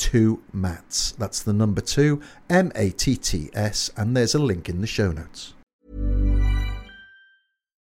two 0.00 0.42
matts. 0.52 1.12
That's 1.12 1.42
the 1.42 1.52
number 1.52 1.82
two, 1.82 2.20
M 2.48 2.72
A 2.74 2.90
T 2.90 3.16
T 3.16 3.50
S, 3.52 3.90
and 3.96 4.16
there's 4.16 4.34
a 4.34 4.42
link 4.42 4.68
in 4.68 4.80
the 4.80 4.86
show 4.88 5.12
notes. 5.12 5.54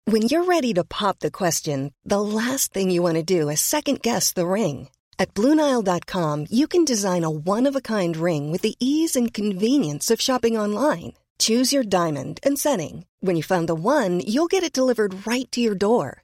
When 0.06 0.22
you're 0.22 0.44
ready 0.44 0.74
to 0.74 0.84
pop 0.84 1.20
the 1.20 1.30
question, 1.30 1.92
the 2.04 2.20
last 2.20 2.74
thing 2.74 2.90
you 2.90 3.02
want 3.02 3.16
to 3.16 3.22
do 3.22 3.48
is 3.48 3.60
second 3.60 4.02
guess 4.02 4.32
the 4.32 4.46
ring. 4.46 4.88
At 5.18 5.32
Bluenile.com, 5.32 6.46
you 6.50 6.66
can 6.66 6.84
design 6.84 7.24
a 7.24 7.30
one 7.30 7.66
of 7.66 7.74
a 7.74 7.80
kind 7.80 8.16
ring 8.16 8.52
with 8.52 8.60
the 8.62 8.76
ease 8.78 9.16
and 9.16 9.32
convenience 9.32 10.10
of 10.10 10.20
shopping 10.20 10.58
online. 10.58 11.14
Choose 11.38 11.72
your 11.72 11.84
diamond 11.84 12.38
and 12.42 12.58
setting. 12.58 13.06
When 13.20 13.34
you 13.34 13.42
find 13.42 13.66
the 13.66 13.74
one, 13.74 14.20
you'll 14.20 14.54
get 14.54 14.62
it 14.62 14.76
delivered 14.76 15.26
right 15.26 15.50
to 15.52 15.60
your 15.60 15.74
door. 15.74 16.23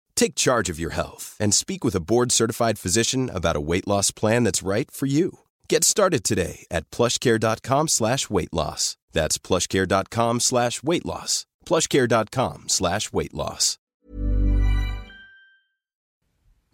Take 0.15 0.35
charge 0.35 0.69
of 0.69 0.79
your 0.79 0.91
health 0.91 1.35
and 1.39 1.53
speak 1.53 1.83
with 1.83 1.95
a 1.95 1.99
board-certified 1.99 2.79
physician 2.79 3.29
about 3.33 3.55
a 3.55 3.61
weight 3.61 3.87
loss 3.87 4.11
plan 4.11 4.43
that's 4.43 4.63
right 4.63 4.89
for 4.89 5.07
you. 5.07 5.39
Get 5.67 5.83
started 5.83 6.23
today 6.23 6.65
at 6.69 6.89
plushcare.com 6.91 7.87
slash 7.89 8.29
weight 8.29 8.53
loss. 8.53 8.97
That's 9.11 9.37
plushcare.com 9.37 10.39
slash 10.39 10.83
weight 10.83 11.05
loss. 11.05 11.45
plushcare.com 11.65 12.69
slash 12.69 13.11
weight 13.11 13.33
loss. 13.33 13.77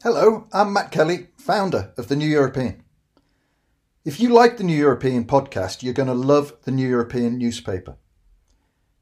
Hello, 0.03 0.47
I'm 0.53 0.73
Matt 0.73 0.91
Kelly, 0.91 1.29
founder 1.37 1.91
of 1.97 2.07
the 2.07 2.15
New 2.15 2.27
European. 2.27 2.83
If 4.05 4.19
you 4.19 4.29
like 4.29 4.57
the 4.57 4.63
New 4.63 4.77
European 4.77 5.25
podcast, 5.25 5.81
you're 5.81 5.93
going 5.93 6.07
to 6.07 6.13
love 6.13 6.53
the 6.63 6.71
New 6.71 6.87
European 6.87 7.37
newspaper. 7.37 7.97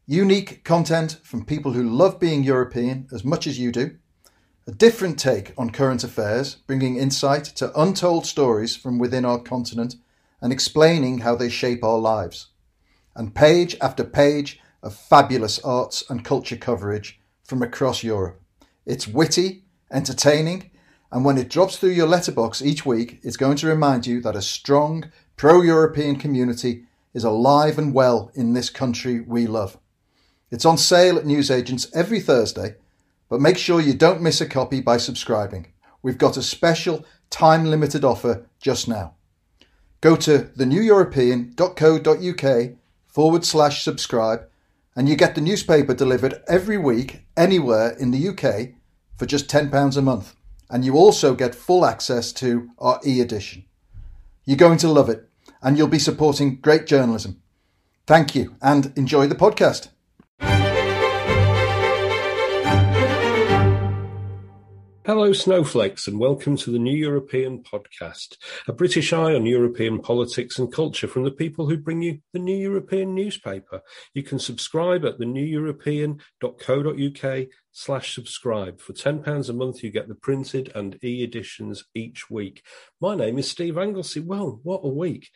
Unique 0.08 0.63
content 0.63 1.19
from 1.22 1.46
people 1.46 1.73
who 1.73 1.84
love 1.84 2.19
being 2.19 2.44
European 2.44 3.07
as 3.13 3.23
much 3.25 3.46
as 3.46 3.59
you 3.59 3.72
do, 3.72 3.97
a 4.68 4.72
different 4.72 5.20
take 5.20 5.53
on 5.58 5.70
current 5.70 6.03
affairs, 6.03 6.56
bringing 6.66 6.98
insight 6.98 7.44
to 7.44 7.80
untold 7.80 8.26
stories 8.26 8.76
from 8.76 8.98
within 8.98 9.24
our 9.24 9.38
continent 9.38 9.96
and 10.42 10.52
explaining 10.52 11.20
how 11.20 11.36
they 11.36 11.50
shape 11.50 11.84
our 11.84 12.00
lives, 12.00 12.48
and 13.16 13.36
page 13.36 13.78
after 13.80 14.03
page 14.03 14.59
of 14.81 14.96
fabulous 14.96 15.59
arts 15.59 16.03
and 16.09 16.26
culture 16.26 16.56
coverage 16.56 17.20
from 17.44 17.62
across 17.62 18.03
Europe. 18.03 18.42
It's 18.88 19.08
witty, 19.08 19.66
entertaining, 19.92 20.72
and 21.12 21.24
when 21.24 21.38
it 21.38 21.50
drops 21.50 21.78
through 21.78 21.92
your 21.92 22.08
letterbox 22.08 22.62
each 22.62 22.86
week, 22.86 23.20
it's 23.22 23.38
going 23.38 23.58
to 23.58 23.68
remind 23.68 24.08
you 24.08 24.20
that 24.22 24.36
a 24.36 24.42
strong 24.42 25.12
pro 25.38 25.62
European 25.62 26.16
community 26.16 26.86
is 27.14 27.24
alive 27.24 27.78
and 27.78 27.94
well 27.94 28.32
in 28.34 28.53
this 28.53 28.72
country 28.72 29.22
we 29.22 29.46
love. 29.46 29.78
It's 30.50 30.66
on 30.66 30.78
sale 30.78 31.18
at 31.18 31.26
newsagents 31.26 31.88
every 31.94 32.20
Thursday, 32.20 32.76
but 33.30 33.41
make 33.41 33.58
sure 33.58 33.81
you 33.81 33.94
don't 33.94 34.22
miss 34.22 34.41
a 34.41 34.46
copy 34.46 34.81
by 34.81 34.97
subscribing. 34.97 35.68
We've 36.02 36.18
got 36.18 36.38
a 36.38 36.44
special 36.44 37.06
time 37.30 37.66
limited 37.66 38.06
offer 38.06 38.47
just 38.59 38.88
now. 38.88 39.16
Go 40.02 40.16
to 40.18 40.50
theneweuropean.co.uk 40.58 42.75
forward 43.08 43.46
slash 43.46 43.84
subscribe 43.84 44.47
and 44.96 45.09
you 45.09 45.16
get 45.16 45.35
the 45.35 45.41
newspaper 45.41 45.94
delivered 45.94 46.41
every 46.47 46.78
week 46.78 47.25
anywhere 47.35 47.91
in 48.00 48.12
the 48.12 48.30
UK 48.30 48.69
for 49.18 49.25
just 49.25 49.50
£10 49.50 49.97
a 49.97 50.02
month. 50.02 50.35
And 50.69 50.85
you 50.85 50.96
also 50.96 51.35
get 51.35 51.53
full 51.53 51.85
access 51.85 52.31
to 52.34 52.69
our 52.80 53.00
e 53.06 53.22
edition. 53.22 53.66
You're 54.46 54.58
going 54.58 54.80
to 54.80 54.88
love 54.88 55.09
it, 55.09 55.30
and 55.62 55.78
you'll 55.78 55.88
be 55.88 56.00
supporting 56.00 56.56
great 56.56 56.88
journalism. 56.88 57.41
Thank 58.08 58.35
you, 58.35 58.56
and 58.62 58.91
enjoy 58.96 59.28
the 59.28 59.35
podcast. 59.35 59.90
Hello, 65.05 65.31
snowflakes, 65.33 66.07
and 66.07 66.19
welcome 66.19 66.57
to 66.57 66.71
the 66.71 66.79
New 66.79 66.95
European 66.95 67.61
Podcast, 67.61 68.38
a 68.67 68.73
British 68.73 69.13
eye 69.13 69.35
on 69.35 69.45
European 69.45 70.01
politics 70.01 70.57
and 70.57 70.73
culture 70.73 71.07
from 71.07 71.23
the 71.23 71.29
people 71.29 71.69
who 71.69 71.77
bring 71.77 72.01
you 72.01 72.21
the 72.33 72.39
New 72.39 72.57
European 72.57 73.13
newspaper. 73.13 73.83
You 74.16 74.23
can 74.23 74.39
subscribe 74.39 75.05
at 75.05 75.19
theneweuropean.co.uk 75.19 77.47
slash 77.75 78.16
subscribe. 78.16 78.80
For 78.80 78.94
£10 78.94 79.50
a 79.50 79.53
month, 79.53 79.84
you 79.84 79.91
get 79.91 80.08
the 80.08 80.16
printed 80.16 80.72
and 80.74 80.97
e-editions 81.03 81.84
each 81.94 82.30
week. 82.30 82.63
My 83.02 83.16
name 83.16 83.38
is 83.38 83.52
Steve 83.52 83.78
Anglesey. 83.78 84.22
Well, 84.22 84.62
what 84.63 84.80
a 84.86 84.88
week. 84.88 85.30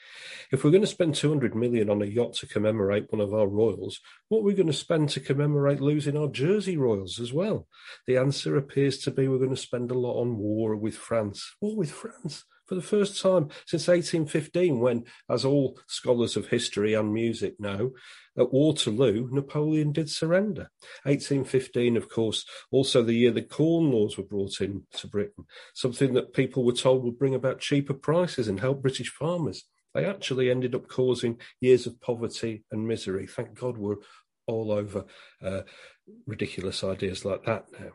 If 0.50 0.64
we're 0.64 0.72
going 0.72 0.82
to 0.82 0.88
spend 0.88 1.16
200 1.16 1.54
million 1.54 1.90
on 1.90 2.02
a 2.02 2.06
yacht 2.06 2.36
to 2.36 2.48
commemorate 2.48 3.12
one 3.12 3.20
of 3.20 3.34
our 3.34 3.48
royals, 3.48 4.00
what 4.30 4.40
are 4.40 4.44
we 4.44 4.54
going 4.54 4.68
to 4.68 4.74
spend 4.74 5.10
to 5.10 5.20
commemorate 5.20 5.82
losing 5.82 6.16
our 6.16 6.30
Jersey 6.30 6.78
royals 6.78 7.20
as 7.20 7.34
well? 7.34 7.68
The 8.08 8.16
answer 8.16 8.56
appears 8.56 9.00
to 9.00 9.12
be 9.12 9.28
we're 9.28 9.38
going 9.38 9.50
to 9.50 9.58
spend 9.58 9.92
a 9.92 10.00
lot 10.00 10.22
on 10.22 10.38
war 10.38 10.78
with 10.78 10.96
France. 10.96 11.56
War 11.60 11.76
with 11.76 11.92
France? 11.92 12.46
For 12.70 12.76
the 12.76 12.82
first 12.84 13.20
time 13.20 13.50
since 13.66 13.88
1815, 13.88 14.80
when, 14.80 15.06
as 15.28 15.44
all 15.44 15.80
scholars 15.88 16.38
of 16.38 16.50
history 16.50 16.94
and 16.94 17.12
music 17.12 17.60
know, 17.60 17.94
at 18.38 18.54
Waterloo, 18.54 19.28
Napoleon 19.32 19.92
did 19.92 20.08
surrender. 20.08 20.70
1815, 21.02 21.98
of 21.98 22.10
course, 22.12 22.46
also 22.70 23.02
the 23.02 23.16
year 23.16 23.32
the 23.32 23.42
Corn 23.42 23.92
Laws 23.92 24.20
were 24.20 24.24
brought 24.24 24.62
in 24.62 24.84
to 24.98 25.08
Britain, 25.08 25.46
something 25.74 26.14
that 26.14 26.36
people 26.36 26.64
were 26.64 26.74
told 26.74 27.04
would 27.04 27.18
bring 27.18 27.34
about 27.34 27.60
cheaper 27.60 27.96
prices 27.96 28.48
and 28.48 28.60
help 28.60 28.84
British 28.84 29.10
farmers. 29.10 29.64
They 29.96 30.06
actually 30.06 30.52
ended 30.52 30.76
up 30.76 30.88
causing 30.88 31.40
years 31.60 31.88
of 31.88 32.00
poverty 32.00 32.66
and 32.70 32.88
misery. 32.88 33.26
Thank 33.26 33.60
God 33.60 33.80
we're 33.80 33.98
all 34.46 34.72
over 34.72 35.06
uh, 35.44 35.62
ridiculous 36.28 36.84
ideas 36.84 37.26
like 37.26 37.46
that 37.46 37.66
now. 37.80 37.94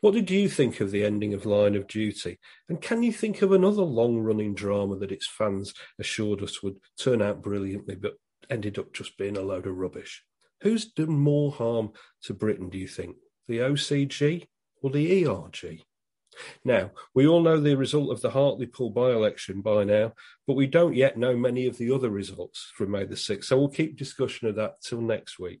What 0.00 0.14
did 0.14 0.30
you 0.30 0.48
think 0.48 0.80
of 0.80 0.90
the 0.90 1.04
ending 1.04 1.34
of 1.34 1.46
Line 1.46 1.74
of 1.74 1.86
Duty? 1.86 2.38
And 2.68 2.80
can 2.80 3.02
you 3.02 3.12
think 3.12 3.42
of 3.42 3.52
another 3.52 3.82
long 3.82 4.18
running 4.18 4.54
drama 4.54 4.96
that 4.96 5.12
its 5.12 5.26
fans 5.26 5.74
assured 5.98 6.42
us 6.42 6.62
would 6.62 6.76
turn 6.98 7.20
out 7.20 7.42
brilliantly 7.42 7.96
but 7.96 8.14
ended 8.50 8.78
up 8.78 8.92
just 8.92 9.16
being 9.18 9.36
a 9.36 9.42
load 9.42 9.66
of 9.66 9.76
rubbish? 9.76 10.24
Who's 10.60 10.86
done 10.86 11.18
more 11.18 11.52
harm 11.52 11.92
to 12.22 12.34
Britain, 12.34 12.68
do 12.70 12.78
you 12.78 12.88
think? 12.88 13.16
The 13.48 13.58
OCG 13.58 14.46
or 14.82 14.90
the 14.90 15.26
ERG? 15.26 15.82
Now, 16.64 16.90
we 17.14 17.26
all 17.26 17.42
know 17.42 17.60
the 17.60 17.76
result 17.76 18.10
of 18.10 18.20
the 18.20 18.30
Hartlepool 18.30 18.90
by 18.90 19.10
election 19.10 19.60
by 19.60 19.84
now, 19.84 20.14
but 20.46 20.56
we 20.56 20.66
don't 20.66 20.94
yet 20.94 21.16
know 21.16 21.36
many 21.36 21.66
of 21.66 21.78
the 21.78 21.92
other 21.92 22.10
results 22.10 22.72
from 22.76 22.90
May 22.90 23.04
the 23.04 23.14
6th, 23.14 23.44
so 23.44 23.58
we'll 23.58 23.68
keep 23.68 23.96
discussion 23.96 24.48
of 24.48 24.56
that 24.56 24.80
till 24.82 25.00
next 25.00 25.38
week. 25.38 25.60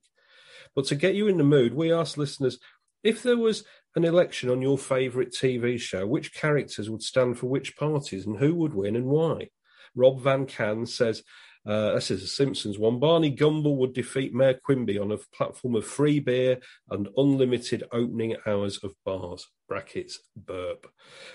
But 0.74 0.86
to 0.86 0.96
get 0.96 1.14
you 1.14 1.28
in 1.28 1.38
the 1.38 1.44
mood, 1.44 1.74
we 1.74 1.92
asked 1.92 2.18
listeners 2.18 2.58
if 3.04 3.22
there 3.22 3.36
was 3.36 3.64
an 3.96 4.04
election 4.04 4.50
on 4.50 4.62
your 4.62 4.78
favourite 4.78 5.30
TV 5.30 5.78
show, 5.78 6.06
which 6.06 6.34
characters 6.34 6.90
would 6.90 7.02
stand 7.02 7.38
for 7.38 7.46
which 7.46 7.76
parties 7.76 8.26
and 8.26 8.38
who 8.38 8.54
would 8.54 8.74
win 8.74 8.96
and 8.96 9.06
why? 9.06 9.48
Rob 9.94 10.20
Van 10.20 10.46
Can 10.46 10.86
says 10.86 11.22
Uh, 11.66 11.94
this 11.94 12.10
is 12.10 12.22
a 12.22 12.26
Simpsons 12.26 12.78
one. 12.78 12.98
Barney 12.98 13.30
Gumble 13.30 13.76
would 13.78 13.94
defeat 13.94 14.34
Mayor 14.34 14.60
Quimby 14.62 14.98
on 14.98 15.12
a 15.12 15.18
platform 15.34 15.74
of 15.76 15.86
free 15.86 16.20
beer 16.20 16.58
and 16.90 17.08
unlimited 17.16 17.84
opening 17.90 18.36
hours 18.46 18.78
of 18.84 18.92
bars. 19.02 19.46
Brackets 19.66 20.20
burp. 20.36 20.86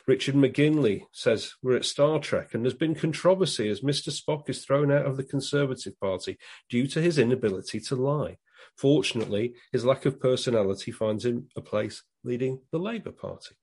Richard 0.06 0.36
McGinley 0.36 1.06
says 1.12 1.56
we're 1.64 1.78
at 1.78 1.86
Star 1.86 2.20
Trek 2.20 2.54
and 2.54 2.64
there's 2.64 2.76
been 2.76 2.94
controversy 2.94 3.70
as 3.70 3.82
Mr. 3.82 4.12
Spock 4.12 4.50
is 4.50 4.64
thrown 4.64 4.92
out 4.92 5.08
of 5.08 5.18
the 5.18 5.24
Conservative 5.24 6.00
Party 6.00 6.38
due 6.70 6.86
to 6.86 7.02
his 7.02 7.18
inability 7.18 7.80
to 7.80 7.96
lie. 7.96 8.38
Fortunately, 8.80 9.56
his 9.74 9.84
lack 9.84 10.06
of 10.06 10.22
personality 10.22 10.92
finds 10.92 11.26
him 11.26 11.50
a 11.58 11.62
place 11.62 12.04
leading 12.24 12.62
the 12.72 12.78
Labour 12.78 13.12
Party. 13.12 13.56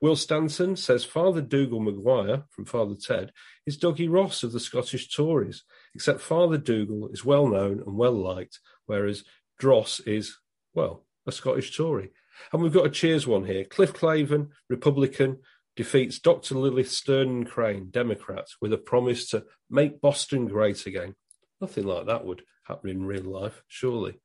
Will 0.00 0.14
Stanton 0.14 0.76
says 0.76 1.04
Father 1.04 1.40
Dougal 1.40 1.80
Maguire 1.80 2.44
from 2.50 2.64
Father 2.64 2.94
Ted 2.94 3.32
is 3.66 3.76
Dougie 3.76 4.08
Ross 4.08 4.44
of 4.44 4.52
the 4.52 4.60
Scottish 4.60 5.12
Tories, 5.12 5.64
except 5.96 6.20
Father 6.20 6.58
Dougal 6.58 7.08
is 7.08 7.24
well 7.24 7.48
known 7.48 7.80
and 7.84 7.96
well 7.96 8.12
liked, 8.12 8.60
whereas 8.86 9.24
Dross 9.58 9.98
is, 10.06 10.38
well, 10.74 11.06
a 11.26 11.32
Scottish 11.32 11.76
Tory. 11.76 12.12
And 12.52 12.62
we've 12.62 12.72
got 12.72 12.86
a 12.86 12.90
cheers 12.90 13.26
one 13.26 13.46
here. 13.46 13.64
Cliff 13.64 13.92
Claven, 13.92 14.50
Republican, 14.68 15.38
defeats 15.74 16.20
Dr. 16.20 16.54
Lilith 16.54 16.90
Sternin 16.90 17.46
Crane, 17.46 17.88
Democrat, 17.90 18.46
with 18.60 18.72
a 18.72 18.78
promise 18.78 19.28
to 19.30 19.44
make 19.68 20.00
Boston 20.00 20.46
great 20.46 20.86
again. 20.86 21.16
Nothing 21.62 21.86
like 21.86 22.06
that 22.06 22.26
would 22.26 22.42
happen 22.64 22.90
in 22.90 23.06
real 23.06 23.22
life, 23.22 23.62
surely. 23.68 24.20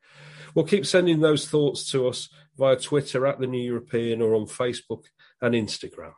Well, 0.55 0.65
keep 0.65 0.87
sending 0.87 1.19
those 1.19 1.47
thoughts 1.47 1.91
to 1.91 2.07
us 2.07 2.29
via 2.57 2.77
Twitter 2.77 3.27
at 3.27 3.39
the 3.39 3.45
New 3.45 3.61
European 3.61 4.23
or 4.23 4.33
on 4.33 4.47
Facebook 4.47 5.03
and 5.39 5.53
Instagram. 5.53 6.13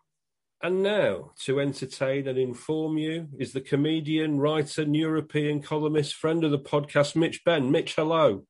And 0.63 0.81
now, 0.81 1.31
to 1.43 1.59
entertain 1.59 2.25
and 2.25 2.37
inform 2.37 2.97
you, 2.97 3.27
is 3.37 3.51
the 3.51 3.59
comedian, 3.59 4.39
writer, 4.39 4.85
New 4.85 5.01
European 5.01 5.61
columnist, 5.61 6.13
friend 6.13 6.45
of 6.45 6.51
the 6.51 6.59
podcast, 6.59 7.17
Mitch 7.17 7.43
Benn. 7.43 7.69
Mitch, 7.69 7.95
hello. 7.95 8.45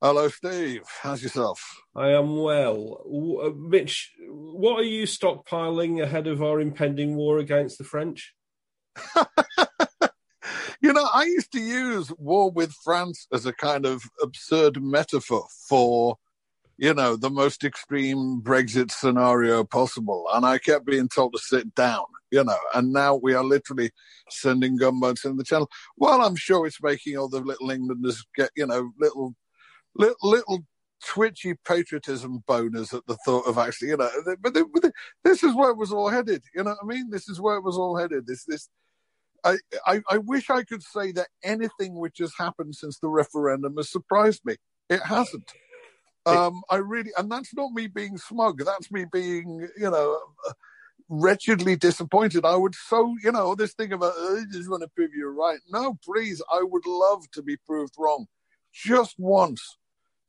Hello, 0.00 0.28
Steve. 0.28 0.82
How's 1.02 1.24
yourself? 1.24 1.60
I 1.96 2.10
am 2.10 2.36
well. 2.36 3.02
Uh, 3.44 3.50
Mitch, 3.50 4.12
what 4.28 4.78
are 4.78 4.84
you 4.84 5.06
stockpiling 5.06 6.00
ahead 6.00 6.28
of 6.28 6.40
our 6.40 6.60
impending 6.60 7.16
war 7.16 7.38
against 7.38 7.78
the 7.78 7.84
French? 7.84 8.32
you 10.80 10.92
know, 10.92 11.06
I 11.12 11.24
used 11.24 11.52
to 11.52 11.60
use 11.60 12.10
war 12.18 12.50
with 12.50 12.72
France 12.84 13.26
as 13.32 13.46
a 13.46 13.52
kind 13.52 13.86
of 13.86 14.02
absurd 14.22 14.82
metaphor 14.82 15.46
for 15.68 16.16
you 16.80 16.94
know, 16.94 17.14
the 17.14 17.28
most 17.28 17.62
extreme 17.62 18.40
Brexit 18.40 18.90
scenario 18.90 19.62
possible. 19.64 20.26
And 20.32 20.46
I 20.46 20.56
kept 20.56 20.86
being 20.86 21.08
told 21.08 21.34
to 21.34 21.38
sit 21.38 21.74
down, 21.74 22.04
you 22.30 22.42
know, 22.42 22.56
and 22.74 22.90
now 22.90 23.16
we 23.16 23.34
are 23.34 23.44
literally 23.44 23.90
sending 24.30 24.78
gunboats 24.78 25.26
in 25.26 25.36
the 25.36 25.44
channel. 25.44 25.68
Well, 25.98 26.22
I'm 26.22 26.36
sure 26.36 26.66
it's 26.66 26.82
making 26.82 27.18
all 27.18 27.28
the 27.28 27.40
little 27.40 27.70
Englanders 27.70 28.24
get, 28.34 28.48
you 28.56 28.66
know, 28.66 28.92
little, 28.98 29.34
little, 29.94 30.16
little 30.22 30.60
twitchy 31.04 31.54
patriotism 31.66 32.42
boners 32.48 32.94
at 32.94 33.06
the 33.06 33.18
thought 33.26 33.46
of 33.46 33.58
actually, 33.58 33.88
you 33.88 33.98
know, 33.98 34.08
but, 34.40 34.54
this 35.22 35.42
is 35.42 35.54
where 35.54 35.72
it 35.72 35.76
was 35.76 35.92
all 35.92 36.08
headed. 36.08 36.42
You 36.54 36.64
know 36.64 36.70
what 36.70 36.78
I 36.82 36.86
mean? 36.86 37.10
This 37.10 37.28
is 37.28 37.42
where 37.42 37.58
it 37.58 37.62
was 37.62 37.76
all 37.76 37.98
headed. 37.98 38.26
This, 38.26 38.46
this, 38.46 38.70
I, 39.44 39.56
I, 39.86 40.00
I 40.10 40.18
wish 40.18 40.50
I 40.50 40.62
could 40.64 40.82
say 40.82 41.12
that 41.12 41.28
anything 41.42 41.94
which 41.94 42.18
has 42.18 42.32
happened 42.38 42.74
since 42.74 42.98
the 42.98 43.08
referendum 43.08 43.76
has 43.76 43.90
surprised 43.90 44.44
me. 44.44 44.56
It 44.88 45.02
hasn't. 45.02 45.52
Um, 46.26 46.62
I 46.68 46.76
really, 46.76 47.10
and 47.16 47.30
that's 47.30 47.54
not 47.54 47.72
me 47.72 47.86
being 47.86 48.18
smug. 48.18 48.62
That's 48.64 48.90
me 48.90 49.06
being, 49.10 49.68
you 49.76 49.90
know, 49.90 50.20
wretchedly 51.08 51.76
disappointed. 51.76 52.44
I 52.44 52.56
would 52.56 52.74
so, 52.74 53.16
you 53.22 53.32
know, 53.32 53.54
this 53.54 53.74
thing 53.74 53.92
about 53.92 54.12
oh, 54.16 54.40
I 54.40 54.52
just 54.52 54.70
want 54.70 54.82
to 54.82 54.88
prove 54.88 55.10
you 55.14 55.28
right. 55.28 55.58
No, 55.70 55.98
please, 56.04 56.42
I 56.52 56.62
would 56.62 56.86
love 56.86 57.30
to 57.32 57.42
be 57.42 57.56
proved 57.56 57.94
wrong, 57.98 58.26
just 58.72 59.16
once, 59.18 59.76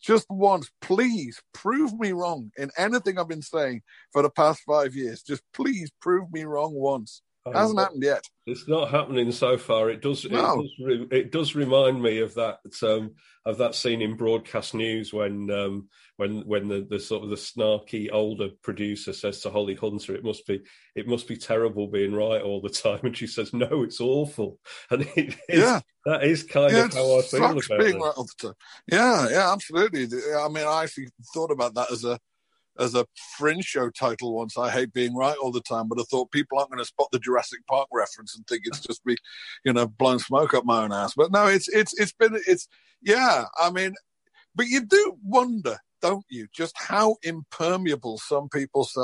just 0.02 0.26
once. 0.30 0.72
Please 0.82 1.42
prove 1.54 1.98
me 2.00 2.14
wrong 2.14 2.52
in 2.58 2.72
anything 2.78 3.20
I've 3.20 3.28
been 3.28 3.42
saying 3.42 3.82
for 4.12 4.22
the 4.22 4.30
past 4.30 4.62
five 4.66 4.96
years. 4.96 5.22
Just 5.22 5.44
please 5.54 5.92
prove 6.02 6.32
me 6.32 6.44
wrong 6.44 6.74
once. 6.74 7.22
Oh, 7.46 7.52
Hasn't 7.54 7.80
happened 7.80 8.04
yet. 8.04 8.24
It's 8.46 8.68
not 8.68 8.92
happening 8.92 9.32
so 9.32 9.58
far. 9.58 9.90
It 9.90 10.02
does. 10.02 10.26
No. 10.30 10.60
It 10.60 10.62
does, 10.62 10.72
re- 10.80 11.08
it 11.20 11.32
does 11.32 11.56
remind 11.56 12.02
me 12.02 12.20
of 12.20 12.36
that 12.36 12.60
um, 12.84 13.16
of 13.46 13.58
that 13.58 13.74
scene 13.74 14.04
in 14.04 14.16
broadcast 14.16 14.76
news 14.76 15.12
when 15.12 15.50
um, 15.50 15.90
when 16.18 16.42
when 16.42 16.68
the, 16.68 16.86
the 16.88 17.00
sort 17.00 17.24
of 17.24 17.32
the 17.32 17.36
snarky 17.36 18.10
older 18.12 18.50
producer 18.62 19.12
says 19.12 19.42
to 19.42 19.50
Holly 19.50 19.74
Hunter, 19.74 20.14
"It 20.14 20.24
must 20.24 20.46
be 20.46 20.62
it 20.96 21.08
must 21.08 21.28
be 21.28 21.36
terrible 21.36 21.88
being 21.88 22.14
right 22.14 22.44
all 22.44 22.62
the 22.62 22.70
time," 22.70 23.00
and 23.04 23.18
she 23.18 23.26
says, 23.26 23.54
"No, 23.54 23.84
it's 23.84 24.00
awful." 24.00 24.60
And 24.92 25.02
it 25.16 25.36
is, 25.50 25.62
yeah, 25.62 25.80
that 26.06 26.24
is 26.24 26.44
kind 26.44 26.74
yeah, 26.74 26.86
of 26.86 26.94
how 26.94 27.18
I 27.18 27.22
feel 27.24 27.44
about 27.46 27.80
being 27.80 27.96
it. 27.96 28.00
right 28.00 28.14
all 28.16 28.26
the 28.26 28.48
time. 28.48 28.56
Yeah, 28.92 29.30
yeah, 29.30 29.52
absolutely. 29.52 30.04
I 30.36 30.48
mean, 30.48 30.68
I 30.68 30.84
actually 30.84 31.08
thought 31.34 31.50
about 31.50 31.74
that 31.74 31.92
as 31.92 32.04
a 32.06 32.20
as 32.80 32.96
a 32.96 33.06
fringe 33.38 33.66
show 33.66 33.90
title 33.90 34.34
once. 34.34 34.58
I 34.58 34.70
hate 34.70 34.94
being 34.94 35.16
right 35.16 35.36
all 35.38 35.52
the 35.52 35.62
time, 35.62 35.88
but 35.88 36.00
I 36.00 36.04
thought 36.04 36.32
people 36.32 36.58
aren't 36.58 36.72
going 36.72 36.84
to 36.84 36.86
spot 36.86 37.10
the 37.12 37.20
Jurassic 37.20 37.60
Park 37.68 37.88
reference 37.92 38.36
and 38.36 38.46
think 38.48 38.64
it's 38.66 38.80
just 38.88 39.06
me, 39.06 39.16
you 39.64 39.74
know, 39.74 39.88
blowing 39.88 40.20
smoke 40.20 40.54
up 40.54 40.66
my 40.66 40.84
own 40.84 40.94
ass. 40.94 41.14
But 41.16 41.32
no, 41.32 41.48
it's 41.48 41.68
it's 41.70 41.94
it's 42.00 42.14
been 42.14 42.40
it's 42.48 42.68
yeah. 43.02 43.46
I 43.60 43.72
mean, 43.72 43.96
but 44.56 44.68
you 44.68 44.86
do 44.86 45.18
wonder, 45.24 45.78
don't 46.02 46.26
you, 46.30 46.48
just 46.54 46.76
how 46.78 47.18
impermeable 47.24 48.18
some 48.18 48.50
people's 48.50 48.96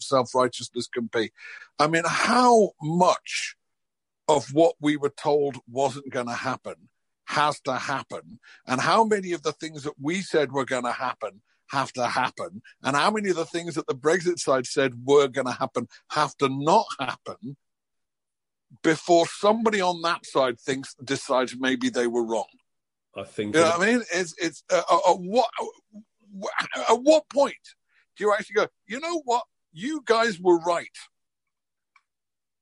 self 0.00 0.34
righteousness 0.34 0.88
can 0.92 1.08
be. 1.12 1.32
I 1.78 1.86
mean, 1.86 2.04
how 2.06 2.70
much 2.82 3.56
of 4.28 4.48
what 4.54 4.74
we 4.80 4.96
were 4.96 5.12
told 5.16 5.58
wasn't 5.68 6.10
going 6.10 6.26
to 6.28 6.32
happen 6.32 6.74
has 7.26 7.58
to 7.60 7.74
happen, 7.74 8.38
and 8.66 8.80
how 8.80 9.04
many 9.04 9.32
of 9.32 9.42
the 9.42 9.52
things 9.52 9.82
that 9.84 9.94
we 10.00 10.20
said 10.20 10.52
were 10.52 10.66
going 10.66 10.84
to 10.84 10.92
happen 10.92 11.40
have 11.74 11.92
to 11.92 12.06
happen, 12.06 12.62
and 12.82 12.96
how 12.96 13.10
many 13.10 13.30
of 13.30 13.36
the 13.36 13.44
things 13.44 13.74
that 13.74 13.86
the 13.86 13.94
Brexit 13.94 14.38
side 14.38 14.66
said 14.66 14.92
were 15.04 15.28
going 15.28 15.46
to 15.46 15.52
happen 15.52 15.88
have 16.10 16.36
to 16.38 16.48
not 16.48 16.86
happen 16.98 17.56
before 18.82 19.26
somebody 19.26 19.80
on 19.80 20.02
that 20.02 20.24
side 20.26 20.60
thinks 20.60 20.94
decides 21.02 21.54
maybe 21.58 21.88
they 21.90 22.06
were 22.06 22.24
wrong. 22.24 22.46
I 23.16 23.24
think. 23.24 23.54
You 23.54 23.60
know 23.60 23.70
what 23.70 23.82
I 23.88 23.92
mean? 23.92 24.02
It's 24.12 24.34
it's 24.38 24.64
uh, 24.72 24.82
uh, 24.90 24.98
uh 25.10 25.14
what 25.14 25.48
at 26.88 27.00
what 27.00 27.28
point 27.28 27.54
do 28.16 28.24
you 28.24 28.32
actually 28.32 28.54
go? 28.54 28.66
You 28.86 29.00
know 29.00 29.22
what? 29.24 29.44
You 29.72 30.02
guys 30.04 30.40
were 30.40 30.58
right. 30.60 30.96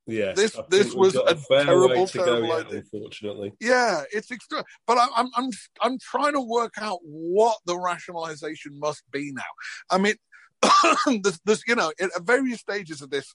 Yeah, 0.07 0.33
this 0.33 0.59
this 0.69 0.95
was 0.95 1.15
a, 1.15 1.21
a 1.21 1.35
terrible, 1.35 2.09
terrible 2.09 2.49
yet, 2.49 2.67
idea. 2.67 2.79
Unfortunately, 2.93 3.53
yeah, 3.61 4.03
it's 4.11 4.33
extra. 4.33 4.65
But 4.85 4.99
I'm 4.99 5.11
I'm 5.15 5.29
I'm 5.37 5.51
I'm 5.81 5.99
trying 5.99 6.33
to 6.33 6.41
work 6.41 6.75
out 6.79 6.99
what 7.05 7.59
the 7.67 7.79
rationalization 7.79 8.81
must 8.81 9.05
be 9.13 9.31
now. 9.33 9.43
I 9.91 9.99
mean, 9.99 10.15
this, 11.23 11.39
this 11.45 11.63
you 11.69 11.77
know, 11.77 11.93
at 12.01 12.11
various 12.23 12.61
stages 12.61 13.01
of 13.01 13.11
this 13.11 13.33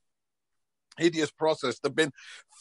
hideous 0.97 1.31
process, 1.31 1.79
there've 1.79 1.95
been 1.95 2.11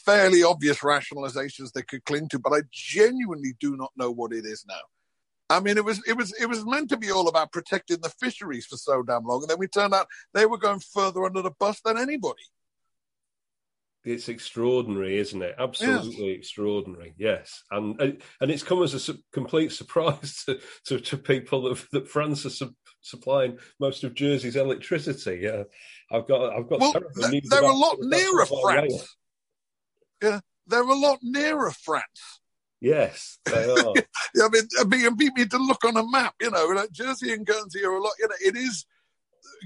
fairly 0.05 0.41
obvious 0.41 0.79
rationalizations 0.79 1.73
they 1.73 1.81
could 1.81 2.05
cling 2.05 2.29
to, 2.29 2.39
but 2.39 2.53
I 2.53 2.61
genuinely 2.71 3.55
do 3.59 3.75
not 3.75 3.91
know 3.97 4.11
what 4.11 4.31
it 4.31 4.45
is 4.45 4.63
now. 4.67 4.75
I 5.49 5.59
mean, 5.59 5.77
it 5.77 5.83
was 5.83 6.01
it 6.07 6.15
was 6.15 6.33
it 6.39 6.47
was 6.47 6.65
meant 6.65 6.89
to 6.89 6.97
be 6.97 7.11
all 7.11 7.27
about 7.27 7.51
protecting 7.51 7.99
the 8.01 8.09
fisheries 8.09 8.65
for 8.65 8.77
so 8.77 9.03
damn 9.03 9.25
long, 9.25 9.41
and 9.41 9.49
then 9.49 9.59
we 9.59 9.67
turned 9.67 9.93
out 9.93 10.07
they 10.33 10.45
were 10.45 10.57
going 10.57 10.79
further 10.79 11.25
under 11.25 11.41
the 11.41 11.51
bus 11.51 11.81
than 11.81 11.97
anybody. 11.97 12.43
It's 14.07 14.29
extraordinary, 14.29 15.17
isn't 15.17 15.41
it? 15.41 15.55
Absolutely 15.59 16.29
yes. 16.29 16.37
extraordinary. 16.37 17.13
Yes, 17.17 17.63
and 17.69 17.99
and 17.99 18.51
it's 18.51 18.63
come 18.63 18.81
as 18.81 18.93
a 18.93 18.99
su- 18.99 19.19
complete 19.33 19.71
surprise 19.73 20.43
to, 20.45 20.59
to, 20.85 20.99
to 20.99 21.17
people 21.17 21.63
that, 21.63 21.85
that 21.91 22.07
France 22.07 22.45
are 22.45 22.49
su- 22.49 22.75
supplying 23.01 23.57
most 23.79 24.03
of 24.03 24.13
Jersey's 24.13 24.55
electricity. 24.55 25.41
Yeah, 25.43 25.63
I've 26.11 26.27
got 26.27 26.53
I've 26.53 26.69
got. 26.69 26.79
Well, 26.79 26.93
they're, 27.15 27.41
they're 27.43 27.63
a 27.63 27.73
lot 27.73 27.97
nearer 27.99 28.45
France. 28.45 29.17
Yeah, 30.23 30.39
they're 30.67 30.81
a 30.81 30.95
lot 30.95 31.19
nearer 31.21 31.71
France. 31.71 32.39
Yes, 32.79 33.39
they 33.45 33.69
are. 33.71 33.93
I 33.93 34.49
mean, 34.49 34.67
I 34.79 34.83
mean, 34.85 35.17
people 35.17 35.37
need 35.37 35.51
to 35.51 35.57
look 35.57 35.83
on 35.83 35.97
a 35.97 36.07
map. 36.07 36.35
You 36.39 36.51
know, 36.51 36.65
like 36.67 36.91
Jersey 36.91 37.33
and 37.33 37.45
Guernsey 37.45 37.83
are 37.83 37.91
a 37.91 38.01
lot. 38.01 38.13
You 38.19 38.27
know, 38.29 38.35
it 38.39 38.55
is 38.55 38.85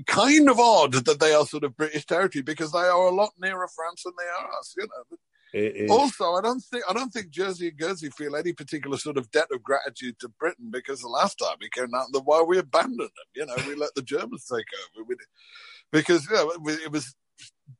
kind 0.05 0.50
of 0.50 0.59
odd 0.59 0.93
that 0.93 1.19
they 1.19 1.33
are 1.33 1.45
sort 1.45 1.63
of 1.63 1.77
British 1.77 2.05
territory 2.05 2.41
because 2.41 2.71
they 2.71 2.79
are 2.79 3.07
a 3.07 3.11
lot 3.11 3.31
nearer 3.39 3.67
France 3.75 4.03
than 4.03 4.13
they 4.17 4.43
are 4.43 4.59
us. 4.59 4.75
You 4.77 4.88
know. 4.88 5.17
Also, 5.89 6.33
I 6.33 6.41
don't 6.41 6.61
think 6.61 6.83
I 6.89 6.93
don't 6.93 7.09
think 7.09 7.29
Jersey 7.29 7.67
and 7.67 7.77
Guernsey 7.77 8.09
feel 8.09 8.38
any 8.38 8.53
particular 8.53 8.97
sort 8.97 9.17
of 9.17 9.29
debt 9.31 9.47
of 9.51 9.61
gratitude 9.61 10.17
to 10.19 10.29
Britain 10.29 10.69
because 10.71 11.01
the 11.01 11.09
last 11.09 11.35
time 11.35 11.57
we 11.59 11.69
came 11.69 11.93
out, 11.93 12.07
the 12.13 12.21
why 12.21 12.41
we 12.41 12.57
abandoned 12.57 13.00
them. 13.00 13.09
You 13.35 13.45
know, 13.45 13.55
we 13.67 13.75
let 13.75 13.93
the 13.95 14.01
Germans 14.01 14.45
take 14.45 14.65
over. 14.95 15.05
We, 15.05 15.15
because 15.91 16.25
you 16.29 16.35
know, 16.35 16.51
it 16.67 16.91
was 16.91 17.13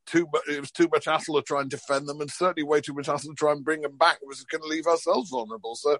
too 0.06 0.28
much. 0.32 0.44
It 0.48 0.60
was 0.60 0.72
too 0.72 0.90
much 0.92 1.06
hassle 1.06 1.36
to 1.36 1.42
try 1.42 1.62
and 1.62 1.70
defend 1.70 2.08
them, 2.08 2.22
and 2.22 2.30
certainly 2.30 2.68
way 2.68 2.82
too 2.82 2.94
much 2.94 3.08
hassle 3.08 3.32
to 3.32 3.36
try 3.36 3.52
and 3.52 3.64
bring 3.64 3.82
them 3.82 3.98
back. 3.98 4.20
It 4.22 4.28
was 4.28 4.44
going 4.44 4.62
to 4.62 4.68
leave 4.68 4.88
ourselves 4.88 5.30
vulnerable. 5.30 5.76
So, 5.76 5.98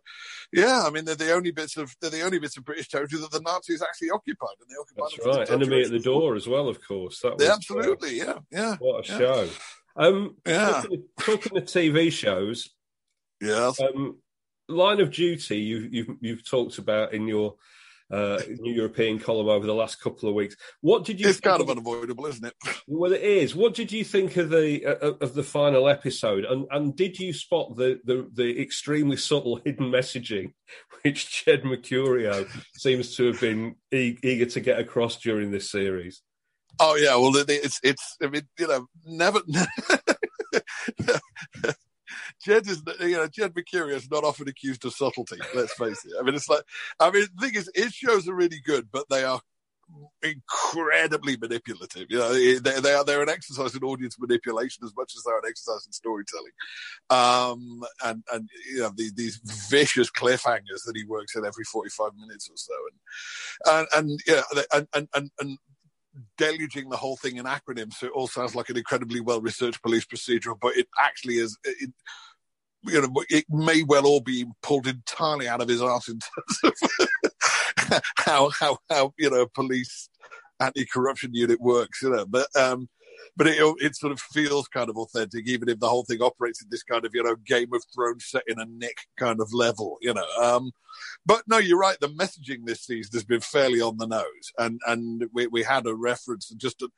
yeah, 0.52 0.84
I 0.86 0.90
mean, 0.90 1.06
they're 1.06 1.16
the 1.16 1.34
only 1.34 1.52
bits 1.52 1.78
of 1.78 1.96
they're 2.02 2.10
the 2.10 2.22
only 2.22 2.40
bits 2.40 2.58
of 2.58 2.66
British 2.66 2.90
territory 2.90 3.22
that 3.22 3.32
the 3.32 3.42
Nazis 3.42 3.82
actually 3.82 4.12
occupied, 4.12 4.56
and 4.60 4.70
they 4.70 4.80
occupied. 4.80 5.24
That's 5.26 5.50
right. 5.50 5.52
Enemy 5.52 5.84
at 5.84 5.92
the 5.92 6.00
door 6.00 6.36
as 6.36 6.48
well, 6.48 6.68
of 6.68 6.86
course. 6.86 7.20
That 7.22 7.38
was, 7.38 7.50
absolutely, 7.50 8.22
uh, 8.22 8.26
yeah, 8.26 8.40
yeah. 8.52 8.76
What 8.80 9.08
a 9.08 9.12
yeah. 9.12 9.18
show! 9.18 9.50
Um, 9.96 10.38
yeah. 10.46 10.82
Talking, 10.82 11.04
talking 11.20 11.58
of 11.58 11.64
TV 11.66 12.12
shows, 12.12 12.70
yes. 13.42 13.80
Um, 13.82 14.18
line 14.68 15.02
of 15.02 15.12
duty 15.12 15.58
you, 15.58 15.90
you've 15.92 16.18
you've 16.22 16.50
talked 16.50 16.78
about 16.78 17.14
in 17.14 17.28
your 17.28 17.56
uh, 18.12 18.42
New 18.60 18.74
European 18.74 19.20
column 19.20 19.48
over 19.48 19.66
the 19.66 19.74
last 19.74 20.02
couple 20.02 20.28
of 20.28 20.36
weeks. 20.36 20.56
What 20.82 21.06
did 21.06 21.20
you? 21.20 21.30
It's 21.30 21.40
kind 21.40 21.62
of, 21.62 21.70
unavoidable, 21.70 22.26
isn't 22.26 22.46
it? 22.46 22.54
Well, 22.88 23.14
it 23.14 23.22
is. 23.22 23.56
What 23.56 23.74
did 23.74 23.92
you 23.92 24.04
think 24.04 24.36
of 24.38 24.50
the 24.50 24.86
uh, 24.86 25.14
of 25.22 25.34
the 25.34 25.44
final 25.44 25.88
episode? 25.88 26.44
And 26.44 26.68
and 26.72 26.96
did 26.96 27.20
you 27.20 27.32
spot 27.32 27.78
the 27.78 28.02
the, 28.04 28.30
the 28.34 28.62
extremely 28.62 29.18
subtle 29.18 29.56
hidden 29.66 29.92
messaging 29.92 30.54
which 31.04 31.46
Jed 31.46 31.64
Mercurio 31.64 32.48
seems 32.76 33.16
to 33.16 33.28
have 33.28 33.40
been 33.40 33.76
e- 33.92 34.18
eager 34.24 34.46
to 34.46 34.60
get 34.60 34.80
across 34.80 35.18
during 35.18 35.52
this 35.52 35.72
series? 35.72 36.22
Oh 36.80 36.96
yeah, 36.96 37.16
well 37.16 37.32
it's 37.36 37.80
it's 37.84 38.18
I 38.22 38.28
mean 38.28 38.44
you 38.60 38.68
know 38.68 38.88
never. 39.06 39.40
Jed 42.44 42.68
is, 42.68 42.82
you 43.00 43.18
know, 43.18 43.28
Jed 43.28 43.54
Mercurio 43.54 43.96
is 43.96 44.10
not 44.10 44.24
often 44.24 44.48
accused 44.48 44.86
of 44.86 44.94
subtlety. 44.94 45.38
Let's 45.54 45.74
face 45.74 46.04
it. 46.06 46.14
I 46.20 46.24
mean, 46.24 46.36
it's 46.36 46.50
like, 46.50 46.64
I 47.00 47.12
mean, 47.12 47.28
the 47.36 47.48
thing 47.48 47.56
is, 47.56 47.70
his 47.76 47.94
shows 47.94 48.28
are 48.28 48.36
really 48.36 48.62
good, 48.66 48.88
but 48.92 49.06
they 49.10 49.24
are 49.24 49.42
incredibly 50.22 51.38
manipulative. 51.38 52.08
You 52.10 52.20
know, 52.20 52.34
they, 52.34 52.80
they 52.80 52.94
are 52.94 53.04
they're 53.04 53.22
an 53.22 53.30
exercise 53.30 53.76
in 53.76 53.84
audience 53.84 54.18
manipulation 54.20 54.84
as 54.84 54.94
much 54.96 55.14
as 55.16 55.24
they're 55.24 55.38
an 55.38 55.44
exercise 55.48 55.86
in 55.86 55.92
storytelling. 55.92 56.52
Um, 57.10 57.84
and 58.04 58.24
and 58.32 58.50
you 58.72 58.80
know 58.80 58.92
the, 58.96 59.12
these 59.16 59.40
vicious 59.70 60.10
cliffhangers 60.10 60.84
that 60.86 60.96
he 60.96 61.06
works 61.06 61.36
in 61.36 61.46
every 61.46 61.64
forty 61.64 61.90
five 61.90 62.12
minutes 62.18 62.50
or 62.50 62.58
so, 62.58 62.74
and 63.74 63.88
and, 63.94 64.10
and 64.10 64.20
yeah, 64.28 64.42
and 64.74 64.88
and 64.94 65.08
and, 65.14 65.32
and 65.40 65.58
deluging 66.38 66.90
the 66.90 66.98
whole 66.98 67.18
thing 67.18 67.38
in 67.38 67.46
acronyms, 67.46 67.94
so 67.94 68.08
it 68.08 68.12
all 68.14 68.28
sounds 68.28 68.56
like 68.56 68.70
an 68.70 68.78
incredibly 68.78 69.22
well 69.22 69.42
researched 69.42 69.82
police 69.82 70.06
procedural, 70.06 70.58
but 70.60 70.76
it 70.76 70.88
actually 71.00 71.36
is. 71.36 71.58
It, 71.64 71.92
you 72.84 73.02
know, 73.02 73.24
it 73.30 73.46
may 73.50 73.84
well 73.84 74.06
all 74.06 74.22
be 74.22 74.46
pulled 74.62 74.88
entirely 74.88 75.48
out 75.48 75.62
of 75.62 75.68
his 75.68 75.82
ass 75.82 76.08
in 76.08 76.20
terms 76.20 76.76
of 77.92 78.02
how 78.18 78.50
how 78.50 78.78
how 78.90 79.14
you 79.18 79.30
know 79.30 79.46
police 79.54 80.10
anti-corruption 80.60 81.34
unit 81.34 81.60
works. 81.60 82.02
You 82.02 82.12
know, 82.12 82.26
but 82.26 82.48
um, 82.56 82.90
but 83.38 83.48
it 83.48 83.76
it 83.80 83.96
sort 83.96 84.12
of 84.12 84.20
feels 84.20 84.68
kind 84.68 84.90
of 84.90 84.98
authentic, 84.98 85.48
even 85.48 85.70
if 85.70 85.80
the 85.80 85.90
whole 85.90 86.06
thing 86.06 86.22
operates 86.22 86.62
in 86.62 86.70
this 86.70 86.84
kind 86.84 87.06
of 87.06 87.12
you 87.14 87.24
know 87.24 87.36
Game 87.46 87.74
of 87.74 87.84
Thrones 87.94 88.26
set 88.28 88.44
in 88.48 88.60
a 88.60 88.66
Nick 88.66 88.98
kind 89.18 89.40
of 89.42 89.54
level. 89.54 89.98
You 90.02 90.14
know, 90.14 90.28
um, 90.42 90.72
but 91.26 91.44
no, 91.48 91.58
you're 91.58 91.78
right. 91.78 91.98
The 92.00 92.10
messaging 92.10 92.66
this 92.66 92.82
season 92.86 93.12
has 93.14 93.24
been 93.24 93.42
fairly 93.42 93.82
on 93.82 93.98
the 93.98 94.08
nose, 94.08 94.52
and 94.58 94.80
and 94.88 95.26
we 95.34 95.48
we 95.48 95.64
had 95.64 95.86
a 95.88 95.96
reference 95.96 96.50
just. 96.58 96.82
A, 96.82 96.90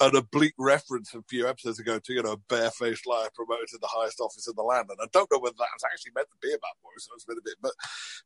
an 0.00 0.14
oblique 0.14 0.54
reference 0.58 1.14
a 1.14 1.22
few 1.22 1.48
episodes 1.48 1.80
ago 1.80 1.98
to, 1.98 2.12
you 2.12 2.22
know, 2.22 2.32
a 2.32 2.36
barefaced 2.36 3.06
liar 3.06 3.28
promoted 3.34 3.68
to 3.68 3.78
the 3.80 3.88
highest 3.90 4.20
office 4.20 4.46
in 4.46 4.54
the 4.56 4.62
land. 4.62 4.86
And 4.90 4.98
I 5.02 5.06
don't 5.12 5.30
know 5.30 5.38
whether 5.38 5.56
that 5.58 5.68
was 5.74 5.84
actually 5.84 6.12
meant 6.14 6.28
to 6.30 6.36
be 6.40 6.52
about 6.52 6.76
Boris, 6.82 7.06
so 7.06 7.14
it's 7.14 7.24
been 7.24 7.38
a 7.38 7.44
bit, 7.44 7.56
but, 7.60 7.72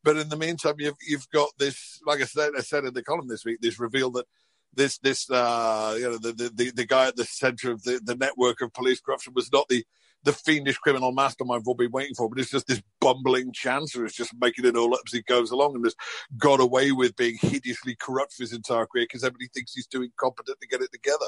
but 0.04 0.16
in 0.16 0.28
the 0.28 0.36
meantime, 0.36 0.74
you've, 0.78 0.96
you've 1.06 1.28
got 1.30 1.50
this, 1.58 2.00
like 2.06 2.20
I 2.20 2.24
said, 2.24 2.52
I 2.56 2.60
said 2.60 2.84
in 2.84 2.94
the 2.94 3.02
column 3.02 3.28
this 3.28 3.44
week, 3.44 3.60
this 3.60 3.80
reveal 3.80 4.10
that 4.12 4.26
this 4.74 4.98
this 4.98 5.30
uh, 5.30 5.94
you 5.98 6.04
know 6.04 6.18
the, 6.18 6.32
the 6.32 6.72
the 6.74 6.86
guy 6.86 7.08
at 7.08 7.16
the 7.16 7.24
center 7.24 7.70
of 7.70 7.82
the, 7.82 8.00
the 8.02 8.14
network 8.14 8.60
of 8.62 8.72
police 8.72 9.00
corruption 9.00 9.34
was 9.34 9.52
not 9.52 9.68
the 9.68 9.84
the 10.24 10.32
fiendish 10.32 10.78
criminal 10.78 11.12
mastermind 11.12 11.64
we'll 11.66 11.74
be 11.74 11.86
waiting 11.86 12.14
for, 12.14 12.28
but 12.28 12.38
it's 12.38 12.50
just 12.50 12.66
this 12.66 12.82
bumbling 13.00 13.52
chancer 13.52 13.96
who's 13.96 14.14
just 14.14 14.32
making 14.40 14.64
it 14.64 14.76
all 14.76 14.94
up 14.94 15.00
as 15.06 15.12
he 15.12 15.22
goes 15.22 15.50
along 15.50 15.74
and 15.74 15.84
has 15.84 15.96
got 16.38 16.60
away 16.60 16.92
with 16.92 17.16
being 17.16 17.36
hideously 17.40 17.96
corrupt 17.96 18.32
for 18.32 18.42
his 18.42 18.52
entire 18.52 18.86
career 18.86 19.04
because 19.04 19.24
everybody 19.24 19.48
thinks 19.52 19.74
he's 19.74 19.86
too 19.86 20.02
incompetent 20.02 20.58
to 20.60 20.68
get 20.68 20.80
it 20.80 20.92
together. 20.92 21.26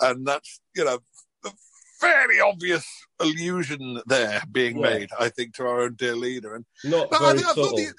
And 0.00 0.26
that's, 0.26 0.60
you 0.74 0.84
know, 0.84 0.98
a 1.44 1.50
fairly 2.00 2.40
obvious 2.40 2.86
allusion 3.20 4.00
there 4.06 4.42
being 4.50 4.78
yeah. 4.78 4.90
made, 4.90 5.10
I 5.18 5.28
think, 5.28 5.54
to 5.54 5.66
our 5.66 5.82
own 5.82 5.94
dear 5.94 6.16
leader. 6.16 6.54
And 6.54 6.64
not 6.84 7.10
very 7.10 7.24
I 7.24 7.32
think, 7.34 7.46
subtle. 7.46 7.64
I 7.64 7.68
thought 7.68 7.76
the, 7.76 7.94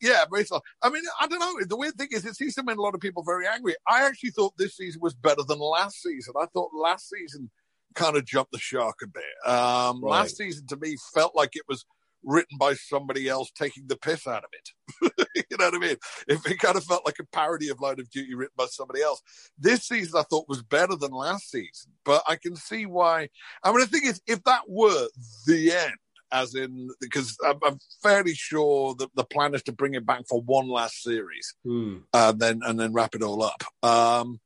yeah, 0.00 0.24
very. 0.32 0.46
I 0.82 0.88
mean, 0.88 1.02
I 1.20 1.26
don't 1.26 1.38
know. 1.38 1.54
The 1.66 1.76
weird 1.76 1.94
thing 1.96 2.08
is, 2.12 2.24
it 2.24 2.34
seems 2.34 2.54
to 2.54 2.62
make 2.62 2.78
a 2.78 2.82
lot 2.82 2.94
of 2.94 3.00
people 3.00 3.22
very 3.22 3.46
angry. 3.46 3.74
I 3.86 4.06
actually 4.06 4.30
thought 4.30 4.54
this 4.56 4.76
season 4.76 5.00
was 5.02 5.14
better 5.14 5.42
than 5.46 5.58
last 5.58 6.02
season. 6.02 6.34
I 6.40 6.46
thought 6.46 6.70
last 6.74 7.10
season 7.10 7.50
kind 7.94 8.16
of 8.16 8.24
jumped 8.24 8.52
the 8.52 8.58
shark 8.58 8.96
a 9.02 9.06
bit. 9.06 9.52
Um, 9.52 10.02
right. 10.02 10.10
Last 10.20 10.36
season 10.36 10.66
to 10.68 10.76
me 10.76 10.96
felt 11.14 11.34
like 11.34 11.56
it 11.56 11.64
was 11.68 11.84
written 12.22 12.58
by 12.58 12.74
somebody 12.74 13.28
else 13.28 13.50
taking 13.50 13.86
the 13.86 13.96
piss 13.96 14.26
out 14.26 14.44
of 14.44 14.50
it. 14.52 15.28
you 15.50 15.56
know 15.56 15.66
what 15.66 15.74
I 15.74 15.78
mean? 15.78 15.96
If 16.28 16.46
it 16.46 16.58
kind 16.58 16.76
of 16.76 16.84
felt 16.84 17.06
like 17.06 17.18
a 17.18 17.24
parody 17.24 17.68
of 17.68 17.80
Line 17.80 18.00
of 18.00 18.10
Duty 18.10 18.34
written 18.34 18.54
by 18.56 18.66
somebody 18.66 19.02
else. 19.02 19.22
This 19.58 19.88
season 19.88 20.18
I 20.18 20.22
thought 20.22 20.48
was 20.48 20.62
better 20.62 20.96
than 20.96 21.12
last 21.12 21.50
season, 21.50 21.92
but 22.04 22.22
I 22.28 22.36
can 22.36 22.56
see 22.56 22.86
why. 22.86 23.28
I 23.62 23.70
mean, 23.70 23.80
the 23.80 23.86
thing 23.86 24.04
is, 24.04 24.20
if 24.26 24.42
that 24.44 24.62
were 24.68 25.08
the 25.46 25.72
end, 25.72 25.94
as 26.32 26.54
in 26.54 26.90
because 27.00 27.36
I'm, 27.44 27.58
I'm, 27.64 27.78
fairly 28.02 28.34
sure 28.34 28.94
that 28.98 29.08
the 29.16 29.24
plan 29.24 29.54
is 29.54 29.64
to 29.64 29.72
bring 29.72 29.94
it 29.94 30.06
back 30.06 30.22
for 30.28 30.40
one 30.40 30.68
last 30.68 31.02
series, 31.02 31.54
mm. 31.66 32.02
and 32.14 32.38
then 32.38 32.60
and 32.64 32.78
then 32.78 32.92
wrap 32.92 33.14
it 33.14 33.22
all 33.22 33.42
up. 33.42 33.64
Um, 33.82 34.40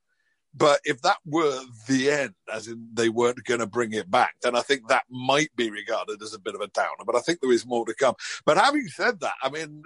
but 0.57 0.81
if 0.85 1.03
that 1.03 1.19
were 1.27 1.61
the 1.89 2.11
end, 2.11 2.35
as 2.53 2.69
in 2.69 2.89
they 2.93 3.09
weren't 3.09 3.45
going 3.45 3.61
to 3.61 3.67
bring 3.67 3.93
it 3.93 4.11
back, 4.11 4.37
then 4.43 4.55
I 4.55 4.61
think 4.61 4.89
that 4.89 5.05
might 5.11 5.55
be 5.57 5.71
regarded 5.71 6.23
as 6.23 6.35
a 6.35 6.39
bit 6.39 6.55
of 6.55 6.61
a 6.61 6.69
downer. 6.69 7.05
But 7.05 7.17
I 7.17 7.21
think 7.21 7.41
there 7.41 7.53
is 7.53 7.67
more 7.67 7.85
to 7.87 7.95
come. 7.95 8.15
But 8.45 8.57
having 8.57 8.87
said 8.89 9.21
that, 9.21 9.35
I 9.43 9.51
mean, 9.51 9.83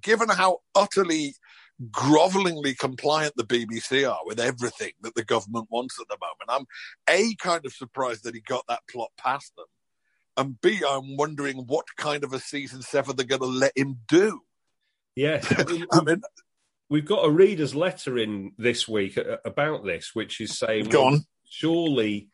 given 0.00 0.28
how 0.28 0.58
utterly 0.74 1.34
grovelingly 1.90 2.76
compliant 2.76 3.34
the 3.36 3.44
BBC 3.44 4.10
are 4.10 4.20
with 4.24 4.40
everything 4.40 4.92
that 5.02 5.14
the 5.14 5.24
government 5.24 5.66
wants 5.70 6.00
at 6.00 6.08
the 6.08 6.16
moment, 6.20 6.68
I'm 7.08 7.14
a 7.14 7.34
kind 7.36 7.64
of 7.66 7.72
surprised 7.72 8.24
that 8.24 8.34
he 8.34 8.40
got 8.40 8.64
that 8.68 8.80
plot 8.88 9.10
past 9.18 9.54
them 9.56 9.66
and 10.36 10.60
B, 10.60 10.80
I'm 10.86 11.16
wondering 11.16 11.58
what 11.66 11.86
kind 11.96 12.22
of 12.22 12.32
a 12.32 12.40
season 12.40 12.82
seven 12.82 13.16
they're 13.16 13.26
going 13.26 13.40
to 13.40 13.46
let 13.46 13.76
him 13.76 13.98
do. 14.06 14.40
Yes, 15.14 15.50
I 15.58 15.64
mean, 15.64 15.86
I 15.92 16.02
mean 16.02 16.22
we've 16.88 17.04
got 17.04 17.24
a 17.24 17.30
reader's 17.30 17.74
letter 17.74 18.18
in 18.18 18.52
this 18.58 18.86
week 18.88 19.18
about 19.44 19.84
this, 19.84 20.10
which 20.14 20.40
is 20.40 20.58
saying, 20.58 20.86
Go 20.86 21.04
on. 21.04 21.20
surely 21.48 22.28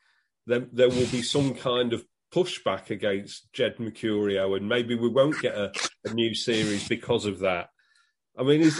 there, 0.46 0.66
there 0.72 0.88
will 0.88 1.06
be 1.06 1.22
some 1.22 1.54
kind 1.54 1.92
of 1.92 2.04
pushback 2.34 2.90
against 2.90 3.52
Jed 3.52 3.76
Mercurio, 3.76 4.56
and 4.56 4.68
maybe 4.68 4.94
we 4.94 5.08
won't 5.08 5.40
get 5.40 5.54
a, 5.54 5.72
a 6.04 6.12
new 6.12 6.34
series 6.34 6.88
because 6.88 7.26
of 7.26 7.40
that. 7.40 7.68
I 8.38 8.42
mean, 8.42 8.70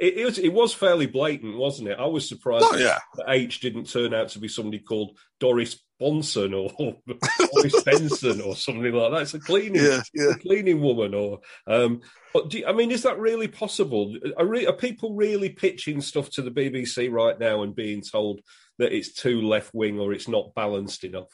it, 0.00 0.18
it, 0.18 0.24
was, 0.24 0.38
it 0.38 0.52
was 0.52 0.72
fairly 0.72 1.06
blatant, 1.06 1.56
wasn't 1.56 1.88
it? 1.88 1.98
I 1.98 2.06
was 2.06 2.28
surprised 2.28 2.64
oh, 2.68 2.76
yeah. 2.76 2.98
that 3.16 3.26
H 3.28 3.60
didn't 3.60 3.90
turn 3.90 4.14
out 4.14 4.28
to 4.30 4.38
be 4.38 4.48
somebody 4.48 4.78
called 4.78 5.18
Doris 5.40 5.80
Bonson 6.00 6.52
or, 6.54 6.96
Doris 7.54 7.82
Benson 7.82 8.40
or 8.40 8.56
something 8.56 8.92
like 8.92 9.10
that. 9.12 9.22
It's 9.22 9.34
a 9.34 9.40
cleaning, 9.40 9.82
yeah, 9.82 10.00
yeah. 10.14 10.30
A 10.30 10.38
cleaning 10.38 10.80
woman. 10.80 11.14
Or, 11.14 11.40
um, 11.66 12.02
but 12.32 12.50
do, 12.50 12.64
I 12.66 12.72
mean, 12.72 12.90
is 12.90 13.02
that 13.02 13.18
really 13.18 13.48
possible? 13.48 14.16
Are, 14.36 14.46
re, 14.46 14.66
are 14.66 14.72
people 14.72 15.14
really 15.14 15.48
pitching 15.48 16.00
stuff 16.00 16.30
to 16.30 16.42
the 16.42 16.50
BBC 16.50 17.10
right 17.10 17.38
now 17.38 17.62
and 17.62 17.74
being 17.74 18.02
told 18.02 18.40
that 18.78 18.92
it's 18.92 19.12
too 19.12 19.42
left 19.42 19.72
wing 19.74 19.98
or 19.98 20.12
it's 20.12 20.28
not 20.28 20.54
balanced 20.54 21.04
enough? 21.04 21.30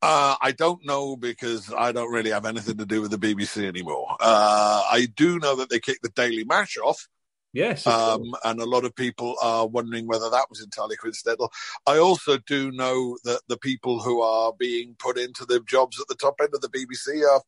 Uh, 0.00 0.34
I 0.40 0.50
don't 0.50 0.84
know 0.84 1.16
because 1.16 1.72
I 1.72 1.92
don't 1.92 2.10
really 2.10 2.30
have 2.30 2.44
anything 2.44 2.76
to 2.78 2.86
do 2.86 3.00
with 3.00 3.12
the 3.12 3.18
BBC 3.18 3.64
anymore. 3.66 4.16
Uh, 4.18 4.82
I 4.90 5.06
do 5.14 5.38
know 5.38 5.56
that 5.56 5.70
they 5.70 5.78
kicked 5.78 6.02
the 6.02 6.08
Daily 6.08 6.42
Mash 6.42 6.76
off. 6.76 7.06
Yes. 7.52 7.86
Um, 7.86 8.32
and 8.44 8.60
a 8.60 8.64
lot 8.64 8.84
of 8.84 8.96
people 8.96 9.36
are 9.42 9.66
wondering 9.66 10.06
whether 10.06 10.30
that 10.30 10.46
was 10.48 10.62
entirely 10.62 10.96
coincidental. 10.96 11.52
I 11.86 11.98
also 11.98 12.38
do 12.38 12.72
know 12.72 13.18
that 13.24 13.42
the 13.48 13.58
people 13.58 14.00
who 14.00 14.22
are 14.22 14.52
being 14.58 14.94
put 14.98 15.18
into 15.18 15.44
the 15.44 15.60
jobs 15.60 16.00
at 16.00 16.08
the 16.08 16.14
top 16.14 16.36
end 16.40 16.50
of 16.54 16.62
the 16.62 16.68
BBC 16.68 17.30
have 17.30 17.42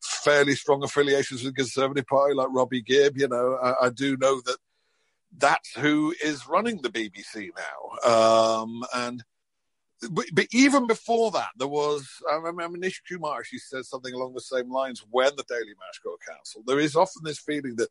fairly 0.00 0.54
strong 0.54 0.82
affiliations 0.82 1.44
with 1.44 1.54
the 1.54 1.62
Conservative 1.62 2.06
Party, 2.06 2.34
like 2.34 2.48
Robbie 2.50 2.80
Gibb. 2.80 3.18
You 3.18 3.28
know, 3.28 3.58
I, 3.62 3.86
I 3.86 3.90
do 3.90 4.16
know 4.16 4.40
that 4.46 4.56
that's 5.36 5.74
who 5.74 6.14
is 6.24 6.48
running 6.48 6.80
the 6.80 6.88
BBC 6.88 7.50
now. 7.54 8.10
Um, 8.10 8.82
and 8.94 9.22
but, 10.10 10.24
but, 10.32 10.46
even 10.50 10.86
before 10.86 11.30
that, 11.32 11.50
there 11.58 11.68
was, 11.68 12.08
I 12.30 12.36
remember 12.36 12.78
Nish 12.78 13.02
Kumar 13.06 13.38
actually 13.38 13.58
said 13.58 13.84
something 13.84 14.14
along 14.14 14.32
the 14.32 14.40
same 14.40 14.72
lines 14.72 15.04
when 15.10 15.36
the 15.36 15.44
Daily 15.46 15.74
Mash 15.78 15.98
got 16.02 16.18
cancelled. 16.26 16.64
There 16.66 16.80
is 16.80 16.96
often 16.96 17.22
this 17.22 17.38
feeling 17.38 17.76
that 17.76 17.90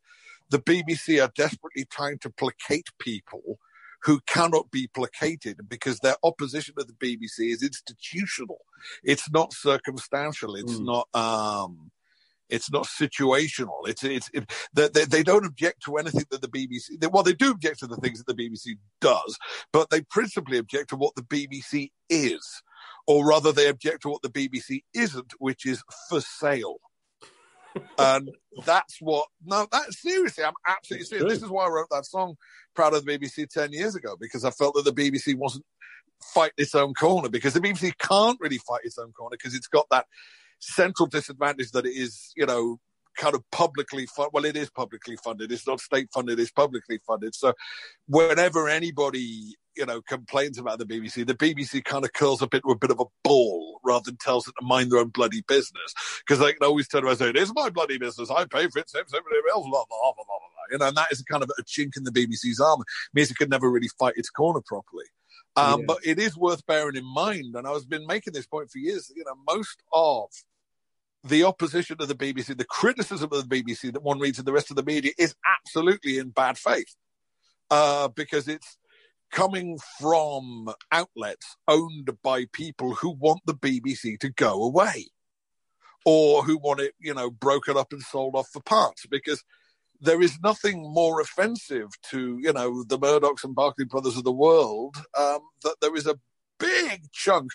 the 0.50 0.58
BBC 0.58 1.22
are 1.22 1.32
desperately 1.34 1.84
trying 1.84 2.18
to 2.18 2.30
placate 2.30 2.88
people 2.98 3.58
who 4.02 4.20
cannot 4.26 4.70
be 4.70 4.88
placated 4.88 5.68
because 5.68 5.98
their 5.98 6.16
opposition 6.22 6.74
to 6.78 6.84
the 6.84 6.94
BBC 6.94 7.52
is 7.52 7.62
institutional. 7.62 8.58
It's 9.04 9.30
not 9.30 9.52
circumstantial. 9.52 10.54
It's 10.54 10.74
mm. 10.74 10.84
not, 10.84 11.08
um, 11.14 11.90
it's 12.48 12.70
not 12.70 12.84
situational. 12.84 13.86
It's 13.86 14.02
it's 14.02 14.30
it, 14.34 14.50
they, 14.74 14.88
they 14.88 15.22
don't 15.22 15.46
object 15.46 15.84
to 15.84 15.96
anything 15.96 16.24
that 16.30 16.42
the 16.42 16.48
BBC. 16.48 16.98
They, 16.98 17.06
well, 17.06 17.22
they 17.22 17.32
do 17.34 17.50
object 17.50 17.80
to 17.80 17.86
the 17.86 17.96
things 17.96 18.22
that 18.22 18.36
the 18.36 18.42
BBC 18.42 18.76
does, 19.00 19.38
but 19.72 19.90
they 19.90 20.02
principally 20.02 20.58
object 20.58 20.90
to 20.90 20.96
what 20.96 21.14
the 21.14 21.22
BBC 21.22 21.90
is, 22.08 22.62
or 23.06 23.26
rather, 23.26 23.52
they 23.52 23.68
object 23.68 24.02
to 24.02 24.08
what 24.08 24.22
the 24.22 24.30
BBC 24.30 24.82
isn't, 24.94 25.32
which 25.38 25.64
is 25.64 25.82
for 26.08 26.20
sale. 26.20 26.80
And 27.98 28.30
that's 28.64 28.98
what. 29.00 29.26
No, 29.44 29.66
that 29.70 29.92
seriously, 29.92 30.44
I'm 30.44 30.54
absolutely 30.66 31.06
serious. 31.06 31.32
This 31.32 31.42
is 31.42 31.50
why 31.50 31.66
I 31.66 31.68
wrote 31.68 31.88
that 31.90 32.06
song, 32.06 32.36
"Proud 32.74 32.94
of 32.94 33.04
the 33.04 33.18
BBC" 33.18 33.48
ten 33.48 33.72
years 33.72 33.94
ago, 33.94 34.16
because 34.18 34.44
I 34.44 34.50
felt 34.50 34.74
that 34.74 34.84
the 34.84 34.92
BBC 34.92 35.34
wasn't 35.34 35.64
fighting 36.34 36.54
its 36.58 36.74
own 36.74 36.94
corner 36.94 37.28
because 37.28 37.54
the 37.54 37.60
BBC 37.60 37.92
can't 37.98 38.38
really 38.40 38.58
fight 38.58 38.80
its 38.84 38.98
own 38.98 39.12
corner 39.12 39.36
because 39.38 39.54
it's 39.54 39.68
got 39.68 39.86
that 39.90 40.06
central 40.58 41.06
disadvantage 41.06 41.70
that 41.72 41.86
it 41.86 41.94
is, 41.94 42.32
you 42.36 42.44
know, 42.46 42.78
kind 43.16 43.34
of 43.34 43.42
publicly 43.50 44.06
funded. 44.06 44.32
Well, 44.32 44.44
it 44.44 44.56
is 44.56 44.70
publicly 44.70 45.16
funded. 45.16 45.52
It's 45.52 45.66
not 45.66 45.80
state 45.80 46.08
funded. 46.12 46.38
It's 46.38 46.50
publicly 46.50 46.98
funded. 47.06 47.34
So 47.34 47.54
whenever 48.08 48.68
anybody, 48.68 49.56
you 49.76 49.86
know, 49.86 50.00
complains 50.02 50.58
about 50.58 50.78
the 50.78 50.86
BBC, 50.86 51.26
the 51.26 51.34
BBC 51.34 51.84
kind 51.84 52.04
of 52.04 52.12
curls 52.12 52.42
up 52.42 52.54
into 52.54 52.68
a 52.68 52.78
bit 52.78 52.90
of 52.90 53.00
a 53.00 53.04
ball 53.24 53.80
rather 53.84 54.04
than 54.04 54.16
tells 54.16 54.48
it 54.48 54.54
to 54.58 54.66
mind 54.66 54.90
their 54.90 55.00
own 55.00 55.08
bloody 55.08 55.42
business. 55.46 55.94
Because 56.26 56.38
they 56.38 56.52
can 56.52 56.66
always 56.66 56.88
turn 56.88 57.04
around 57.04 57.12
and 57.12 57.18
say, 57.18 57.28
it 57.30 57.36
is 57.36 57.52
my 57.54 57.70
bloody 57.70 57.98
business. 57.98 58.30
I 58.30 58.44
pay 58.44 58.68
for 58.68 58.78
it. 58.78 58.90
Same 58.90 59.02
everybody 59.06 59.50
else. 59.52 59.66
Blah, 59.68 59.84
blah, 59.88 59.98
blah, 60.00 60.12
blah, 60.14 60.24
blah. 60.26 60.38
You 60.70 60.78
know, 60.78 60.88
and 60.88 60.96
that 60.96 61.10
is 61.10 61.22
kind 61.22 61.42
of 61.42 61.50
a 61.58 61.62
chink 61.64 61.96
in 61.96 62.04
the 62.04 62.12
BBC's 62.12 62.60
armor. 62.60 62.82
It 62.82 63.14
means 63.14 63.30
it 63.30 63.36
could 63.36 63.50
never 63.50 63.70
really 63.70 63.90
fight 63.98 64.14
its 64.16 64.30
corner 64.30 64.60
properly. 64.64 65.06
Um, 65.56 65.80
yeah. 65.80 65.86
But 65.88 65.98
it 66.04 66.18
is 66.18 66.36
worth 66.36 66.64
bearing 66.66 66.96
in 66.96 67.04
mind, 67.04 67.56
and 67.56 67.66
I've 67.66 67.88
been 67.88 68.06
making 68.06 68.32
this 68.32 68.46
point 68.46 68.70
for 68.70 68.78
years. 68.78 69.10
You 69.14 69.24
know, 69.24 69.34
most 69.52 69.82
of 69.92 70.28
the 71.24 71.44
opposition 71.44 71.96
of 72.00 72.08
the 72.08 72.14
BBC, 72.14 72.56
the 72.56 72.64
criticism 72.64 73.30
of 73.32 73.48
the 73.48 73.62
BBC 73.62 73.92
that 73.92 74.02
one 74.02 74.18
reads 74.18 74.38
in 74.38 74.44
the 74.44 74.52
rest 74.52 74.70
of 74.70 74.76
the 74.76 74.82
media 74.82 75.12
is 75.18 75.34
absolutely 75.46 76.18
in 76.18 76.30
bad 76.30 76.56
faith 76.56 76.94
uh, 77.70 78.08
because 78.08 78.48
it's 78.48 78.78
coming 79.30 79.78
from 79.98 80.72
outlets 80.90 81.56
owned 81.68 82.10
by 82.22 82.46
people 82.52 82.94
who 82.94 83.10
want 83.10 83.40
the 83.46 83.54
BBC 83.54 84.18
to 84.18 84.30
go 84.30 84.62
away 84.62 85.06
or 86.04 86.42
who 86.42 86.58
want 86.58 86.80
it, 86.80 86.94
you 86.98 87.14
know, 87.14 87.30
broken 87.30 87.76
up 87.76 87.92
and 87.92 88.02
sold 88.02 88.34
off 88.34 88.48
for 88.48 88.62
parts 88.62 89.06
because 89.06 89.44
there 90.00 90.22
is 90.22 90.38
nothing 90.42 90.82
more 90.92 91.20
offensive 91.20 91.88
to, 92.10 92.38
you 92.40 92.52
know, 92.52 92.82
the 92.84 92.98
Murdochs 92.98 93.44
and 93.44 93.54
Barclay 93.54 93.84
brothers 93.84 94.16
of 94.16 94.24
the 94.24 94.32
world 94.32 94.96
um, 95.18 95.40
that 95.62 95.76
there 95.80 95.94
is 95.94 96.06
a 96.06 96.18
big 96.58 97.02
chunk 97.12 97.50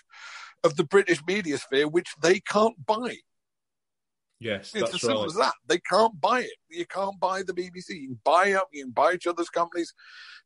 of 0.62 0.76
the 0.76 0.84
British 0.84 1.20
media 1.26 1.58
sphere 1.58 1.88
which 1.88 2.14
they 2.22 2.40
can't 2.40 2.86
buy. 2.86 3.16
Yes, 4.38 4.72
it's 4.74 4.94
as 4.94 5.00
simple 5.00 5.20
right. 5.20 5.26
as 5.26 5.34
that. 5.36 5.54
They 5.66 5.78
can't 5.78 6.20
buy 6.20 6.40
it. 6.40 6.52
You 6.68 6.84
can't 6.86 7.18
buy 7.18 7.42
the 7.42 7.54
BBC. 7.54 8.00
You 8.00 8.08
can 8.08 8.20
buy 8.22 8.52
up. 8.52 8.68
You 8.72 8.84
can 8.84 8.92
buy 8.92 9.14
each 9.14 9.26
other's 9.26 9.48
companies. 9.48 9.94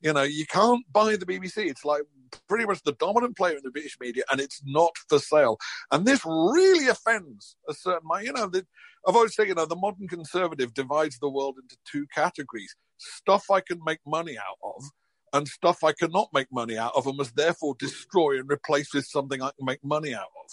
You 0.00 0.12
know, 0.12 0.22
you 0.22 0.46
can't 0.46 0.84
buy 0.92 1.16
the 1.16 1.26
BBC. 1.26 1.68
It's 1.68 1.84
like 1.84 2.02
pretty 2.46 2.66
much 2.66 2.82
the 2.84 2.92
dominant 2.92 3.36
player 3.36 3.56
in 3.56 3.62
the 3.64 3.70
British 3.70 3.96
media, 4.00 4.22
and 4.30 4.40
it's 4.40 4.62
not 4.64 4.92
for 5.08 5.18
sale. 5.18 5.58
And 5.90 6.06
this 6.06 6.24
really 6.24 6.86
offends 6.86 7.56
a 7.68 7.74
certain. 7.74 8.08
You 8.22 8.32
know, 8.32 8.46
the, 8.46 8.64
I've 9.06 9.16
always 9.16 9.34
said, 9.34 9.48
you 9.48 9.54
know, 9.54 9.66
the 9.66 9.76
modern 9.76 10.06
conservative 10.06 10.72
divides 10.72 11.18
the 11.18 11.28
world 11.28 11.56
into 11.60 11.76
two 11.84 12.06
categories: 12.14 12.76
stuff 12.98 13.50
I 13.50 13.60
can 13.60 13.80
make 13.84 14.00
money 14.06 14.38
out 14.38 14.58
of, 14.62 14.84
and 15.32 15.48
stuff 15.48 15.82
I 15.82 15.92
cannot 15.92 16.28
make 16.32 16.52
money 16.52 16.78
out 16.78 16.92
of, 16.94 17.08
and 17.08 17.16
must 17.16 17.34
therefore 17.34 17.74
destroy 17.76 18.38
and 18.38 18.48
replace 18.48 18.94
with 18.94 19.06
something 19.06 19.42
I 19.42 19.50
can 19.56 19.66
make 19.66 19.82
money 19.82 20.14
out 20.14 20.28
of. 20.44 20.50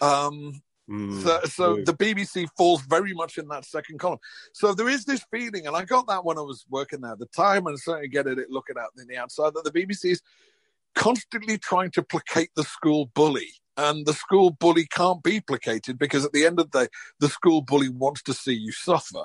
Um, 0.00 0.62
Mm, 0.88 1.22
so, 1.22 1.40
so 1.44 1.76
the 1.76 1.92
BBC 1.92 2.48
falls 2.56 2.82
very 2.82 3.12
much 3.12 3.36
in 3.36 3.48
that 3.48 3.64
second 3.64 3.98
column. 3.98 4.18
So 4.52 4.72
there 4.72 4.88
is 4.88 5.04
this 5.04 5.24
feeling, 5.30 5.66
and 5.66 5.76
I 5.76 5.84
got 5.84 6.06
that 6.08 6.24
when 6.24 6.38
I 6.38 6.42
was 6.42 6.64
working 6.70 7.02
there 7.02 7.12
at 7.12 7.18
the 7.18 7.26
time, 7.26 7.66
and 7.66 7.78
certainly 7.78 8.08
getting 8.08 8.38
it 8.38 8.50
looking 8.50 8.76
out 8.78 8.90
in 8.98 9.06
the 9.06 9.18
outside, 9.18 9.52
that 9.54 9.64
the 9.64 9.70
BBC 9.70 10.12
is 10.12 10.22
constantly 10.94 11.58
trying 11.58 11.90
to 11.92 12.02
placate 12.02 12.50
the 12.56 12.64
school 12.64 13.10
bully. 13.14 13.48
And 13.76 14.06
the 14.06 14.12
school 14.12 14.50
bully 14.50 14.86
can't 14.86 15.22
be 15.22 15.40
placated 15.40 15.98
because 15.98 16.24
at 16.24 16.32
the 16.32 16.44
end 16.44 16.58
of 16.58 16.70
the 16.70 16.80
day, 16.80 16.88
the 17.20 17.28
school 17.28 17.62
bully 17.62 17.88
wants 17.88 18.22
to 18.24 18.34
see 18.34 18.54
you 18.54 18.72
suffer. 18.72 19.22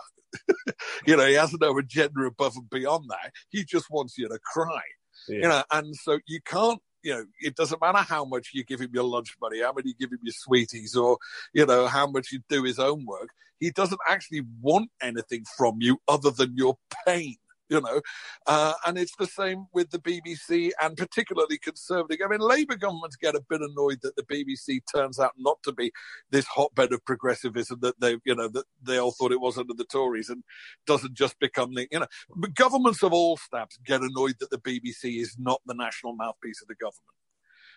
you 1.07 1.17
know, 1.17 1.25
he 1.25 1.33
has 1.33 1.53
no 1.59 1.75
agenda 1.77 2.21
above 2.21 2.55
and 2.55 2.69
beyond 2.69 3.09
that. 3.09 3.31
He 3.49 3.63
just 3.63 3.89
wants 3.89 4.17
you 4.17 4.27
to 4.27 4.37
cry. 4.39 4.81
Yeah. 5.27 5.35
You 5.35 5.47
know, 5.47 5.63
and 5.71 5.95
so 5.95 6.19
you 6.27 6.39
can't 6.45 6.79
you 7.03 7.13
know, 7.13 7.25
it 7.41 7.55
doesn't 7.55 7.81
matter 7.81 7.99
how 7.99 8.25
much 8.25 8.51
you 8.53 8.63
give 8.63 8.79
him 8.79 8.91
your 8.93 9.03
lunch 9.03 9.35
money, 9.41 9.61
how 9.61 9.73
many 9.73 9.89
you 9.89 9.95
give 9.99 10.11
him 10.11 10.19
your 10.23 10.33
sweeties, 10.33 10.95
or, 10.95 11.17
you 11.53 11.65
know, 11.65 11.87
how 11.87 12.07
much 12.07 12.31
you 12.31 12.41
do 12.49 12.63
his 12.63 12.79
own 12.79 13.05
work. 13.05 13.29
He 13.59 13.71
doesn't 13.71 14.01
actually 14.09 14.41
want 14.61 14.89
anything 15.01 15.45
from 15.57 15.77
you 15.79 15.99
other 16.07 16.31
than 16.31 16.57
your 16.57 16.77
pain 17.05 17.35
you 17.69 17.81
know. 17.81 18.01
Uh, 18.47 18.73
and 18.85 18.97
it's 18.97 19.15
the 19.17 19.27
same 19.27 19.65
with 19.73 19.89
the 19.91 19.99
BBC 19.99 20.71
and 20.81 20.97
particularly 20.97 21.57
conservative. 21.57 22.19
I 22.23 22.29
mean, 22.29 22.39
Labour 22.39 22.75
governments 22.75 23.15
get 23.15 23.35
a 23.35 23.43
bit 23.49 23.61
annoyed 23.61 23.99
that 24.01 24.15
the 24.15 24.23
BBC 24.23 24.81
turns 24.93 25.19
out 25.19 25.33
not 25.37 25.61
to 25.63 25.71
be 25.71 25.91
this 26.31 26.45
hotbed 26.45 26.93
of 26.93 27.03
progressivism 27.05 27.79
that 27.81 27.99
they, 27.99 28.17
you 28.25 28.35
know, 28.35 28.47
that 28.49 28.65
they 28.81 28.97
all 28.97 29.11
thought 29.11 29.31
it 29.31 29.41
was 29.41 29.57
under 29.57 29.73
the 29.73 29.85
Tories 29.85 30.29
and 30.29 30.43
doesn't 30.85 31.13
just 31.13 31.39
become 31.39 31.73
the, 31.73 31.87
you 31.91 31.99
know, 31.99 32.07
but 32.35 32.55
governments 32.55 33.03
of 33.03 33.13
all 33.13 33.37
stabs 33.37 33.77
get 33.85 34.01
annoyed 34.01 34.35
that 34.39 34.49
the 34.49 34.59
BBC 34.59 35.21
is 35.21 35.35
not 35.37 35.61
the 35.65 35.73
national 35.73 36.15
mouthpiece 36.15 36.61
of 36.61 36.67
the 36.67 36.75
government 36.75 37.01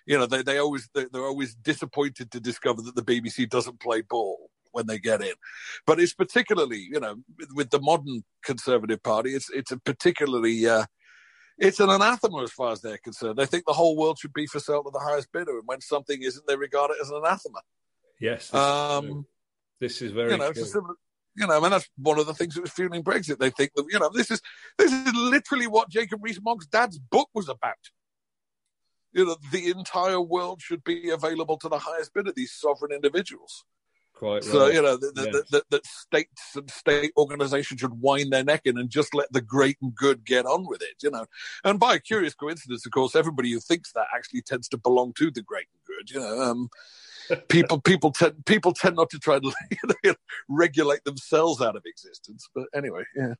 you 0.07 0.17
know, 0.17 0.27
they, 0.27 0.41
they 0.41 0.59
always, 0.59 0.89
they're 0.95 1.09
always 1.27 1.57
disappointed 1.57 2.31
to 2.31 2.39
discover 2.39 2.81
that 2.83 2.95
the 2.95 3.03
BBC 3.03 3.49
doesn't 3.51 3.81
play 3.81 4.03
ball 4.03 4.51
when 4.77 4.87
they 4.87 4.99
get 4.99 5.23
in. 5.23 5.33
But 5.87 5.99
it's 5.99 6.15
particularly, 6.15 6.87
you 6.93 7.01
know, 7.01 7.17
with, 7.39 7.49
with 7.55 7.71
the 7.71 7.81
modern 7.81 8.23
Conservative 8.45 9.03
Party, 9.03 9.31
it's 9.31 9.51
it's 9.51 9.73
a 9.73 9.79
particularly 9.79 10.69
uh, 10.69 10.85
it's 11.59 11.81
an 11.81 11.89
anathema 11.89 12.43
as 12.43 12.53
far 12.53 12.73
as 12.73 12.83
they're 12.83 12.99
concerned. 12.99 13.39
They 13.39 13.47
think 13.47 13.65
the 13.67 13.73
whole 13.73 13.97
world 13.97 14.19
should 14.19 14.35
be 14.35 14.47
for 14.47 14.61
sale 14.61 14.85
to 14.85 14.91
the 14.93 15.01
highest 15.01 15.33
bidder, 15.33 15.59
and 15.59 15.67
when 15.67 15.81
something 15.81 16.23
isn't, 16.23 16.47
they 16.47 16.57
regard 16.57 16.91
it 16.91 16.99
as 17.01 17.11
an 17.11 17.17
anathema. 17.17 17.61
Yes, 18.21 18.51
this, 18.51 18.61
um, 18.61 19.07
is, 19.09 19.25
this 19.81 20.03
is 20.03 20.13
very. 20.13 20.33
You 20.33 20.39
know, 20.39 20.53
similar, 20.53 20.95
you 21.37 21.47
know, 21.47 21.57
I 21.57 21.61
mean, 21.61 21.71
that's 21.71 21.89
one 21.97 22.19
of 22.19 22.27
the 22.27 22.35
things 22.35 22.55
that 22.55 22.63
was 22.63 22.71
fueling 22.71 23.03
Brexit. 23.03 23.39
They 23.39 23.51
think 23.51 23.73
that, 23.77 23.87
you 23.91 23.99
know, 23.99 24.11
this 24.13 24.31
is 24.31 24.41
this 24.79 24.93
is 24.93 25.15
literally 25.15 25.67
what 25.67 25.91
Jacob 25.91 26.21
Rees-Mogg's 26.23 26.67
dad's 26.67 26.99
book 26.99 27.29
was 27.35 27.49
about. 27.49 27.75
You 29.13 29.25
know, 29.25 29.37
the 29.51 29.71
entire 29.71 30.21
world 30.21 30.61
should 30.61 30.85
be 30.85 31.11
available 31.11 31.57
to 31.59 31.69
the 31.69 31.79
highest 31.79 32.13
bidder, 32.13 32.33
these 32.35 32.53
sovereign 32.53 32.93
individuals. 32.93 33.65
Quite 34.17 34.45
so 34.45 34.65
right. 34.65 34.75
you 34.75 34.81
know 34.81 34.97
that 34.97 35.65
yes. 35.71 35.81
states 35.85 36.57
and 36.57 36.71
state 36.71 37.13
organisations 37.19 37.81
should 37.81 38.01
wind 38.01 38.33
their 38.33 38.45
neck 38.45 38.63
in 38.65 38.79
and 38.79 38.89
just 38.89 39.15
let 39.15 39.31
the 39.31 39.43
great 39.43 39.77
and 39.83 39.95
good 39.95 40.25
get 40.25 40.47
on 40.47 40.67
with 40.67 40.81
it. 40.81 41.03
You 41.03 41.11
know, 41.11 41.27
and 41.65 41.79
by 41.79 41.97
a 41.97 41.99
curious 41.99 42.35
coincidence, 42.35 42.87
of 42.87 42.93
course, 42.93 43.15
everybody 43.15 43.53
who 43.53 43.61
thinks 43.61 43.93
that 43.93 44.07
actually 44.17 44.41
tends 44.41 44.69
to 44.69 44.79
belong 44.79 45.13
to 45.19 45.31
the 45.31 45.43
great 45.43 45.67
and 45.71 45.85
good. 45.85 46.11
You 46.11 46.21
know, 46.21 46.41
um, 46.41 46.71
people 47.49 47.79
people 47.79 48.11
tend 48.11 48.43
people 48.47 48.73
tend 48.73 48.97
not 48.97 49.11
to 49.11 49.19
try 49.19 49.39
to 49.39 49.53
you 49.71 49.97
know, 50.03 50.15
regulate 50.49 51.05
themselves 51.05 51.61
out 51.61 51.77
of 51.77 51.83
existence. 51.85 52.49
But 52.55 52.69
anyway, 52.75 53.05
yeah. 53.15 53.35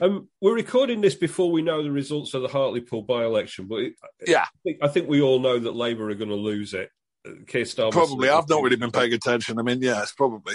Um, 0.00 0.28
we're 0.40 0.54
recording 0.54 1.00
this 1.00 1.16
before 1.16 1.50
we 1.50 1.60
know 1.60 1.82
the 1.82 1.90
results 1.90 2.34
of 2.34 2.42
the 2.42 2.48
Hartlepool 2.48 3.02
by-election, 3.02 3.66
but 3.66 3.80
it, 3.80 3.94
yeah, 4.28 4.42
I 4.42 4.58
think, 4.62 4.78
I 4.80 4.86
think 4.86 5.08
we 5.08 5.22
all 5.22 5.40
know 5.40 5.58
that 5.58 5.74
Labour 5.74 6.10
are 6.10 6.14
going 6.14 6.30
to 6.30 6.36
lose 6.36 6.72
it. 6.72 6.90
Keir 7.46 7.64
Starmer. 7.64 7.92
Probably. 7.92 8.28
I've 8.28 8.48
not 8.48 8.62
really 8.62 8.76
been 8.76 8.90
paying 8.90 9.12
attention. 9.12 9.58
I 9.58 9.62
mean, 9.62 9.82
yes, 9.82 10.12
probably. 10.12 10.54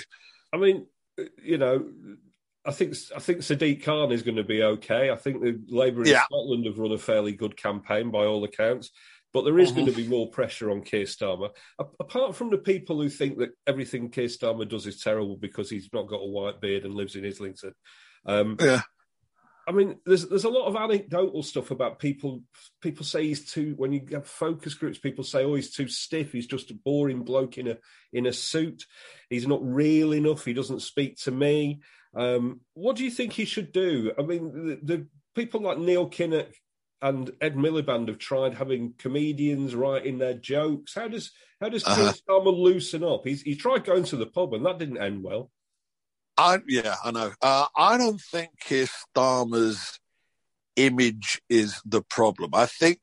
I 0.53 0.57
mean, 0.57 0.85
you 1.43 1.57
know, 1.57 1.85
I 2.65 2.71
think 2.71 2.95
I 3.15 3.19
think 3.19 3.39
Sadiq 3.39 3.83
Khan 3.83 4.11
is 4.11 4.23
going 4.23 4.37
to 4.37 4.43
be 4.43 4.61
okay. 4.63 5.09
I 5.09 5.15
think 5.15 5.41
the 5.41 5.59
Labour 5.67 6.01
in 6.01 6.09
yeah. 6.09 6.23
Scotland 6.23 6.65
have 6.65 6.77
run 6.77 6.91
a 6.91 6.97
fairly 6.97 7.33
good 7.33 7.57
campaign 7.57 8.11
by 8.11 8.25
all 8.25 8.43
accounts. 8.43 8.91
But 9.31 9.43
there 9.43 9.59
is 9.59 9.69
mm-hmm. 9.69 9.81
going 9.81 9.91
to 9.91 9.95
be 9.95 10.07
more 10.07 10.29
pressure 10.29 10.71
on 10.71 10.81
Keir 10.81 11.05
Starmer. 11.05 11.49
A- 11.77 11.85
apart 11.99 12.35
from 12.35 12.49
the 12.49 12.57
people 12.57 12.99
who 12.99 13.09
think 13.09 13.37
that 13.37 13.51
everything 13.67 14.09
Keir 14.09 14.25
Starmer 14.25 14.67
does 14.67 14.87
is 14.87 15.01
terrible 15.01 15.37
because 15.37 15.69
he's 15.69 15.89
not 15.93 16.07
got 16.07 16.17
a 16.17 16.27
white 16.27 16.59
beard 16.59 16.83
and 16.83 16.95
lives 16.95 17.15
in 17.15 17.25
Islington. 17.25 17.73
Um, 18.25 18.57
yeah. 18.59 18.81
I 19.69 19.71
mean, 19.71 19.97
there's 20.03 20.27
there's 20.27 20.45
a 20.45 20.49
lot 20.49 20.65
of 20.65 20.75
anecdotal 20.75 21.43
stuff 21.43 21.69
about 21.69 21.99
people. 21.99 22.41
People 22.81 23.05
say 23.05 23.27
he's 23.27 23.51
too. 23.51 23.75
When 23.77 23.93
you 23.93 24.01
have 24.13 24.25
focus 24.25 24.73
groups, 24.73 24.97
people 24.97 25.23
say, 25.23 25.43
"Oh, 25.43 25.53
he's 25.53 25.71
too 25.71 25.87
stiff. 25.87 26.31
He's 26.31 26.47
just 26.47 26.71
a 26.71 26.73
boring 26.73 27.21
bloke 27.21 27.59
in 27.59 27.67
a 27.67 27.77
in 28.11 28.25
a 28.25 28.33
suit. 28.33 28.85
He's 29.29 29.45
not 29.45 29.59
real 29.63 30.15
enough. 30.15 30.43
He 30.43 30.53
doesn't 30.53 30.81
speak 30.81 31.17
to 31.17 31.31
me." 31.31 31.81
Um, 32.15 32.61
what 32.73 32.95
do 32.95 33.03
you 33.03 33.11
think 33.11 33.31
he 33.33 33.45
should 33.45 33.71
do? 33.71 34.11
I 34.17 34.23
mean, 34.23 34.51
the, 34.51 34.79
the 34.81 35.07
people 35.35 35.61
like 35.61 35.77
Neil 35.77 36.09
Kinnock 36.09 36.51
and 37.03 37.29
Ed 37.39 37.55
Miliband 37.55 38.07
have 38.07 38.17
tried 38.17 38.55
having 38.55 38.95
comedians 38.97 39.75
writing 39.75 40.17
their 40.17 40.33
jokes. 40.33 40.95
How 40.95 41.07
does 41.09 41.31
how 41.61 41.69
does 41.69 41.85
uh-huh. 41.85 41.95
Keir 41.95 42.13
Starmer 42.13 42.57
loosen 42.57 43.03
up? 43.03 43.21
He's 43.23 43.43
he 43.43 43.55
tried 43.55 43.85
going 43.85 44.05
to 44.05 44.15
the 44.15 44.25
pub 44.25 44.55
and 44.55 44.65
that 44.65 44.79
didn't 44.79 44.97
end 44.97 45.21
well. 45.21 45.51
I 46.39 46.59
yeah, 46.69 46.95
I 47.03 47.11
know. 47.11 47.33
Uh, 47.41 47.65
I 47.75 47.97
don't 47.97 48.21
think 48.21 48.51
Keir 48.61 48.85
Starmer's 48.85 49.99
image 50.77 51.41
is 51.49 51.81
the 51.85 52.01
problem. 52.01 52.51
I 52.53 52.65
think 52.65 52.99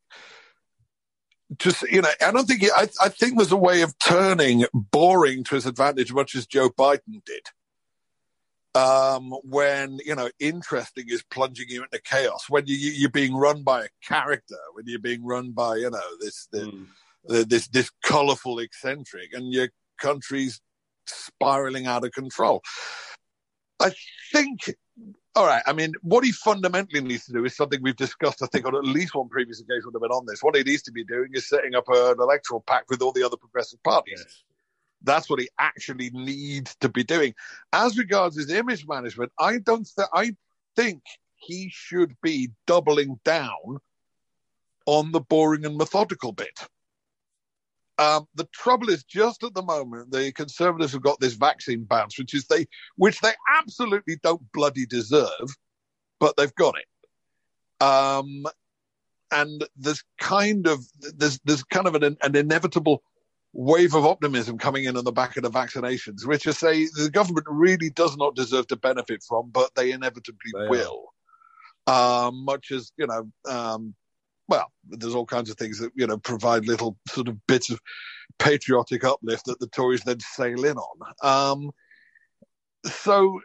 just 1.58 1.82
you 1.82 2.00
know, 2.00 2.08
I 2.24 2.32
don't 2.32 2.46
think 2.46 2.62
he, 2.62 2.70
I, 2.70 2.88
I 3.00 3.10
think 3.10 3.36
there's 3.36 3.52
a 3.52 3.56
way 3.56 3.82
of 3.82 3.94
turning 3.98 4.64
boring 4.72 5.44
to 5.44 5.54
his 5.54 5.66
advantage, 5.66 6.14
much 6.14 6.34
as 6.34 6.46
Joe 6.46 6.70
Biden 6.70 7.22
did. 7.26 7.46
Um, 8.74 9.32
when 9.42 9.98
you 10.04 10.14
know 10.14 10.30
interesting 10.40 11.04
is 11.08 11.22
plunging 11.30 11.66
you 11.68 11.82
into 11.82 12.00
chaos, 12.02 12.46
when 12.48 12.66
you, 12.66 12.76
you 12.76 13.06
are 13.08 13.10
being 13.10 13.36
run 13.36 13.62
by 13.62 13.84
a 13.84 13.88
character, 14.02 14.56
when 14.72 14.86
you're 14.86 14.98
being 14.98 15.24
run 15.26 15.52
by 15.52 15.76
you 15.76 15.90
know 15.90 16.16
this 16.20 16.48
the, 16.52 16.60
mm. 16.60 16.86
the, 17.26 17.44
this 17.44 17.68
this 17.68 17.90
colorful 18.02 18.60
eccentric, 18.60 19.34
and 19.34 19.52
your 19.52 19.68
country's 20.00 20.58
spiraling 21.06 21.86
out 21.86 22.04
of 22.04 22.12
control. 22.12 22.62
I 23.80 23.92
think, 24.32 24.74
all 25.34 25.46
right, 25.46 25.62
I 25.66 25.72
mean, 25.72 25.92
what 26.02 26.24
he 26.24 26.32
fundamentally 26.32 27.00
needs 27.00 27.26
to 27.26 27.32
do 27.32 27.44
is 27.44 27.56
something 27.56 27.82
we've 27.82 27.96
discussed, 27.96 28.42
I 28.42 28.46
think, 28.46 28.66
on 28.66 28.74
at 28.74 28.84
least 28.84 29.14
one 29.14 29.28
previous 29.28 29.60
occasion 29.60 29.84
when 29.86 29.96
I've 29.96 30.08
been 30.08 30.16
on 30.16 30.26
this. 30.26 30.42
What 30.42 30.56
he 30.56 30.62
needs 30.62 30.82
to 30.84 30.92
be 30.92 31.04
doing 31.04 31.30
is 31.34 31.48
setting 31.48 31.74
up 31.74 31.84
an 31.88 32.16
electoral 32.18 32.62
pact 32.66 32.88
with 32.88 33.02
all 33.02 33.12
the 33.12 33.22
other 33.22 33.36
progressive 33.36 33.82
parties. 33.82 34.22
Yes. 34.24 34.42
That's 35.02 35.28
what 35.28 35.40
he 35.40 35.48
actually 35.58 36.10
needs 36.10 36.74
to 36.76 36.88
be 36.88 37.04
doing. 37.04 37.34
As 37.72 37.98
regards 37.98 38.36
his 38.36 38.50
image 38.50 38.86
management, 38.88 39.30
I 39.38 39.58
don't. 39.58 39.86
Th- 39.94 40.08
I 40.12 40.34
think 40.74 41.02
he 41.36 41.68
should 41.70 42.16
be 42.22 42.50
doubling 42.66 43.20
down 43.24 43.78
on 44.86 45.12
the 45.12 45.20
boring 45.20 45.66
and 45.66 45.76
methodical 45.76 46.32
bit. 46.32 46.66
Um, 47.98 48.26
the 48.34 48.46
trouble 48.52 48.90
is, 48.90 49.04
just 49.04 49.42
at 49.42 49.54
the 49.54 49.62
moment, 49.62 50.10
the 50.10 50.30
Conservatives 50.32 50.92
have 50.92 51.02
got 51.02 51.18
this 51.18 51.34
vaccine 51.34 51.84
bounce, 51.84 52.18
which 52.18 52.34
is 52.34 52.46
they, 52.46 52.66
which 52.96 53.20
they 53.20 53.32
absolutely 53.58 54.16
don't 54.22 54.42
bloody 54.52 54.84
deserve, 54.84 55.56
but 56.20 56.36
they've 56.36 56.54
got 56.54 56.74
it. 56.76 57.84
Um, 57.84 58.44
and 59.30 59.64
there's 59.76 60.02
kind 60.18 60.66
of 60.66 60.84
there's 61.16 61.40
there's 61.44 61.64
kind 61.64 61.86
of 61.86 61.94
an, 61.94 62.16
an 62.22 62.36
inevitable 62.36 63.02
wave 63.52 63.94
of 63.94 64.04
optimism 64.04 64.58
coming 64.58 64.84
in 64.84 64.96
on 64.96 65.04
the 65.04 65.12
back 65.12 65.36
of 65.36 65.42
the 65.42 65.50
vaccinations, 65.50 66.26
which 66.26 66.46
I 66.46 66.50
say 66.50 66.86
the 66.86 67.10
government 67.10 67.46
really 67.48 67.90
does 67.90 68.16
not 68.16 68.36
deserve 68.36 68.66
to 68.68 68.76
benefit 68.76 69.24
from, 69.26 69.50
but 69.50 69.74
they 69.74 69.92
inevitably 69.92 70.52
they 70.52 70.68
will. 70.68 71.06
Um, 71.86 72.44
much 72.44 72.70
as 72.70 72.92
you 72.96 73.06
know, 73.06 73.30
um, 73.48 73.94
well, 74.48 74.70
there's 74.88 75.14
all 75.14 75.26
kinds 75.26 75.50
of 75.50 75.56
things 75.56 75.78
that 75.78 75.92
you 75.94 76.06
know 76.06 76.18
provide 76.18 76.66
little 76.66 76.96
sort 77.08 77.28
of 77.28 77.46
bits 77.46 77.70
of 77.70 77.80
patriotic 78.38 79.04
uplift 79.04 79.46
that 79.46 79.60
the 79.60 79.66
Tories 79.68 80.02
then 80.04 80.20
sail 80.20 80.64
in 80.64 80.76
on. 80.76 81.14
Um, 81.22 81.70
so, 82.84 83.40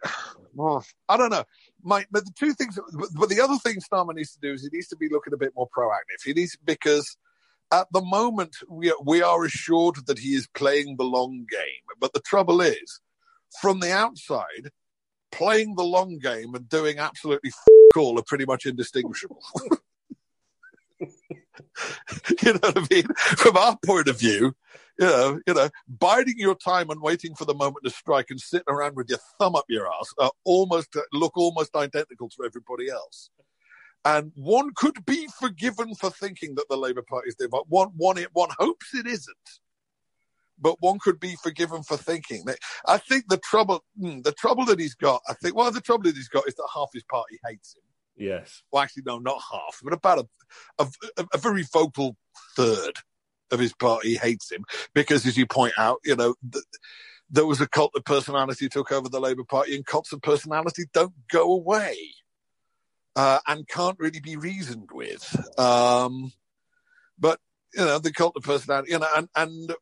well, 0.54 0.86
I 1.10 1.18
don't 1.18 1.32
know. 1.32 1.44
My, 1.84 2.06
but 2.12 2.26
the 2.26 2.32
two 2.38 2.54
things, 2.54 2.78
but 3.16 3.30
the 3.30 3.42
other 3.42 3.58
thing 3.58 3.78
Starmer 3.78 4.14
needs 4.14 4.34
to 4.34 4.40
do 4.40 4.54
is 4.54 4.62
he 4.62 4.70
needs 4.72 4.88
to 4.90 4.96
be 4.96 5.10
looking 5.10 5.34
a 5.34 5.38
bit 5.38 5.54
more 5.56 5.70
proactive. 5.76 6.24
He 6.24 6.34
needs 6.34 6.58
because 6.64 7.18
at 7.72 7.88
the 7.92 8.02
moment 8.02 8.58
we 8.70 8.94
we 9.04 9.22
are 9.22 9.44
assured 9.44 10.06
that 10.06 10.20
he 10.20 10.36
is 10.36 10.48
playing 10.48 10.98
the 10.98 11.04
long 11.04 11.46
game. 11.50 11.98
But 12.00 12.14
the 12.14 12.20
trouble 12.20 12.62
is, 12.62 13.00
from 13.62 13.80
the 13.80 13.92
outside, 13.92 14.70
playing 15.32 15.76
the 15.76 15.84
long 15.84 16.20
game 16.20 16.54
and 16.54 16.70
doing 16.70 17.00
absolutely 17.00 17.50
f- 17.50 17.98
all 17.98 18.20
are 18.20 18.24
pretty 18.24 18.46
much 18.46 18.66
indistinguishable. 18.66 19.42
you 22.44 22.54
know 22.54 22.60
what 22.62 22.78
I 22.78 22.88
mean? 22.90 23.08
From 23.16 23.58
our 23.58 23.78
point 23.86 24.08
of 24.08 24.20
view, 24.20 24.54
you 25.00 25.06
know, 25.06 25.40
you 25.48 25.54
know, 25.54 25.70
biding 25.88 26.36
your 26.38 26.56
time 26.56 26.90
and 26.90 27.02
waiting 27.02 27.36
for 27.36 27.46
the 27.46 27.54
moment 27.54 27.84
to 27.86 27.90
strike 27.90 28.28
and 28.30 28.40
sitting 28.40 28.66
around 28.70 28.96
with 28.96 29.10
your 29.10 29.20
thumb 29.40 29.56
up 29.56 29.66
your 29.68 29.88
ass 29.88 30.14
are 30.20 30.32
almost 30.44 30.96
look 31.14 31.38
almost 31.38 31.76
identical 31.76 32.30
to 32.30 32.44
everybody 32.46 32.90
else. 32.90 33.30
And 34.04 34.32
one 34.36 34.72
could 34.76 35.06
be 35.06 35.28
forgiven 35.40 35.94
for 35.96 36.10
thinking 36.10 36.56
that 36.56 36.66
the 36.70 36.78
Labour 36.78 37.04
Party 37.08 37.30
is 37.30 37.36
divided. 37.36 37.66
one 37.68 38.50
hopes 38.58 38.94
it 38.96 39.06
isn't, 39.06 39.60
but 40.60 40.78
one 40.80 40.98
could 41.00 41.20
be 41.20 41.36
forgiven 41.42 41.84
for 41.84 41.98
thinking 41.98 42.46
that. 42.46 42.58
I 42.88 42.98
think 42.98 43.26
the 43.28 43.38
trouble, 43.38 43.84
hmm, 44.00 44.22
the 44.22 44.32
trouble 44.32 44.66
that 44.66 44.80
he's 44.80 44.96
got, 44.96 45.22
I 45.30 45.34
think, 45.34 45.56
well, 45.56 45.72
the 45.72 45.82
trouble 45.82 46.04
that 46.06 46.16
he's 46.16 46.30
got 46.30 46.48
is 46.48 46.56
that 46.56 46.68
half 46.74 46.90
his 46.94 47.04
party 47.04 47.40
hates 47.46 47.76
him. 47.76 47.84
Yes. 48.22 48.62
Well, 48.72 48.84
actually, 48.84 49.04
no, 49.06 49.18
not 49.18 49.42
half, 49.52 49.80
but 49.84 49.94
about 49.94 50.28
a, 50.78 50.88
a, 51.18 51.26
a 51.34 51.38
very 51.40 51.64
vocal 51.64 52.16
third 52.56 52.94
of 53.50 53.60
his 53.60 53.74
party 53.74 54.16
hates 54.16 54.52
him 54.52 54.64
because, 54.94 55.26
as 55.26 55.38
you 55.38 55.48
point 55.48 55.74
out, 55.78 55.98
you 56.06 56.16
know, 56.16 56.36
th- 56.52 56.64
there 57.32 57.48
was 57.48 57.62
a 57.62 57.68
cult 57.68 57.92
of 57.96 58.06
personality 58.06 58.70
took 58.70 58.92
over 58.92 59.10
the 59.10 59.20
Labour 59.20 59.44
Party, 59.44 59.76
and 59.76 59.86
cults 59.86 60.14
of 60.14 60.22
personality 60.22 60.84
don't 60.94 61.14
go 61.32 61.52
away 61.52 61.98
uh, 63.16 63.40
and 63.48 63.68
can't 63.68 63.98
really 64.00 64.20
be 64.20 64.36
reasoned 64.36 64.90
with. 64.94 65.60
Um, 65.60 66.32
but 67.18 67.40
you 67.74 67.84
know, 67.84 67.98
the 67.98 68.14
cult 68.14 68.38
of 68.38 68.44
personality, 68.44 68.92
you 68.92 69.00
know, 69.00 69.08
and 69.16 69.30
and 69.36 69.74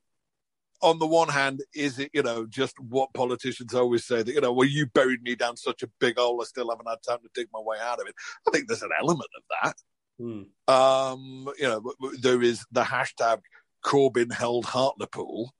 on 0.82 1.00
the 1.00 1.08
one 1.08 1.30
hand, 1.30 1.62
is 1.74 2.00
it, 2.00 2.10
you 2.14 2.24
know, 2.24 2.46
just 2.46 2.80
what 2.80 3.14
politicians 3.14 3.74
always 3.74 4.06
say 4.06 4.24
that, 4.24 4.34
you 4.34 4.42
know, 4.42 4.54
well, 4.54 4.68
you 4.68 4.86
buried 4.86 5.22
me 5.22 5.36
down 5.36 5.58
such 5.58 5.84
a 5.84 5.90
big 6.00 6.18
hole, 6.18 6.42
I 6.42 6.46
still 6.46 6.70
haven't 6.70 6.88
had 6.88 7.04
time 7.08 7.20
to 7.24 7.30
dig 7.34 7.48
my 7.54 7.60
way 7.60 7.78
out 7.82 8.00
of 8.00 8.08
it. 8.08 8.16
I 8.48 8.52
think 8.52 8.68
there's 8.68 8.84
an 8.84 8.92
element 9.00 9.30
of 9.38 9.44
that. 9.62 9.76
Mm. 10.22 10.74
Um, 10.74 11.50
you 11.58 11.68
know, 11.68 11.94
there 12.22 12.42
is 12.42 12.66
the 12.72 12.84
hashtag 12.84 13.40
Corbyn 13.86 14.34
held 14.34 14.66
Hartlepool, 14.66 15.54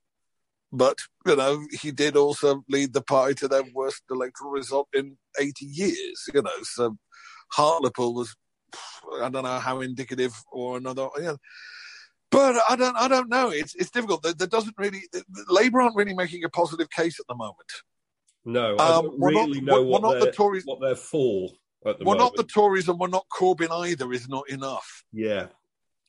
but, 0.72 0.98
you 1.26 1.36
know, 1.36 1.66
he 1.80 1.90
did 1.90 2.16
also 2.16 2.62
lead 2.68 2.92
the 2.92 3.02
party 3.02 3.34
to 3.36 3.48
their 3.48 3.64
worst 3.74 4.02
electoral 4.10 4.52
result 4.52 4.88
in 4.94 5.16
80 5.38 5.64
years, 5.64 6.28
you 6.32 6.42
know, 6.42 6.62
so 6.62 6.96
Hartlepool 7.52 8.14
was, 8.14 8.34
I 9.20 9.28
don't 9.28 9.44
know 9.44 9.58
how 9.58 9.80
indicative 9.80 10.32
or 10.50 10.76
another, 10.76 11.08
you 11.16 11.22
know, 11.22 11.36
but 12.30 12.56
I 12.68 12.76
don't, 12.76 12.96
I 12.96 13.08
don't 13.08 13.28
know. 13.28 13.50
It's 13.50 13.74
it's 13.74 13.90
difficult. 13.90 14.22
There, 14.22 14.32
there 14.32 14.46
doesn't 14.46 14.76
really, 14.78 15.02
Labour 15.48 15.80
aren't 15.80 15.96
really 15.96 16.14
making 16.14 16.44
a 16.44 16.48
positive 16.48 16.90
case 16.90 17.18
at 17.18 17.26
the 17.28 17.34
moment. 17.34 17.56
No, 18.44 18.76
I 18.76 18.96
um, 18.96 19.04
don't 19.04 19.20
really 19.20 19.60
not, 19.60 19.74
know 19.74 19.82
what, 19.82 20.02
not 20.02 20.20
the 20.20 20.32
Tories, 20.32 20.64
what 20.64 20.80
they're 20.80 20.94
for. 20.94 21.50
we're 21.84 21.92
moment. 21.98 22.18
not 22.18 22.36
the 22.36 22.44
Tories, 22.44 22.88
and 22.88 22.98
we're 22.98 23.08
not 23.08 23.26
Corbyn 23.28 23.70
either. 23.70 24.12
Is 24.12 24.28
not 24.28 24.48
enough. 24.48 25.04
Yeah, 25.12 25.46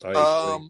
um, 0.04 0.70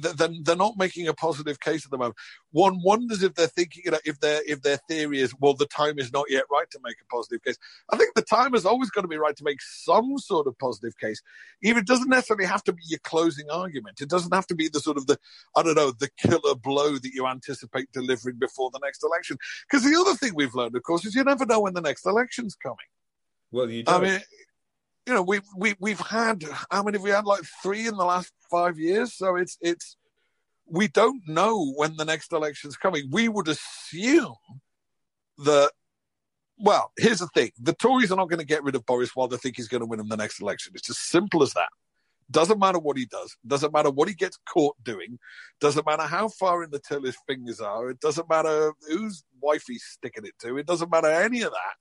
they're, 0.00 0.28
they're 0.42 0.56
not 0.56 0.76
making 0.76 1.08
a 1.08 1.14
positive 1.14 1.60
case 1.60 1.84
at 1.84 1.90
the 1.90 1.98
moment. 1.98 2.16
One 2.50 2.82
wonders 2.82 3.22
if 3.22 3.34
they're 3.34 3.46
thinking, 3.46 3.82
you 3.84 3.92
know, 3.92 3.98
if 4.04 4.20
their 4.20 4.42
if 4.46 4.62
their 4.62 4.78
theory 4.88 5.20
is, 5.20 5.34
well, 5.40 5.54
the 5.54 5.66
time 5.66 5.98
is 5.98 6.12
not 6.12 6.26
yet 6.28 6.44
right 6.50 6.70
to 6.70 6.80
make 6.84 6.96
a 7.00 7.04
positive 7.06 7.42
case. 7.42 7.56
I 7.92 7.96
think 7.96 8.14
the 8.14 8.22
time 8.22 8.54
is 8.54 8.66
always 8.66 8.90
going 8.90 9.04
to 9.04 9.08
be 9.08 9.16
right 9.16 9.36
to 9.36 9.44
make 9.44 9.62
some 9.62 10.18
sort 10.18 10.46
of 10.46 10.58
positive 10.58 10.98
case. 10.98 11.22
Even 11.62 11.80
it 11.82 11.86
doesn't 11.86 12.08
necessarily 12.08 12.46
have 12.46 12.64
to 12.64 12.72
be 12.72 12.82
your 12.86 13.00
closing 13.00 13.48
argument. 13.50 14.00
It 14.00 14.08
doesn't 14.08 14.34
have 14.34 14.46
to 14.48 14.54
be 14.54 14.68
the 14.68 14.80
sort 14.80 14.96
of 14.96 15.06
the 15.06 15.18
I 15.56 15.62
don't 15.62 15.76
know 15.76 15.92
the 15.92 16.10
killer 16.16 16.54
blow 16.54 16.98
that 16.98 17.12
you 17.14 17.26
anticipate 17.26 17.92
delivering 17.92 18.38
before 18.38 18.70
the 18.72 18.80
next 18.82 19.04
election. 19.04 19.38
Because 19.70 19.84
the 19.84 19.98
other 19.98 20.14
thing 20.16 20.32
we've 20.34 20.54
learned, 20.54 20.76
of 20.76 20.82
course, 20.82 21.04
is 21.04 21.14
you 21.14 21.24
never 21.24 21.46
know 21.46 21.60
when 21.60 21.74
the 21.74 21.80
next 21.80 22.06
election's 22.06 22.54
coming. 22.54 22.78
Well, 23.52 23.70
you 23.70 23.82
don't. 23.82 24.02
I 24.02 24.08
mean, 24.08 24.20
you 25.06 25.14
know, 25.14 25.22
we've 25.22 25.46
we, 25.56 25.74
we've 25.80 26.00
had 26.00 26.44
how 26.70 26.82
many 26.82 26.98
we 26.98 27.10
had? 27.10 27.24
Like 27.24 27.42
three 27.62 27.86
in 27.86 27.96
the 27.96 28.04
last 28.04 28.32
five 28.50 28.78
years. 28.78 29.14
So 29.14 29.36
it's 29.36 29.58
it's 29.60 29.96
we 30.66 30.88
don't 30.88 31.22
know 31.26 31.72
when 31.72 31.96
the 31.96 32.04
next 32.04 32.32
election's 32.32 32.76
coming. 32.76 33.08
We 33.10 33.28
would 33.28 33.48
assume 33.48 34.36
that. 35.38 35.72
Well, 36.58 36.92
here's 36.96 37.18
the 37.18 37.28
thing: 37.28 37.50
the 37.60 37.74
Tories 37.74 38.12
are 38.12 38.16
not 38.16 38.28
going 38.28 38.38
to 38.38 38.46
get 38.46 38.62
rid 38.62 38.76
of 38.76 38.86
Boris 38.86 39.16
while 39.16 39.26
they 39.26 39.36
think 39.36 39.56
he's 39.56 39.68
going 39.68 39.80
to 39.80 39.86
win 39.86 39.98
them 39.98 40.08
the 40.08 40.16
next 40.16 40.40
election. 40.40 40.72
It's 40.76 40.90
as 40.90 40.98
simple 40.98 41.42
as 41.42 41.52
that. 41.54 41.70
Doesn't 42.30 42.60
matter 42.60 42.78
what 42.78 42.96
he 42.96 43.04
does. 43.04 43.36
Doesn't 43.46 43.72
matter 43.72 43.90
what 43.90 44.08
he 44.08 44.14
gets 44.14 44.38
caught 44.48 44.76
doing. 44.84 45.18
Doesn't 45.60 45.84
matter 45.84 46.04
how 46.04 46.28
far 46.28 46.62
in 46.62 46.70
the 46.70 46.78
till 46.78 47.02
his 47.02 47.16
fingers 47.26 47.60
are. 47.60 47.90
It 47.90 48.00
doesn't 48.00 48.28
matter 48.28 48.72
whose 48.88 49.24
wife 49.40 49.64
he's 49.66 49.84
sticking 49.84 50.24
it 50.24 50.38
to. 50.38 50.56
It 50.56 50.66
doesn't 50.66 50.90
matter 50.90 51.08
any 51.08 51.42
of 51.42 51.50
that 51.50 51.74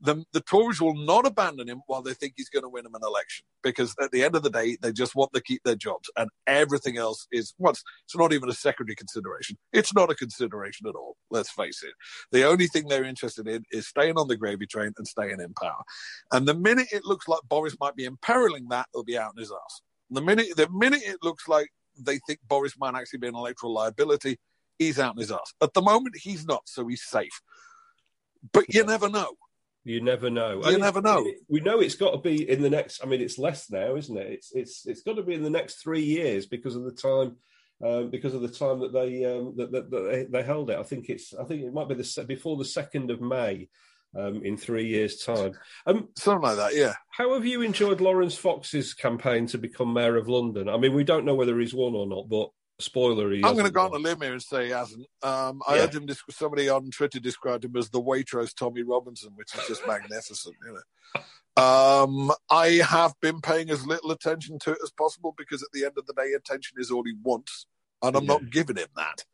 the, 0.00 0.24
the 0.32 0.40
Tories 0.40 0.80
will 0.80 0.96
not 0.96 1.26
abandon 1.26 1.68
him 1.68 1.82
while 1.86 2.02
they 2.02 2.14
think 2.14 2.34
he's 2.36 2.48
going 2.48 2.62
to 2.62 2.68
win 2.68 2.84
them 2.84 2.94
an 2.94 3.02
election 3.04 3.44
because 3.62 3.94
at 4.00 4.10
the 4.10 4.24
end 4.24 4.34
of 4.34 4.42
the 4.42 4.50
day, 4.50 4.76
they 4.80 4.92
just 4.92 5.14
want 5.14 5.32
to 5.34 5.42
keep 5.42 5.62
their 5.64 5.74
jobs 5.74 6.10
and 6.16 6.30
everything 6.46 6.96
else 6.96 7.26
is, 7.30 7.54
well, 7.58 7.72
it's, 7.72 7.82
it's 8.04 8.16
not 8.16 8.32
even 8.32 8.48
a 8.48 8.54
secondary 8.54 8.96
consideration. 8.96 9.58
It's 9.72 9.94
not 9.94 10.10
a 10.10 10.14
consideration 10.14 10.86
at 10.86 10.94
all. 10.94 11.16
Let's 11.30 11.50
face 11.50 11.82
it. 11.82 11.92
The 12.32 12.44
only 12.44 12.66
thing 12.66 12.88
they're 12.88 13.04
interested 13.04 13.46
in 13.46 13.64
is 13.70 13.86
staying 13.86 14.16
on 14.16 14.28
the 14.28 14.36
gravy 14.36 14.66
train 14.66 14.92
and 14.96 15.06
staying 15.06 15.40
in 15.40 15.52
power. 15.54 15.82
And 16.32 16.48
the 16.48 16.54
minute 16.54 16.88
it 16.92 17.04
looks 17.04 17.28
like 17.28 17.40
Boris 17.48 17.76
might 17.78 17.96
be 17.96 18.04
imperiling 18.04 18.68
that, 18.70 18.86
he'll 18.92 19.04
be 19.04 19.18
out 19.18 19.32
in 19.36 19.40
his 19.40 19.52
ass. 19.52 19.82
The 20.10 20.22
minute, 20.22 20.56
the 20.56 20.68
minute 20.70 21.02
it 21.04 21.18
looks 21.22 21.46
like 21.46 21.68
they 21.98 22.18
think 22.26 22.40
Boris 22.48 22.74
might 22.78 22.94
actually 22.94 23.18
be 23.18 23.28
an 23.28 23.34
electoral 23.34 23.74
liability, 23.74 24.38
he's 24.78 24.98
out 24.98 25.14
in 25.14 25.20
his 25.20 25.30
ass. 25.30 25.52
At 25.62 25.74
the 25.74 25.82
moment, 25.82 26.16
he's 26.16 26.46
not, 26.46 26.62
so 26.64 26.86
he's 26.88 27.04
safe. 27.04 27.42
But 28.52 28.72
you 28.72 28.84
never 28.84 29.08
know. 29.08 29.34
You 29.84 30.02
never 30.02 30.28
know. 30.28 30.62
You 30.68 30.78
never 30.78 31.00
know. 31.00 31.26
we 31.48 31.60
know 31.60 31.80
it's 31.80 31.94
got 31.94 32.10
to 32.10 32.18
be 32.18 32.48
in 32.48 32.62
the 32.62 32.70
next. 32.70 33.02
I 33.02 33.06
mean, 33.06 33.20
it's 33.20 33.38
less 33.38 33.70
now, 33.70 33.96
isn't 33.96 34.16
it? 34.16 34.30
It's 34.30 34.52
it's 34.52 34.86
it's 34.86 35.02
got 35.02 35.16
to 35.16 35.22
be 35.22 35.34
in 35.34 35.42
the 35.42 35.50
next 35.50 35.76
three 35.76 36.04
years 36.04 36.46
because 36.46 36.76
of 36.76 36.84
the 36.84 36.92
time. 36.92 37.36
Um, 37.82 38.10
because 38.10 38.34
of 38.34 38.42
the 38.42 38.48
time 38.48 38.80
that 38.80 38.92
they 38.92 39.24
um, 39.24 39.54
that, 39.56 39.72
that, 39.72 39.90
that 39.90 40.10
they, 40.10 40.24
they, 40.24 40.46
held 40.46 40.68
it, 40.68 40.78
I 40.78 40.82
think 40.82 41.08
it's. 41.08 41.32
I 41.32 41.44
think 41.44 41.62
it 41.62 41.72
might 41.72 41.88
be 41.88 41.94
the 41.94 42.24
before 42.28 42.58
the 42.58 42.64
second 42.64 43.10
of 43.10 43.22
May, 43.22 43.70
um, 44.16 44.42
in 44.44 44.56
three 44.56 44.86
years' 44.86 45.22
time. 45.22 45.52
Um, 45.86 46.08
Something 46.16 46.42
like 46.42 46.56
that, 46.56 46.74
yeah. 46.74 46.94
How 47.10 47.34
have 47.34 47.46
you 47.46 47.62
enjoyed 47.62 48.00
Laurence 48.00 48.36
Fox's 48.36 48.94
campaign 48.94 49.46
to 49.48 49.58
become 49.58 49.92
mayor 49.92 50.16
of 50.16 50.28
London? 50.28 50.68
I 50.68 50.76
mean, 50.76 50.94
we 50.94 51.04
don't 51.04 51.24
know 51.24 51.34
whether 51.34 51.58
he's 51.58 51.74
won 51.74 51.94
or 51.94 52.06
not, 52.06 52.28
but 52.28 52.50
spoiler. 52.80 53.32
I'm 53.32 53.40
going 53.40 53.64
to 53.64 53.70
go 53.70 53.84
on 53.84 53.94
a 53.94 53.98
limb 53.98 54.20
here 54.20 54.32
and 54.32 54.42
say 54.42 54.66
he 54.66 54.70
hasn't. 54.70 55.06
Um, 55.22 55.62
I 55.66 55.74
yeah. 55.74 55.80
heard 55.82 55.94
him. 55.94 56.08
Somebody 56.30 56.68
on 56.68 56.90
Twitter 56.90 57.20
described 57.20 57.64
him 57.64 57.76
as 57.76 57.90
the 57.90 58.00
Waitrose 58.00 58.54
Tommy 58.54 58.82
Robinson, 58.82 59.32
which 59.34 59.54
is 59.54 59.66
just 59.66 59.86
magnificent. 59.86 60.56
You 60.66 60.74
know, 60.74 61.62
um, 61.62 62.32
I 62.50 62.80
have 62.88 63.14
been 63.20 63.40
paying 63.40 63.70
as 63.70 63.86
little 63.86 64.10
attention 64.10 64.58
to 64.60 64.72
it 64.72 64.78
as 64.82 64.90
possible 64.90 65.34
because 65.36 65.62
at 65.62 65.68
the 65.72 65.84
end 65.84 65.94
of 65.98 66.06
the 66.06 66.14
day, 66.14 66.32
attention 66.32 66.78
is 66.78 66.90
all 66.90 67.04
he 67.04 67.14
wants, 67.22 67.66
and 68.02 68.16
I'm 68.16 68.24
yeah. 68.24 68.34
not 68.34 68.50
giving 68.50 68.76
him 68.76 68.88
that. 68.96 69.24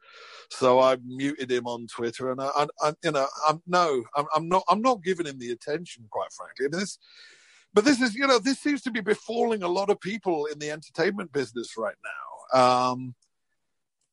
So 0.51 0.81
I 0.81 0.97
muted 1.05 1.51
him 1.51 1.67
on 1.67 1.87
Twitter, 1.89 2.31
and 2.31 2.41
I, 2.41 2.51
I, 2.57 2.67
I 2.83 2.95
you 3.03 3.13
know, 3.13 3.27
I'm 3.49 3.63
no, 3.67 4.05
I'm, 4.17 4.27
I'm, 4.35 4.49
not, 4.49 4.63
I'm 4.69 4.83
not 4.83 5.03
giving 5.03 5.27
him 5.27 5.39
the 5.39 5.51
attention, 5.51 6.07
quite 6.11 6.33
frankly. 6.33 6.69
This, 6.69 6.99
but 7.75 7.85
this 7.85 8.01
is, 8.01 8.15
you 8.15 8.27
know, 8.27 8.39
this 8.39 8.59
seems 8.59 8.83
to 8.83 8.91
be 8.91 9.01
befalling 9.01 9.63
a 9.63 9.69
lot 9.69 9.91
of 9.91 10.01
people 10.01 10.47
in 10.47 10.59
the 10.59 10.71
entertainment 10.71 11.33
business 11.33 11.75
right 11.77 11.97
now. 12.05 12.91
Um, 12.91 13.15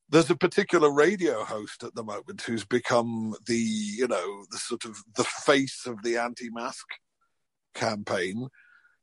there's 0.08 0.30
a 0.30 0.36
particular 0.36 0.90
radio 0.92 1.44
host 1.44 1.82
at 1.82 1.94
the 1.94 2.04
moment 2.04 2.42
who's 2.42 2.64
become 2.64 3.34
the 3.46 3.56
you 3.56 4.06
know 4.06 4.44
the 4.50 4.58
sort 4.58 4.84
of 4.84 4.96
the 5.16 5.24
face 5.24 5.86
of 5.86 6.02
the 6.02 6.16
anti-mask 6.16 6.86
campaign 7.74 8.48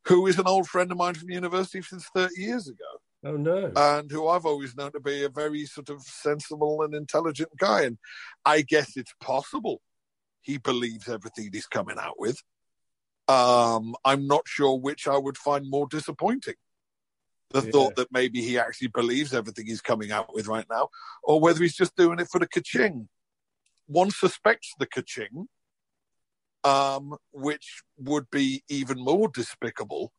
who 0.06 0.28
is 0.28 0.40
an 0.40 0.48
old 0.48 0.68
friend 0.68 0.92
of 0.92 0.98
mine 0.98 1.14
from 1.14 1.30
university 1.30 1.82
since 1.82 2.08
30 2.16 2.42
years 2.42 2.68
ago. 2.68 2.86
Oh 3.24 3.38
no. 3.38 3.72
And 3.76 4.10
who 4.10 4.28
i've 4.28 4.46
always 4.46 4.76
known 4.76 4.92
to 4.94 5.00
be 5.00 5.24
a 5.24 5.30
very 5.30 5.66
sort 5.66 5.90
of 5.90 6.02
sensible 6.02 6.82
and 6.82 6.94
intelligent 6.94 7.50
guy. 7.58 7.84
And 7.84 7.98
i 8.46 8.62
guess 8.62 8.98
it's 8.98 9.14
possible 9.22 9.82
he 10.42 10.58
believes 10.58 11.08
everything 11.08 11.50
he's 11.52 11.68
coming 11.68 11.98
out 12.00 12.20
with. 12.20 12.42
Um, 13.28 13.96
i'm 14.04 14.28
not 14.28 14.48
sure 14.48 14.78
which 14.80 15.08
i 15.08 15.18
would 15.18 15.38
find 15.38 15.70
more 15.70 15.88
disappointing 15.88 16.56
the 17.54 17.64
yeah. 17.64 17.72
thought 17.72 17.96
that 17.96 18.12
maybe 18.12 18.42
he 18.42 18.58
actually 18.58 18.90
believes 18.90 19.34
everything 19.34 19.66
he's 19.66 19.82
coming 19.82 20.12
out 20.12 20.34
with 20.34 20.48
right 20.48 20.66
now, 20.70 20.90
or 21.24 21.40
whether 21.40 21.62
he's 21.62 21.76
just 21.76 21.96
doing 21.96 22.20
it 22.20 22.28
for 22.32 22.40
the 22.40 22.48
kaching. 22.48 23.08
One 23.88 24.12
suspects 24.12 24.74
the 24.80 24.88
kaching, 24.88 25.48
um, 26.64 27.16
which 27.32 27.82
would 27.98 28.30
be 28.32 28.64
even 28.70 29.00
more 29.00 29.28
despicable 29.28 30.12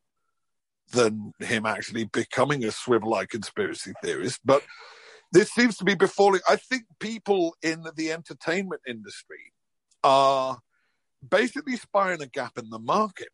than 0.91 1.33
him 1.39 1.65
actually 1.65 2.05
becoming 2.05 2.63
a 2.65 2.71
swivel-eyed 2.71 3.29
conspiracy 3.29 3.93
theorist. 4.03 4.41
But 4.45 4.63
this 5.31 5.49
seems 5.51 5.77
to 5.77 5.83
be 5.83 5.95
befalling. 5.95 6.41
I 6.47 6.57
think 6.57 6.83
people 6.99 7.55
in 7.63 7.83
the 7.95 8.11
entertainment 8.11 8.81
industry 8.87 9.53
are 10.03 10.59
basically 11.27 11.77
spying 11.77 12.21
a 12.21 12.27
gap 12.27 12.57
in 12.57 12.69
the 12.69 12.79
market 12.79 13.29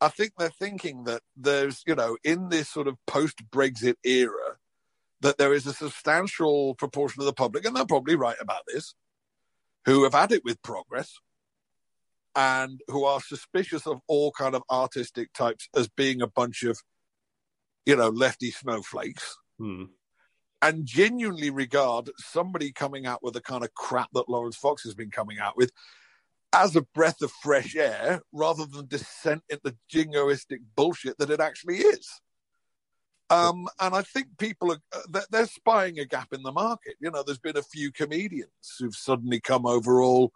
I 0.00 0.08
think 0.08 0.32
they're 0.38 0.50
thinking 0.50 1.04
that 1.04 1.22
there's, 1.36 1.82
you 1.86 1.94
know, 1.94 2.16
in 2.22 2.50
this 2.50 2.68
sort 2.68 2.86
of 2.86 2.96
post 3.06 3.50
Brexit 3.50 3.96
era, 4.04 4.56
that 5.20 5.38
there 5.38 5.52
is 5.52 5.66
a 5.66 5.72
substantial 5.72 6.74
proportion 6.76 7.20
of 7.20 7.26
the 7.26 7.32
public, 7.32 7.64
and 7.64 7.74
they're 7.74 7.84
probably 7.84 8.14
right 8.14 8.36
about 8.40 8.62
this, 8.66 8.94
who 9.84 10.04
have 10.04 10.14
had 10.14 10.30
it 10.32 10.44
with 10.44 10.62
progress 10.62 11.14
and 12.36 12.80
who 12.86 13.04
are 13.04 13.20
suspicious 13.20 13.86
of 13.86 14.00
all 14.06 14.30
kind 14.30 14.54
of 14.54 14.62
artistic 14.70 15.32
types 15.32 15.68
as 15.74 15.88
being 15.88 16.22
a 16.22 16.26
bunch 16.28 16.62
of, 16.62 16.78
you 17.84 17.96
know, 17.96 18.08
lefty 18.08 18.50
snowflakes. 18.52 19.36
Hmm. 19.58 19.84
And 20.60 20.86
genuinely 20.86 21.50
regard 21.50 22.10
somebody 22.18 22.72
coming 22.72 23.06
out 23.06 23.22
with 23.22 23.34
the 23.34 23.40
kind 23.40 23.64
of 23.64 23.74
crap 23.74 24.08
that 24.12 24.28
Laurence 24.28 24.56
Fox 24.56 24.82
has 24.84 24.94
been 24.94 25.10
coming 25.10 25.38
out 25.38 25.56
with 25.56 25.72
as 26.52 26.76
a 26.76 26.82
breath 26.94 27.20
of 27.22 27.30
fresh 27.42 27.76
air 27.76 28.22
rather 28.32 28.64
than 28.64 28.86
descent 28.86 29.42
into 29.48 29.76
jingoistic 29.92 30.60
bullshit 30.74 31.18
that 31.18 31.30
it 31.30 31.40
actually 31.40 31.78
is. 31.78 32.08
Um, 33.30 33.68
and 33.78 33.94
I 33.94 34.00
think 34.00 34.38
people 34.38 34.72
are 34.72 34.78
uh, 34.94 35.20
they're 35.30 35.46
spying 35.46 35.98
a 35.98 36.06
gap 36.06 36.32
in 36.32 36.42
the 36.42 36.52
market. 36.52 36.94
You 36.98 37.10
know, 37.10 37.22
there's 37.22 37.38
been 37.38 37.58
a 37.58 37.62
few 37.62 37.92
comedians 37.92 38.76
who've 38.78 38.94
suddenly 38.94 39.38
come 39.38 39.66
over 39.66 40.00
all, 40.00 40.32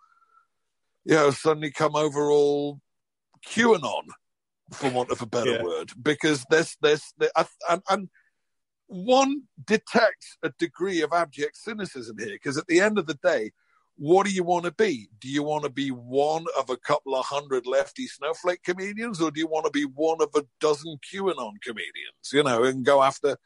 you 1.05 1.15
know, 1.15 1.31
suddenly 1.31 1.71
come 1.71 1.97
over 1.97 2.31
all 2.31 2.81
QAnon, 3.47 4.09
for 4.73 4.91
want 4.91 5.11
of 5.11 5.23
a 5.23 5.27
better 5.27 5.53
yeah. 5.53 5.63
word, 5.63 5.93
because 6.03 6.45
there's 6.51 6.77
there's 6.83 7.15
and, 7.71 7.83
and 7.89 8.09
one 8.89 9.45
detects 9.65 10.37
a 10.43 10.51
degree 10.59 11.01
of 11.01 11.15
abject 11.15 11.57
cynicism 11.57 12.19
here, 12.19 12.35
because 12.35 12.59
at 12.59 12.67
the 12.67 12.83
end 12.83 12.99
of 12.99 13.07
the 13.07 13.19
day, 13.23 13.53
what 14.03 14.27
do 14.27 14.33
you 14.33 14.43
want 14.43 14.65
to 14.65 14.73
be? 14.73 15.09
Do 15.21 15.29
you 15.29 15.45
want 15.45 15.63
to 15.63 15.71
be 15.71 15.91
one 15.91 16.45
of 16.59 16.69
a 16.71 16.77
couple 16.77 17.15
of 17.15 17.25
hundred 17.25 17.69
lefty 17.69 18.09
snowflake 18.09 18.65
comedians, 18.65 19.21
or 19.21 19.31
do 19.31 19.39
you 19.39 19.47
want 19.47 19.65
to 19.67 19.71
be 19.71 19.85
one 19.85 20.21
of 20.21 20.31
a 20.35 20.43
dozen 20.59 20.99
QAnon 21.09 21.53
comedians, 21.63 22.33
you 22.33 22.43
know, 22.43 22.65
and 22.65 22.85
go 22.85 23.01
after? 23.01 23.37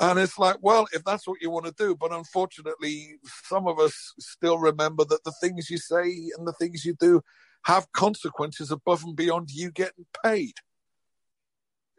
And 0.00 0.18
it's 0.18 0.36
like, 0.36 0.56
well, 0.62 0.88
if 0.92 1.04
that's 1.04 1.28
what 1.28 1.40
you 1.40 1.50
want 1.50 1.66
to 1.66 1.74
do, 1.78 1.94
but 1.94 2.12
unfortunately, 2.12 3.20
some 3.44 3.68
of 3.68 3.78
us 3.78 4.14
still 4.18 4.58
remember 4.58 5.04
that 5.04 5.22
the 5.22 5.34
things 5.40 5.70
you 5.70 5.78
say 5.78 6.32
and 6.36 6.44
the 6.44 6.54
things 6.54 6.84
you 6.84 6.96
do 6.98 7.22
have 7.66 7.92
consequences 7.92 8.72
above 8.72 9.04
and 9.04 9.14
beyond 9.14 9.52
you 9.52 9.70
getting 9.70 10.06
paid. 10.24 10.54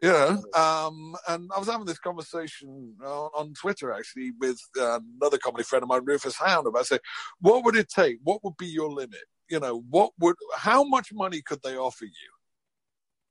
Know, 0.02 0.42
um, 0.54 1.14
and 1.28 1.50
I 1.54 1.58
was 1.58 1.68
having 1.68 1.86
this 1.86 1.98
conversation 1.98 2.94
on, 3.04 3.30
on 3.36 3.54
Twitter 3.54 3.92
actually 3.92 4.32
with 4.38 4.58
uh, 4.80 5.00
another 5.20 5.36
comedy 5.36 5.64
friend 5.64 5.82
of 5.82 5.88
mine, 5.88 6.04
Rufus 6.04 6.36
Hound, 6.36 6.66
about 6.66 6.86
say, 6.86 6.98
what 7.40 7.64
would 7.64 7.76
it 7.76 7.88
take? 7.88 8.18
What 8.22 8.42
would 8.42 8.56
be 8.56 8.66
your 8.66 8.90
limit? 8.90 9.24
You 9.50 9.60
know, 9.60 9.84
what 9.90 10.12
would, 10.18 10.36
how 10.56 10.84
much 10.84 11.12
money 11.12 11.42
could 11.42 11.60
they 11.62 11.76
offer 11.76 12.06
you 12.06 12.30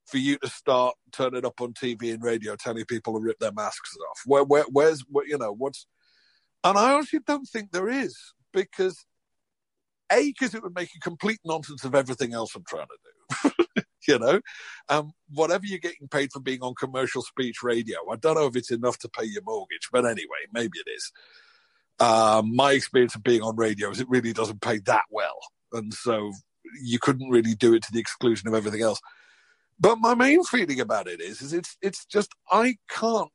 for 0.05 0.17
you 0.17 0.37
to 0.39 0.49
start 0.49 0.95
turning 1.11 1.45
up 1.45 1.59
on 1.59 1.73
TV 1.73 2.13
and 2.13 2.21
radio, 2.21 2.55
telling 2.55 2.85
people 2.85 3.13
to 3.13 3.19
rip 3.19 3.39
their 3.39 3.51
masks 3.51 3.95
off? 4.11 4.21
Where, 4.25 4.43
where, 4.43 4.65
where's, 4.71 5.01
what, 5.09 5.27
you 5.27 5.37
know, 5.39 5.51
what's, 5.51 5.87
and 6.63 6.77
I 6.77 6.93
honestly 6.93 7.19
don't 7.25 7.47
think 7.47 7.71
there 7.71 7.89
is 7.89 8.15
because 8.53 9.05
a 10.11 10.27
because 10.27 10.53
it 10.53 10.63
would 10.63 10.75
make 10.75 10.89
a 10.95 10.99
complete 10.99 11.39
nonsense 11.45 11.83
of 11.83 11.95
everything 11.95 12.33
else 12.33 12.55
I'm 12.55 12.63
trying 12.67 12.87
to 12.87 12.97
do. 13.03 13.18
you 14.07 14.19
know, 14.19 14.41
um, 14.89 15.11
whatever 15.29 15.65
you're 15.65 15.79
getting 15.79 16.07
paid 16.07 16.31
for 16.31 16.39
being 16.39 16.61
on 16.61 16.73
commercial 16.75 17.21
speech 17.21 17.61
radio. 17.63 17.97
I 18.11 18.15
don't 18.15 18.35
know 18.35 18.47
if 18.47 18.55
it's 18.55 18.71
enough 18.71 18.97
to 18.99 19.09
pay 19.09 19.25
your 19.25 19.43
mortgage, 19.43 19.89
but 19.91 20.05
anyway, 20.05 20.47
maybe 20.53 20.79
it 20.85 20.89
is. 20.89 21.11
Um, 21.99 22.55
my 22.55 22.71
experience 22.71 23.15
of 23.15 23.23
being 23.23 23.41
on 23.41 23.55
radio 23.55 23.89
is 23.89 23.99
it 23.99 24.09
really 24.09 24.33
doesn't 24.33 24.61
pay 24.61 24.79
that 24.85 25.03
well, 25.11 25.37
and 25.73 25.93
so 25.93 26.31
you 26.81 26.99
couldn't 26.99 27.29
really 27.29 27.55
do 27.55 27.73
it 27.73 27.83
to 27.83 27.91
the 27.91 27.99
exclusion 27.99 28.47
of 28.47 28.53
everything 28.53 28.81
else. 28.81 28.99
But 29.79 29.97
my 29.99 30.15
main 30.15 30.43
feeling 30.43 30.79
about 30.79 31.07
it 31.07 31.21
is, 31.21 31.41
is 31.41 31.53
it's 31.53 31.77
it's 31.81 32.05
just 32.05 32.33
I 32.51 32.77
can't 32.89 33.29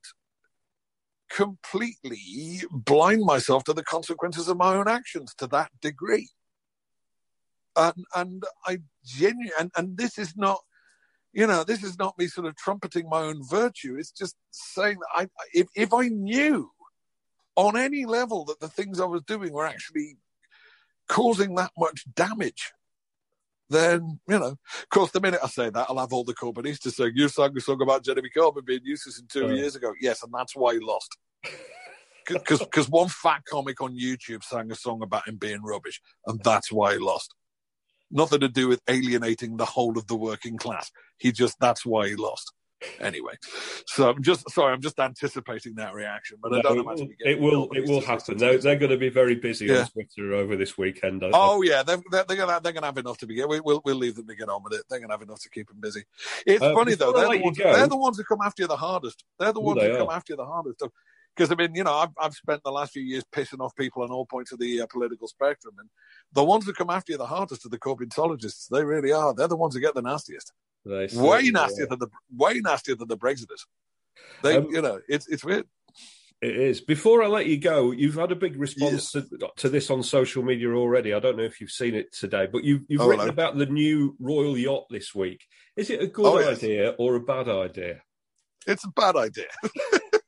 completely 1.30 2.62
blind 2.70 3.22
myself 3.22 3.64
to 3.64 3.72
the 3.72 3.82
consequences 3.82 4.48
of 4.48 4.56
my 4.56 4.76
own 4.76 4.88
actions 4.88 5.34
to 5.36 5.46
that 5.48 5.70
degree 5.80 6.28
and 7.76 8.04
and 8.14 8.44
I 8.66 8.78
genuinely 9.04 9.52
and, 9.58 9.70
and 9.76 9.96
this 9.96 10.18
is 10.18 10.36
not 10.36 10.60
you 11.32 11.46
know 11.46 11.64
this 11.64 11.82
is 11.82 11.98
not 11.98 12.16
me 12.18 12.28
sort 12.28 12.46
of 12.46 12.56
trumpeting 12.56 13.08
my 13.08 13.20
own 13.20 13.42
virtue. 13.48 13.96
It's 13.98 14.12
just 14.12 14.36
saying 14.50 14.98
that 15.00 15.08
I 15.14 15.28
if 15.52 15.68
if 15.74 15.92
I 15.92 16.08
knew 16.08 16.70
on 17.56 17.76
any 17.76 18.04
level 18.04 18.44
that 18.46 18.60
the 18.60 18.68
things 18.68 19.00
I 19.00 19.04
was 19.04 19.22
doing 19.22 19.52
were 19.52 19.66
actually 19.66 20.16
causing 21.08 21.54
that 21.54 21.70
much 21.78 22.04
damage 22.14 22.72
then 23.68 24.18
you 24.28 24.38
know 24.38 24.56
of 24.56 24.88
course 24.90 25.10
the 25.10 25.20
minute 25.20 25.40
I 25.42 25.48
say 25.48 25.70
that 25.70 25.86
I'll 25.88 25.98
have 25.98 26.12
all 26.12 26.24
the 26.24 26.34
Corbynistas 26.34 26.92
saying 26.92 27.12
you 27.14 27.28
sang 27.28 27.56
a 27.56 27.60
song 27.60 27.82
about 27.82 28.04
Jeremy 28.04 28.30
Corbyn 28.34 28.64
being 28.64 28.80
useless 28.84 29.18
in 29.18 29.26
two 29.26 29.54
years 29.54 29.76
ago. 29.76 29.92
Yes 30.00 30.22
and 30.22 30.32
that's 30.32 30.56
why 30.56 30.74
he 30.74 30.80
lost. 30.80 31.16
Because 32.26 32.88
one 32.88 33.08
fat 33.08 33.42
comic 33.44 33.82
on 33.82 33.98
YouTube 33.98 34.42
sang 34.42 34.72
a 34.72 34.74
song 34.74 35.02
about 35.02 35.28
him 35.28 35.36
being 35.36 35.62
rubbish, 35.62 36.00
and 36.26 36.42
that's 36.42 36.72
why 36.72 36.94
he 36.94 36.98
lost 36.98 37.34
nothing 38.14 38.40
to 38.40 38.48
do 38.48 38.68
with 38.68 38.80
alienating 38.88 39.56
the 39.56 39.66
whole 39.66 39.98
of 39.98 40.06
the 40.06 40.16
working 40.16 40.56
class. 40.56 40.90
He 41.18 41.32
just 41.32 41.58
that's 41.60 41.84
why 41.84 42.08
he 42.08 42.16
lost. 42.16 42.52
Anyway, 43.00 43.32
so 43.86 44.10
I'm 44.10 44.22
just 44.22 44.50
sorry, 44.50 44.72
I'm 44.72 44.80
just 44.80 44.98
anticipating 44.98 45.76
that 45.76 45.94
reaction, 45.94 46.38
but 46.42 46.52
no, 46.52 46.58
I 46.58 46.62
don't 46.62 46.78
imagine 46.80 47.14
it 47.18 47.40
will. 47.40 47.68
It 47.72 47.88
will 47.88 48.00
happen. 48.00 48.36
They're, 48.36 48.58
they're 48.58 48.76
going 48.76 48.90
to 48.90 48.96
be 48.96 49.08
very 49.08 49.34
busy 49.34 49.66
yeah. 49.66 49.80
on 49.80 49.86
Twitter 49.88 50.34
over 50.34 50.56
this 50.56 50.76
weekend. 50.76 51.22
oh 51.32 51.62
yeah, 51.62 51.82
they're, 51.82 52.02
they're, 52.10 52.24
they're, 52.24 52.36
gonna 52.36 52.60
they're 52.62 52.72
gonna 52.72 52.86
have 52.86 52.98
enough 52.98 53.18
to 53.18 53.26
be. 53.26 53.42
We, 53.44 53.60
will 53.60 53.80
we'll 53.84 53.96
leave 53.96 54.16
them 54.16 54.26
to 54.26 54.34
get 54.34 54.48
on 54.48 54.62
with 54.62 54.74
it. 54.74 54.82
They're 54.88 55.00
gonna 55.00 55.14
have 55.14 55.22
enough 55.22 55.40
to 55.40 55.50
keep 55.50 55.68
them 55.68 55.80
busy. 55.80 56.04
It's 56.46 56.62
uh, 56.62 56.74
funny 56.74 56.94
though. 56.94 57.12
They're 57.12 57.28
the, 57.30 57.42
ones, 57.42 57.58
they're 57.58 57.86
the 57.86 57.96
ones 57.96 58.18
who 58.18 58.24
come 58.24 58.40
after 58.44 58.62
you 58.62 58.68
the 58.68 58.76
hardest. 58.76 59.24
They're 59.38 59.52
the 59.52 59.60
ones 59.60 59.80
who 59.80 59.96
come 59.96 60.10
after 60.10 60.32
you 60.34 60.36
the 60.36 60.46
hardest. 60.46 60.82
Because 61.34 61.50
I 61.50 61.56
mean, 61.56 61.74
you 61.74 61.84
know, 61.84 61.94
I've, 61.94 62.10
I've 62.20 62.34
spent 62.34 62.62
the 62.62 62.70
last 62.70 62.92
few 62.92 63.02
years 63.02 63.24
pissing 63.32 63.60
off 63.60 63.74
people 63.74 64.02
on 64.02 64.10
all 64.10 64.26
points 64.26 64.52
of 64.52 64.58
the 64.58 64.80
uh, 64.80 64.86
political 64.86 65.28
spectrum, 65.28 65.74
and 65.78 65.88
the 66.32 66.44
ones 66.44 66.64
that 66.66 66.76
come 66.76 66.90
after 66.90 67.12
you 67.12 67.18
the 67.18 67.26
hardest 67.26 67.66
are 67.66 67.70
the 67.70 67.78
Corbyntologists. 67.78 68.68
They 68.68 68.84
really 68.84 69.12
are. 69.12 69.34
They're 69.34 69.48
the 69.48 69.56
ones 69.56 69.74
who 69.74 69.80
get 69.80 69.94
the 69.94 70.02
nastiest. 70.02 70.52
Way 70.84 71.50
nastier 71.50 71.86
than 71.86 71.98
the 71.98 72.08
way 72.36 72.60
nastier 72.60 72.94
than 72.94 73.08
the 73.08 73.16
Brexiters. 73.16 73.64
They, 74.42 74.56
um, 74.56 74.68
you 74.70 74.82
know, 74.82 75.00
it's 75.08 75.26
it's 75.28 75.44
weird. 75.44 75.66
It 76.40 76.56
is. 76.56 76.80
Before 76.82 77.22
I 77.22 77.26
let 77.26 77.46
you 77.46 77.56
go, 77.56 77.90
you've 77.90 78.16
had 78.16 78.30
a 78.30 78.36
big 78.36 78.56
response 78.56 79.14
yes. 79.14 79.24
to, 79.30 79.50
to, 79.56 79.68
this 79.70 79.90
on 79.90 80.02
social 80.02 80.42
media 80.42 80.70
already. 80.74 81.14
I 81.14 81.18
don't 81.18 81.38
know 81.38 81.44
if 81.44 81.58
you've 81.58 81.70
seen 81.70 81.94
it 81.94 82.12
today, 82.12 82.46
but 82.52 82.64
you've, 82.64 82.82
you've 82.86 83.00
oh, 83.00 83.08
written 83.08 83.20
hello. 83.20 83.32
about 83.32 83.56
the 83.56 83.64
new 83.64 84.14
royal 84.20 84.58
yacht 84.58 84.84
this 84.90 85.14
week. 85.14 85.42
Is 85.74 85.88
it 85.88 86.02
a 86.02 86.06
good 86.06 86.26
oh, 86.26 86.38
yes. 86.40 86.58
idea 86.58 86.90
or 86.98 87.14
a 87.14 87.20
bad 87.20 87.48
idea? 87.48 88.02
It's 88.66 88.84
a 88.84 88.88
bad 88.88 89.16
idea. 89.16 89.46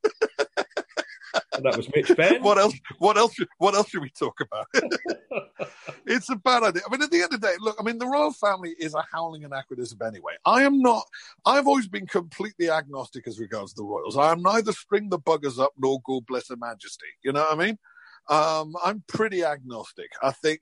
and 1.56 1.64
that 1.64 1.76
was 1.76 1.88
Mitch 1.94 2.14
Benn. 2.16 2.42
what 2.42 2.58
else? 2.58 2.74
What 2.98 3.16
else? 3.16 3.36
What 3.58 3.74
else 3.74 3.88
should 3.88 4.02
we 4.02 4.10
talk 4.10 4.40
about? 4.40 4.66
it's 6.06 6.30
a 6.30 6.36
bad 6.36 6.62
idea. 6.62 6.82
I 6.86 6.90
mean, 6.90 7.02
at 7.02 7.10
the 7.10 7.22
end 7.22 7.32
of 7.32 7.40
the 7.40 7.46
day, 7.46 7.54
look. 7.60 7.76
I 7.78 7.82
mean, 7.82 7.98
the 7.98 8.06
royal 8.06 8.32
family 8.32 8.74
is 8.78 8.94
a 8.94 9.04
howling 9.10 9.44
anachronism 9.44 9.98
anyway. 10.06 10.34
I 10.44 10.62
am 10.62 10.80
not. 10.80 11.04
I've 11.44 11.66
always 11.66 11.88
been 11.88 12.06
completely 12.06 12.70
agnostic 12.70 13.26
as 13.26 13.38
regards 13.38 13.74
the 13.74 13.84
royals. 13.84 14.16
I 14.16 14.32
am 14.32 14.42
neither 14.42 14.72
string 14.72 15.08
the 15.08 15.18
buggers 15.18 15.58
up 15.58 15.72
nor 15.78 16.00
go 16.04 16.20
bless 16.20 16.48
her 16.48 16.56
majesty. 16.56 17.06
You 17.22 17.32
know 17.32 17.40
what 17.40 17.58
I 17.58 17.64
mean? 17.64 17.78
Um, 18.28 18.74
I'm 18.84 19.04
pretty 19.06 19.44
agnostic. 19.44 20.10
I 20.22 20.32
think 20.32 20.60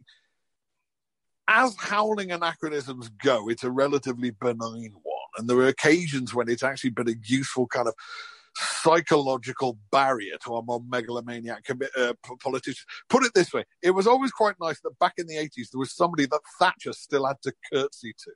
as 1.49 1.77
howling 1.79 2.33
anachronisms 2.33 3.11
go, 3.23 3.49
it's 3.49 3.65
a 3.65 3.71
relatively 3.71 4.31
benign 4.31 4.93
one. 5.03 5.15
And 5.37 5.49
there 5.49 5.59
are 5.59 5.69
occasions 5.69 6.35
when 6.35 6.49
it's 6.49 6.63
actually 6.63 6.91
been 6.91 7.09
a 7.09 7.15
useful 7.25 7.67
kind 7.67 7.89
of 7.89 7.95
psychological 8.57 9.79
barrier 9.91 10.37
to 10.45 10.55
our 10.55 10.63
more 10.63 10.83
megalomaniac 10.89 11.65
uh, 11.99 12.13
politicians. 12.41 12.87
Put 13.09 13.25
it 13.25 13.33
this 13.35 13.53
way: 13.53 13.65
it 13.83 13.91
was 13.91 14.07
always 14.07 14.33
quite 14.33 14.57
nice 14.61 14.81
that 14.81 14.99
back 14.99 15.15
in 15.19 15.27
the 15.27 15.37
eighties 15.37 15.71
there 15.73 15.79
was 15.79 15.95
somebody 15.95 16.27
that 16.27 16.41
Thatcher 16.59 16.93
still 16.93 17.27
had 17.27 17.41
to 17.43 17.53
curtsy 17.73 18.15
to. 18.25 18.33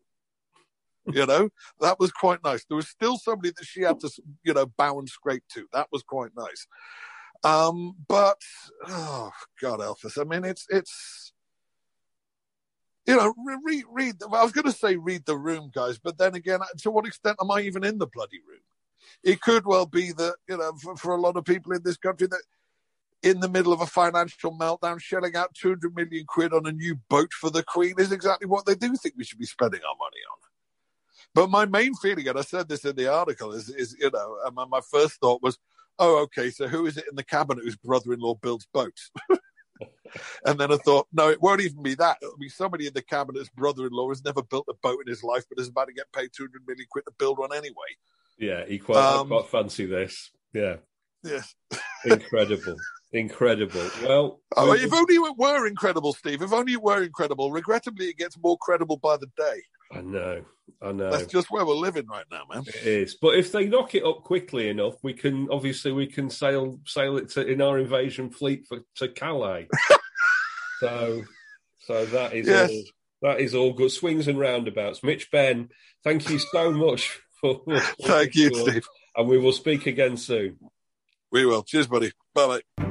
You 1.07 1.26
know, 1.26 1.48
that 1.81 1.98
was 1.98 2.12
quite 2.12 2.42
nice. 2.44 2.64
There 2.64 2.76
was 2.76 2.88
still 2.88 3.18
somebody 3.18 3.50
that 3.57 3.64
she 3.64 3.83
had 3.83 4.00
to, 4.00 4.11
you 4.44 4.54
know, 4.54 4.66
bow 4.66 4.98
and 4.98 5.09
scrape 5.09 5.44
to. 5.54 5.66
That 5.72 5.88
was 5.92 6.02
quite 6.02 6.31
nice. 6.37 6.66
Um, 7.44 7.94
but 8.09 8.40
oh 8.87 9.31
God, 9.61 9.81
Elvis. 9.81 10.20
I 10.20 10.24
mean, 10.24 10.44
it's 10.44 10.66
it's 10.68 11.33
you 13.07 13.16
know, 13.16 13.33
read 13.64 13.85
read. 13.90 14.16
I 14.22 14.42
was 14.42 14.52
going 14.52 14.66
to 14.66 14.72
say 14.72 14.96
read 14.96 15.24
the 15.24 15.37
room, 15.37 15.70
guys, 15.74 15.98
but 15.98 16.18
then 16.18 16.35
again, 16.35 16.61
to 16.78 16.90
what 16.90 17.07
extent 17.07 17.38
am 17.40 17.50
I 17.50 17.61
even 17.62 17.85
in 17.85 17.98
the 17.98 18.07
bloody 18.07 18.40
room? 18.46 18.61
It 19.22 19.40
could 19.40 19.66
well 19.66 19.87
be 19.87 20.12
that 20.12 20.37
you 20.48 20.56
know, 20.56 20.72
for, 20.80 20.96
for 20.96 21.14
a 21.14 21.20
lot 21.20 21.37
of 21.37 21.44
people 21.44 21.72
in 21.72 21.82
this 21.84 21.96
country, 21.96 22.26
that 22.28 22.42
in 23.22 23.40
the 23.40 23.48
middle 23.48 23.72
of 23.72 23.80
a 23.80 23.87
financial 23.87 24.56
meltdown, 24.56 25.00
shelling 25.00 25.37
out 25.37 25.54
200 25.54 25.94
million 25.94 26.24
quid 26.26 26.52
on 26.52 26.66
a 26.66 26.72
new 26.72 26.96
boat 27.08 27.32
for 27.32 27.50
the 27.50 27.62
Queen 27.62 27.94
is 27.98 28.12
exactly 28.12 28.46
what 28.46 28.64
they 28.66 28.74
do 28.74 28.94
think 28.96 29.14
we 29.16 29.24
should 29.24 29.38
be 29.38 29.46
spending 29.46 29.80
our 29.80 29.96
money 29.98 30.20
on. 30.32 30.38
But 31.34 31.50
my 31.50 31.66
main 31.66 31.94
feeling, 31.94 32.28
and 32.28 32.38
I 32.38 32.42
said 32.42 32.68
this 32.68 32.84
in 32.84 32.96
the 32.96 33.12
article, 33.12 33.52
is, 33.52 33.68
is 33.68 33.96
you 33.98 34.11
know, 34.11 34.38
my, 34.52 34.64
my 34.64 34.80
first 34.90 35.20
thought 35.20 35.42
was, 35.42 35.58
oh, 35.98 36.22
okay, 36.22 36.50
so 36.50 36.68
who 36.68 36.87
is 36.87 36.96
it 36.96 37.04
in 37.11 37.16
the 37.16 37.24
cabinet 37.24 37.64
whose 37.64 37.76
brother-in-law 37.76 38.34
builds 38.37 38.66
boats? 38.72 39.11
and 40.46 40.58
then 40.58 40.72
I 40.72 40.76
thought, 40.76 41.08
no, 41.12 41.28
it 41.28 41.42
won't 41.42 41.61
even 41.61 41.82
be 41.82 41.94
that. 41.96 42.18
It'll 42.22 42.37
be 42.38 42.48
somebody 42.48 42.87
in 42.87 42.94
the 42.94 43.02
cabinet's 43.02 43.50
brother-in-law 43.50 44.08
has 44.11 44.24
never 44.24 44.42
built 44.42 44.66
a 44.68 44.74
boat 44.74 45.00
in 45.04 45.11
his 45.11 45.22
life, 45.22 45.44
but 45.48 45.61
is 45.61 45.68
about 45.68 45.88
to 45.88 45.92
get 45.92 46.12
paid 46.12 46.30
200 46.34 46.62
million 46.66 46.87
quid 46.90 47.04
to 47.06 47.12
build 47.18 47.38
one 47.38 47.54
anyway. 47.54 47.96
Yeah, 48.38 48.64
he 48.66 48.79
quite, 48.79 48.98
um, 48.98 49.29
quite 49.29 49.48
fancy 49.48 49.87
this. 49.87 50.31
Yeah. 50.53 50.77
Yeah. 51.24 51.42
Incredible. 52.05 52.77
Incredible. 53.12 53.90
Well, 54.03 54.40
oh, 54.57 54.72
if 54.72 54.92
only 54.92 55.14
it 55.14 55.37
were 55.38 55.66
incredible, 55.66 56.12
Steve. 56.12 56.42
If 56.42 56.53
only 56.53 56.74
it 56.74 56.83
were 56.83 57.03
incredible. 57.03 57.51
Regrettably, 57.51 58.07
it 58.07 58.18
gets 58.18 58.37
more 58.38 58.59
credible 58.59 58.98
by 58.98 59.16
the 59.16 59.29
day. 59.37 59.62
I 59.92 60.03
know. 60.03 60.44
I 60.83 60.92
know. 60.92 61.11
That's 61.11 61.27
just 61.27 61.51
where 61.51 61.64
we're 61.64 61.74
living 61.74 62.07
right 62.07 62.27
now, 62.31 62.42
man. 62.53 62.64
It 62.66 62.87
is. 62.87 63.16
But 63.20 63.37
if 63.37 63.51
they 63.51 63.66
knock 63.66 63.94
it 63.94 64.05
up 64.05 64.22
quickly 64.24 64.68
enough, 64.68 64.96
we 65.03 65.14
can 65.14 65.48
obviously 65.51 65.92
we 65.92 66.07
can 66.07 66.29
sail 66.29 66.79
sail 66.87 67.16
it 67.16 67.31
to, 67.31 67.46
in 67.46 67.62
our 67.62 67.79
invasion 67.79 68.31
fleet 68.31 68.66
for, 68.68 68.81
to 68.96 69.09
Calais. 69.09 69.68
so, 70.81 71.22
so 71.81 72.05
that 72.07 72.35
is 72.35 72.46
yes. 72.46 72.70
all. 72.70 72.83
That 73.20 73.40
is 73.40 73.55
all 73.55 73.72
good. 73.72 73.90
Swings 73.90 74.29
and 74.29 74.38
roundabouts. 74.38 75.03
Mitch 75.03 75.31
Benn, 75.31 75.70
thank 76.05 76.29
you 76.29 76.38
so 76.38 76.70
much. 76.70 77.20
thank 78.03 78.35
you, 78.35 78.55
Steve. 78.55 78.87
And 79.16 79.29
we 79.29 79.38
will 79.38 79.53
speak 79.53 79.87
again 79.87 80.16
soon. 80.16 80.59
We 81.31 81.44
will. 81.44 81.62
Cheers, 81.62 81.87
buddy. 81.87 82.12
Bye 82.35 82.61
bye. 82.79 82.85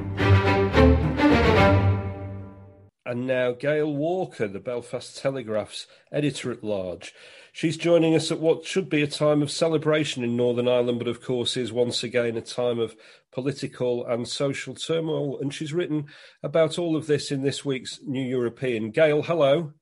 And 3.08 3.26
now 3.26 3.52
Gail 3.52 3.90
Walker, 3.94 4.46
the 4.46 4.60
Belfast 4.60 5.16
Telegraph's 5.16 5.86
editor 6.12 6.52
at 6.52 6.62
large. 6.62 7.14
She's 7.52 7.78
joining 7.78 8.14
us 8.14 8.30
at 8.30 8.38
what 8.38 8.66
should 8.66 8.90
be 8.90 9.02
a 9.02 9.06
time 9.06 9.40
of 9.40 9.50
celebration 9.50 10.22
in 10.22 10.36
Northern 10.36 10.68
Ireland, 10.68 10.98
but 10.98 11.08
of 11.08 11.22
course 11.22 11.56
is 11.56 11.72
once 11.72 12.02
again 12.02 12.36
a 12.36 12.42
time 12.42 12.78
of 12.78 12.94
political 13.32 14.06
and 14.06 14.28
social 14.28 14.74
turmoil. 14.74 15.40
And 15.40 15.54
she's 15.54 15.72
written 15.72 16.08
about 16.42 16.78
all 16.78 16.96
of 16.96 17.06
this 17.06 17.30
in 17.30 17.42
this 17.42 17.64
week's 17.64 17.98
New 18.06 18.20
European. 18.20 18.90
Gail, 18.90 19.22
hello. 19.22 19.72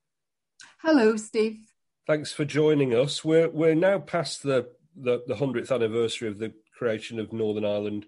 Hello, 0.81 1.17
Steve. 1.17 1.66
Thanks 2.07 2.31
for 2.31 2.45
joining 2.45 2.95
us. 2.95 3.25
We're 3.25 3.49
we're 3.49 3.75
now 3.75 3.99
past 3.99 4.41
the 4.41 4.69
the 4.95 5.35
hundredth 5.37 5.73
anniversary 5.73 6.29
of 6.29 6.39
the 6.39 6.53
creation 6.77 7.19
of 7.19 7.33
Northern 7.33 7.65
Ireland 7.65 8.05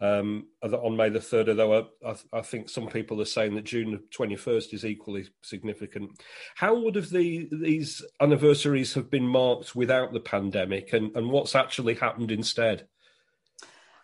um, 0.00 0.46
on 0.62 0.96
May 0.96 1.10
the 1.10 1.18
3rd, 1.18 1.50
although 1.50 1.90
I, 2.04 2.10
I, 2.10 2.38
I, 2.38 2.42
think 2.42 2.68
some 2.68 2.88
people 2.88 3.20
are 3.20 3.26
saying 3.26 3.54
that 3.54 3.64
June 3.64 4.00
21st 4.18 4.74
is 4.74 4.84
equally 4.84 5.28
significant. 5.42 6.20
How 6.56 6.74
would 6.74 6.96
have 6.96 7.10
the, 7.10 7.48
these 7.52 8.02
anniversaries 8.20 8.94
have 8.94 9.10
been 9.10 9.28
marked 9.28 9.76
without 9.76 10.12
the 10.12 10.20
pandemic 10.20 10.92
and, 10.92 11.16
and 11.16 11.30
what's 11.30 11.54
actually 11.54 11.94
happened 11.94 12.32
instead? 12.32 12.88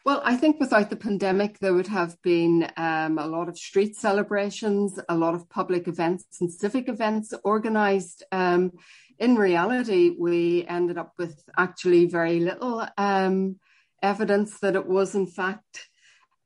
Well, 0.04 0.22
I 0.24 0.36
think 0.36 0.58
without 0.58 0.88
the 0.88 0.96
pandemic, 0.96 1.58
there 1.58 1.74
would 1.74 1.88
have 1.88 2.20
been 2.22 2.70
um, 2.76 3.18
a 3.18 3.26
lot 3.26 3.48
of 3.48 3.58
street 3.58 3.96
celebrations, 3.96 4.98
a 5.08 5.14
lot 5.14 5.34
of 5.34 5.48
public 5.50 5.88
events 5.88 6.24
and 6.40 6.52
civic 6.52 6.88
events 6.88 7.34
organised. 7.44 8.22
Um, 8.32 8.72
in 9.18 9.36
reality, 9.36 10.14
we 10.18 10.64
ended 10.66 10.96
up 10.96 11.12
with 11.18 11.42
actually 11.58 12.06
very 12.06 12.40
little 12.40 12.86
um, 12.96 13.56
evidence 14.02 14.58
that 14.60 14.74
it 14.74 14.86
was, 14.86 15.14
in 15.14 15.26
fact, 15.26 15.88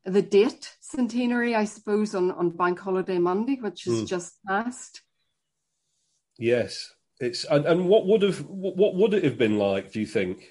the 0.04 0.22
date 0.22 0.74
centenary, 0.80 1.54
I 1.54 1.64
suppose, 1.64 2.14
on, 2.14 2.32
on 2.32 2.50
Bank 2.50 2.80
Holiday 2.80 3.18
Monday, 3.18 3.58
which 3.60 3.84
has 3.84 4.02
mm. 4.02 4.06
just 4.06 4.34
passed. 4.46 5.02
Yes, 6.38 6.92
it's 7.20 7.44
and, 7.44 7.64
and 7.64 7.88
what 7.88 8.06
would 8.06 8.22
have 8.22 8.40
what 8.40 8.96
would 8.96 9.14
it 9.14 9.22
have 9.22 9.38
been 9.38 9.56
like? 9.56 9.92
Do 9.92 10.00
you 10.00 10.06
think? 10.06 10.44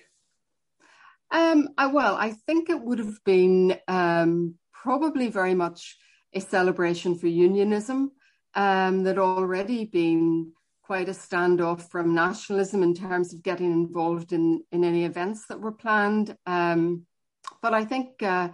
Um, 1.33 1.69
I, 1.79 1.87
well, 1.87 2.15
I 2.15 2.31
think 2.45 2.69
it 2.69 2.79
would 2.79 2.99
have 2.99 3.17
been 3.25 3.75
um, 3.87 4.55
probably 4.71 5.29
very 5.29 5.55
much 5.55 5.97
a 6.31 6.39
celebration 6.39 7.17
for 7.17 7.27
unionism 7.27 8.11
um, 8.53 9.03
that 9.03 9.17
already 9.17 9.85
been 9.85 10.51
quite 10.83 11.09
a 11.09 11.13
standoff 11.13 11.89
from 11.89 12.13
nationalism 12.13 12.83
in 12.83 12.93
terms 12.93 13.33
of 13.33 13.41
getting 13.41 13.71
involved 13.71 14.31
in, 14.31 14.61
in 14.71 14.83
any 14.83 15.05
events 15.05 15.47
that 15.47 15.59
were 15.59 15.71
planned. 15.71 16.37
Um, 16.45 17.07
but 17.63 17.73
I 17.73 17.83
think 17.83 18.21
uh, 18.21 18.49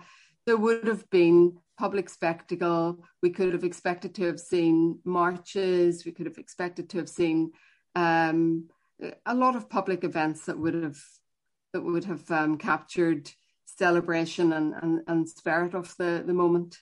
there 0.45 0.57
would 0.57 0.87
have 0.87 1.09
been 1.09 1.57
public 1.77 2.07
spectacle. 2.07 3.03
We 3.21 3.31
could 3.31 3.51
have 3.51 3.65
expected 3.65 4.15
to 4.15 4.25
have 4.27 4.39
seen 4.39 4.99
marches. 5.03 6.05
We 6.05 6.13
could 6.13 6.27
have 6.27 6.37
expected 6.37 6.89
to 6.91 6.97
have 6.99 7.09
seen 7.09 7.51
um, 7.95 8.69
a 9.25 9.35
lot 9.35 9.55
of 9.57 9.69
public 9.69 10.03
events 10.05 10.45
that 10.45 10.57
would 10.57 10.75
have 10.75 10.97
that 11.73 11.81
would 11.81 12.05
have 12.05 12.29
um, 12.31 12.57
captured 12.57 13.31
celebration 13.65 14.53
and, 14.53 14.73
and, 14.81 15.01
and 15.07 15.29
spirit 15.29 15.73
of 15.73 15.95
the, 15.97 16.23
the 16.25 16.33
moment. 16.33 16.77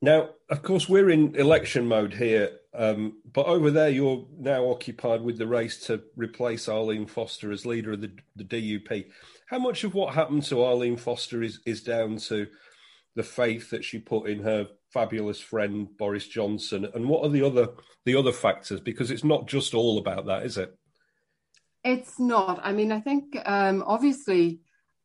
Now, 0.00 0.30
of 0.50 0.62
course, 0.62 0.88
we're 0.88 1.10
in 1.10 1.34
election 1.36 1.86
mode 1.86 2.12
here, 2.12 2.58
um, 2.74 3.22
but 3.32 3.46
over 3.46 3.70
there, 3.70 3.88
you're 3.88 4.26
now 4.38 4.66
occupied 4.66 5.22
with 5.22 5.38
the 5.38 5.46
race 5.46 5.86
to 5.86 6.02
replace 6.16 6.68
Arlene 6.68 7.06
Foster 7.06 7.50
as 7.52 7.64
leader 7.64 7.92
of 7.92 8.02
the, 8.02 8.12
the 8.36 8.44
DUP. 8.44 9.06
How 9.46 9.58
much 9.58 9.84
of 9.84 9.94
what 9.94 10.14
happened 10.14 10.42
to 10.44 10.62
Arlene 10.62 10.96
Foster 10.96 11.42
is, 11.42 11.60
is 11.64 11.82
down 11.82 12.18
to 12.28 12.48
the 13.14 13.22
faith 13.22 13.70
that 13.70 13.84
she 13.84 13.98
put 13.98 14.28
in 14.28 14.42
her 14.42 14.68
fabulous 14.92 15.40
friend 15.40 15.88
Boris 15.96 16.26
Johnson, 16.26 16.86
and 16.94 17.08
what 17.08 17.24
are 17.24 17.30
the 17.30 17.42
other 17.42 17.68
the 18.04 18.16
other 18.16 18.32
factors? 18.32 18.80
Because 18.80 19.10
it's 19.10 19.24
not 19.24 19.46
just 19.46 19.72
all 19.72 19.98
about 19.98 20.26
that, 20.26 20.44
is 20.44 20.58
it? 20.58 20.76
It's 21.84 22.18
not. 22.18 22.60
I 22.62 22.72
mean, 22.72 22.90
I 22.90 23.00
think 23.00 23.36
um, 23.44 23.84
obviously 23.86 24.60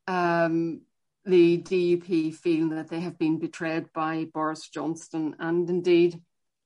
um, 0.06 0.80
the 1.26 1.58
DUP 1.58 2.34
feel 2.34 2.70
that 2.70 2.88
they 2.88 3.00
have 3.00 3.18
been 3.18 3.38
betrayed 3.38 3.92
by 3.92 4.26
Boris 4.32 4.68
Johnson, 4.68 5.36
and 5.38 5.68
indeed 5.68 6.20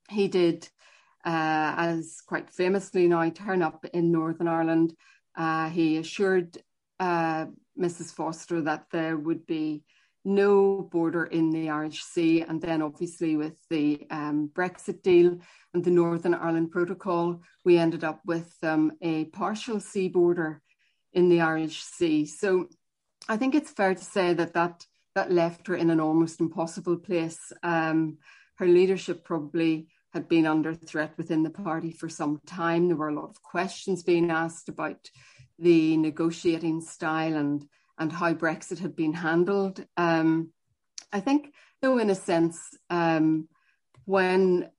he 0.08 0.28
did, 0.28 0.68
uh, 1.24 1.74
as 1.76 2.20
quite 2.26 2.50
famously 2.50 3.08
now, 3.08 3.28
turn 3.30 3.60
up 3.60 3.84
in 3.92 4.12
Northern 4.12 4.46
Ireland. 4.46 4.94
Uh, 5.36 5.68
he 5.68 5.96
assured 5.96 6.58
uh, 7.00 7.46
Mrs. 7.76 8.14
Foster 8.14 8.62
that 8.62 8.86
there 8.92 9.16
would 9.16 9.46
be 9.46 9.82
no 10.24 10.88
border 10.90 11.24
in 11.24 11.50
the 11.50 11.70
Irish 11.70 12.02
Sea. 12.02 12.42
And 12.42 12.60
then, 12.60 12.82
obviously, 12.82 13.36
with 13.36 13.56
the 13.68 14.06
um, 14.10 14.50
Brexit 14.52 15.02
deal 15.02 15.38
and 15.74 15.84
the 15.84 15.90
Northern 15.90 16.34
Ireland 16.34 16.70
Protocol, 16.70 17.42
we 17.64 17.78
ended 17.78 18.04
up 18.04 18.20
with 18.24 18.52
um, 18.62 18.92
a 19.02 19.26
partial 19.26 19.80
sea 19.80 20.08
border 20.08 20.62
in 21.12 21.28
the 21.28 21.40
Irish 21.40 21.82
Sea. 21.82 22.26
So 22.26 22.68
I 23.28 23.36
think 23.36 23.54
it's 23.54 23.70
fair 23.70 23.94
to 23.94 24.04
say 24.04 24.34
that 24.34 24.54
that, 24.54 24.84
that 25.14 25.30
left 25.30 25.66
her 25.68 25.76
in 25.76 25.90
an 25.90 26.00
almost 26.00 26.40
impossible 26.40 26.96
place. 26.96 27.52
Um, 27.62 28.18
her 28.56 28.66
leadership 28.66 29.24
probably 29.24 29.88
had 30.12 30.28
been 30.28 30.46
under 30.46 30.74
threat 30.74 31.12
within 31.16 31.42
the 31.42 31.50
party 31.50 31.90
for 31.90 32.08
some 32.08 32.40
time. 32.46 32.86
There 32.86 32.96
were 32.96 33.08
a 33.08 33.14
lot 33.14 33.30
of 33.30 33.42
questions 33.42 34.02
being 34.02 34.30
asked 34.30 34.68
about 34.68 35.10
the 35.58 35.96
negotiating 35.96 36.80
style 36.80 37.36
and 37.36 37.64
and 37.98 38.12
how 38.12 38.34
Brexit 38.34 38.78
had 38.78 38.96
been 38.96 39.12
handled. 39.12 39.84
Um, 39.96 40.50
I 41.12 41.20
think, 41.20 41.52
though, 41.80 41.98
in 41.98 42.10
a 42.10 42.14
sense, 42.14 42.76
um, 42.90 43.48
when 44.04 44.70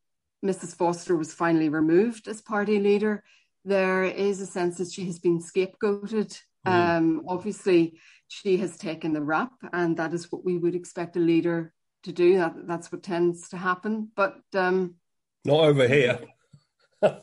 Mrs. 0.43 0.75
Foster 0.75 1.15
was 1.15 1.33
finally 1.33 1.69
removed 1.69 2.27
as 2.27 2.41
party 2.41 2.79
leader, 2.79 3.23
there 3.63 4.03
is 4.03 4.41
a 4.41 4.45
sense 4.45 4.77
that 4.77 4.91
she 4.91 5.05
has 5.05 5.19
been 5.19 5.39
scapegoated. 5.39 6.39
Mm. 6.67 6.71
Um, 6.71 7.23
obviously, 7.27 7.99
she 8.27 8.57
has 8.57 8.77
taken 8.77 9.13
the 9.13 9.21
rap, 9.21 9.51
and 9.73 9.97
that 9.97 10.13
is 10.13 10.31
what 10.31 10.45
we 10.45 10.57
would 10.57 10.75
expect 10.75 11.15
a 11.15 11.19
leader 11.19 11.73
to 12.03 12.11
do. 12.11 12.37
That, 12.37 12.67
that's 12.67 12.91
what 12.91 13.03
tends 13.03 13.49
to 13.49 13.57
happen. 13.57 14.11
But 14.15 14.37
um, 14.53 14.95
not 15.43 15.61
over 15.61 15.87
here. 15.87 16.19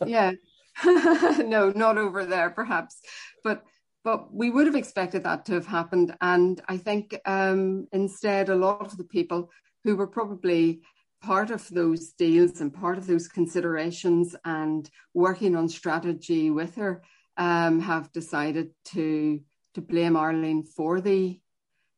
yeah, 0.07 0.32
no, 0.84 1.72
not 1.74 1.99
over 1.99 2.24
there, 2.24 2.51
perhaps. 2.51 3.01
But 3.45 3.64
but 4.05 4.32
we 4.34 4.50
would 4.50 4.66
have 4.66 4.76
expected 4.76 5.24
that 5.24 5.44
to 5.46 5.55
have 5.55 5.66
happened. 5.66 6.14
And 6.20 6.61
I 6.68 6.76
think 6.76 7.18
um, 7.24 7.86
instead, 7.92 8.48
a 8.48 8.57
lot 8.57 8.80
of 8.80 8.96
the 8.96 9.05
people 9.05 9.50
who 9.84 9.96
were 9.96 10.07
probably 10.07 10.82
part 11.22 11.50
of 11.50 11.68
those 11.68 12.12
deals 12.12 12.61
and 12.61 12.74
part 12.74 12.98
of 12.98 13.07
those 13.07 13.28
considerations 13.28 14.34
and 14.44 14.90
working 15.14 15.55
on 15.57 15.68
strategy 15.68 16.50
with 16.50 16.74
her 16.74 17.03
um, 17.36 17.80
have 17.80 18.12
decided 18.12 18.70
to 18.86 19.40
to 19.74 19.80
blame 19.80 20.16
Arlene 20.16 20.64
for 20.64 21.00
the 21.00 21.40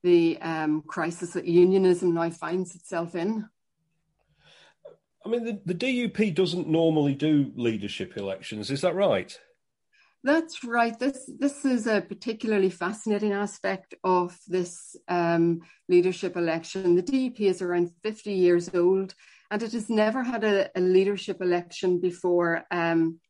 the 0.03 0.39
um, 0.43 0.83
crisis 0.83 1.33
that 1.33 1.47
unionism 1.47 2.13
now 2.13 2.29
finds 2.29 2.75
itself 2.75 3.15
in. 3.15 3.49
I 5.25 5.31
mean, 5.31 5.45
the, 5.45 5.61
the 5.65 5.75
DUP 5.75 6.35
doesn't 6.35 6.69
normally 6.69 7.15
do 7.15 7.51
leadership 7.57 8.19
elections, 8.19 8.71
is 8.71 8.83
that 8.83 8.95
right? 8.95 9.37
That's 10.25 10.65
right. 10.65 10.99
This 10.99 11.31
this 11.39 11.67
is 11.67 11.87
a 11.87 12.01
particularly 12.01 12.71
fascinating 12.71 13.33
aspect 13.33 13.95
of 14.03 14.35
this 14.49 14.97
um, 15.07 15.61
leadership 15.87 16.35
election. 16.39 16.97
The 16.97 17.03
DUP 17.03 17.41
is 17.41 17.61
around 17.61 17.91
50 18.03 18.33
years 18.33 18.71
old, 18.75 19.15
and 19.51 19.63
it 19.63 19.73
has 19.73 19.91
never 19.91 20.23
had 20.23 20.43
a, 20.43 20.71
a 20.75 20.81
leadership 20.81 21.43
election 21.43 22.01
before. 22.01 22.65
Um, 22.71 23.21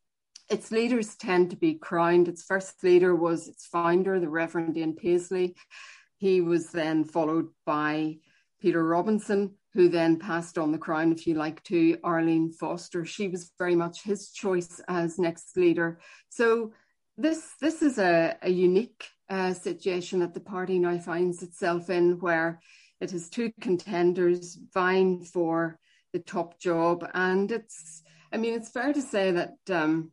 its 0.49 0.71
leaders 0.71 1.17
tend 1.17 1.49
to 1.49 1.57
be 1.57 1.73
crowned. 1.73 2.29
Its 2.29 2.43
first 2.43 2.81
leader 2.81 3.13
was 3.13 3.49
its 3.49 3.65
founder, 3.65 4.17
the 4.21 4.29
Reverend 4.29 4.77
Ian 4.77 4.95
Paisley. 4.95 5.57
He 6.15 6.39
was 6.39 6.71
then 6.71 7.03
followed 7.03 7.49
by 7.65 8.19
Peter 8.61 8.81
Robinson, 8.81 9.55
who 9.73 9.89
then 9.89 10.17
passed 10.17 10.57
on 10.57 10.71
the 10.71 10.77
crown, 10.77 11.11
if 11.11 11.27
you 11.27 11.33
like, 11.33 11.61
to 11.63 11.97
Arlene 12.05 12.53
Foster. 12.53 13.03
She 13.03 13.27
was 13.27 13.51
very 13.59 13.75
much 13.75 14.03
his 14.03 14.31
choice 14.31 14.79
as 14.87 15.19
next 15.19 15.57
leader. 15.57 15.99
So 16.29 16.71
this 17.17 17.53
this 17.61 17.81
is 17.81 17.97
a, 17.97 18.37
a 18.41 18.49
unique 18.49 19.05
uh, 19.29 19.53
situation 19.53 20.19
that 20.19 20.33
the 20.33 20.39
party 20.39 20.79
now 20.79 20.97
finds 20.97 21.41
itself 21.41 21.89
in, 21.89 22.19
where 22.19 22.59
it 22.99 23.11
has 23.11 23.29
two 23.29 23.51
contenders 23.61 24.57
vying 24.73 25.23
for 25.23 25.79
the 26.13 26.19
top 26.19 26.59
job, 26.59 27.07
and 27.13 27.51
it's 27.51 28.03
I 28.31 28.37
mean 28.37 28.53
it's 28.53 28.71
fair 28.71 28.93
to 28.93 29.01
say 29.01 29.31
that 29.31 29.55
um, 29.69 30.11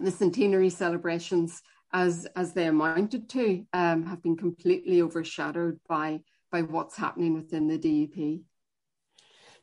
the 0.00 0.10
centenary 0.10 0.70
celebrations, 0.70 1.62
as 1.92 2.26
as 2.36 2.52
they 2.52 2.66
amounted 2.66 3.28
to, 3.30 3.64
um, 3.72 4.06
have 4.06 4.22
been 4.22 4.36
completely 4.36 5.02
overshadowed 5.02 5.78
by 5.88 6.20
by 6.50 6.62
what's 6.62 6.96
happening 6.96 7.34
within 7.34 7.66
the 7.66 7.78
DUP. 7.78 8.42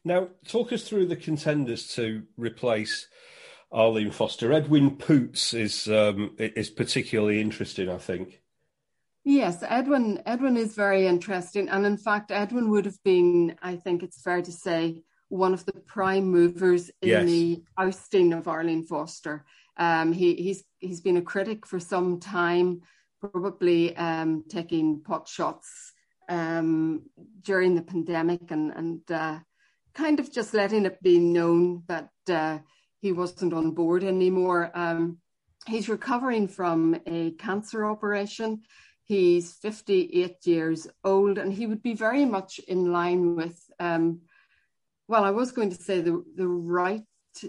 Now, 0.05 0.29
talk 0.47 0.71
us 0.71 0.87
through 0.87 1.07
the 1.07 1.15
contenders 1.15 1.93
to 1.95 2.23
replace 2.37 3.07
Arlene 3.71 4.11
Foster. 4.11 4.51
Edwin 4.51 4.97
Poots 4.97 5.53
is 5.53 5.87
um, 5.87 6.35
is 6.37 6.69
particularly 6.69 7.39
interesting, 7.39 7.89
I 7.89 7.97
think. 7.97 8.41
Yes, 9.23 9.63
Edwin 9.67 10.21
Edwin 10.25 10.57
is 10.57 10.75
very 10.75 11.05
interesting, 11.05 11.69
and 11.69 11.85
in 11.85 11.97
fact, 11.97 12.31
Edwin 12.31 12.69
would 12.71 12.85
have 12.85 13.01
been, 13.03 13.55
I 13.61 13.75
think 13.75 14.01
it's 14.01 14.21
fair 14.21 14.41
to 14.41 14.51
say, 14.51 15.03
one 15.27 15.53
of 15.53 15.65
the 15.65 15.73
prime 15.73 16.25
movers 16.25 16.89
in 17.01 17.09
yes. 17.09 17.25
the 17.25 17.63
ousting 17.77 18.33
of 18.33 18.47
Arlene 18.47 18.85
Foster. 18.85 19.45
Um, 19.77 20.13
he, 20.13 20.35
he's 20.35 20.63
he's 20.79 21.01
been 21.01 21.17
a 21.17 21.21
critic 21.21 21.67
for 21.67 21.79
some 21.79 22.19
time, 22.19 22.81
probably 23.21 23.95
um, 23.95 24.45
taking 24.49 25.01
pot 25.01 25.27
shots 25.27 25.93
um, 26.27 27.03
during 27.43 27.75
the 27.75 27.83
pandemic, 27.83 28.49
and 28.49 28.71
and 28.71 29.11
uh, 29.11 29.39
kind 29.93 30.19
of 30.19 30.31
just 30.31 30.55
letting 30.55 30.85
it 30.85 31.03
be 31.03 31.19
known 31.19 31.83
that. 31.87 32.09
Uh, 32.27 32.59
he 33.01 33.11
wasn't 33.11 33.53
on 33.53 33.71
board 33.71 34.03
anymore. 34.03 34.71
Um, 34.73 35.17
he's 35.67 35.89
recovering 35.89 36.47
from 36.47 36.99
a 37.05 37.31
cancer 37.31 37.85
operation. 37.85 38.61
He's 39.03 39.53
58 39.53 40.45
years 40.45 40.87
old, 41.03 41.37
and 41.37 41.51
he 41.51 41.65
would 41.65 41.81
be 41.81 41.95
very 41.95 42.25
much 42.25 42.59
in 42.67 42.91
line 42.91 43.35
with, 43.35 43.59
um, 43.79 44.21
well, 45.07 45.23
I 45.23 45.31
was 45.31 45.51
going 45.51 45.71
to 45.71 45.81
say 45.81 46.01
the 46.01 46.23
the 46.35 46.47
right, 46.47 47.01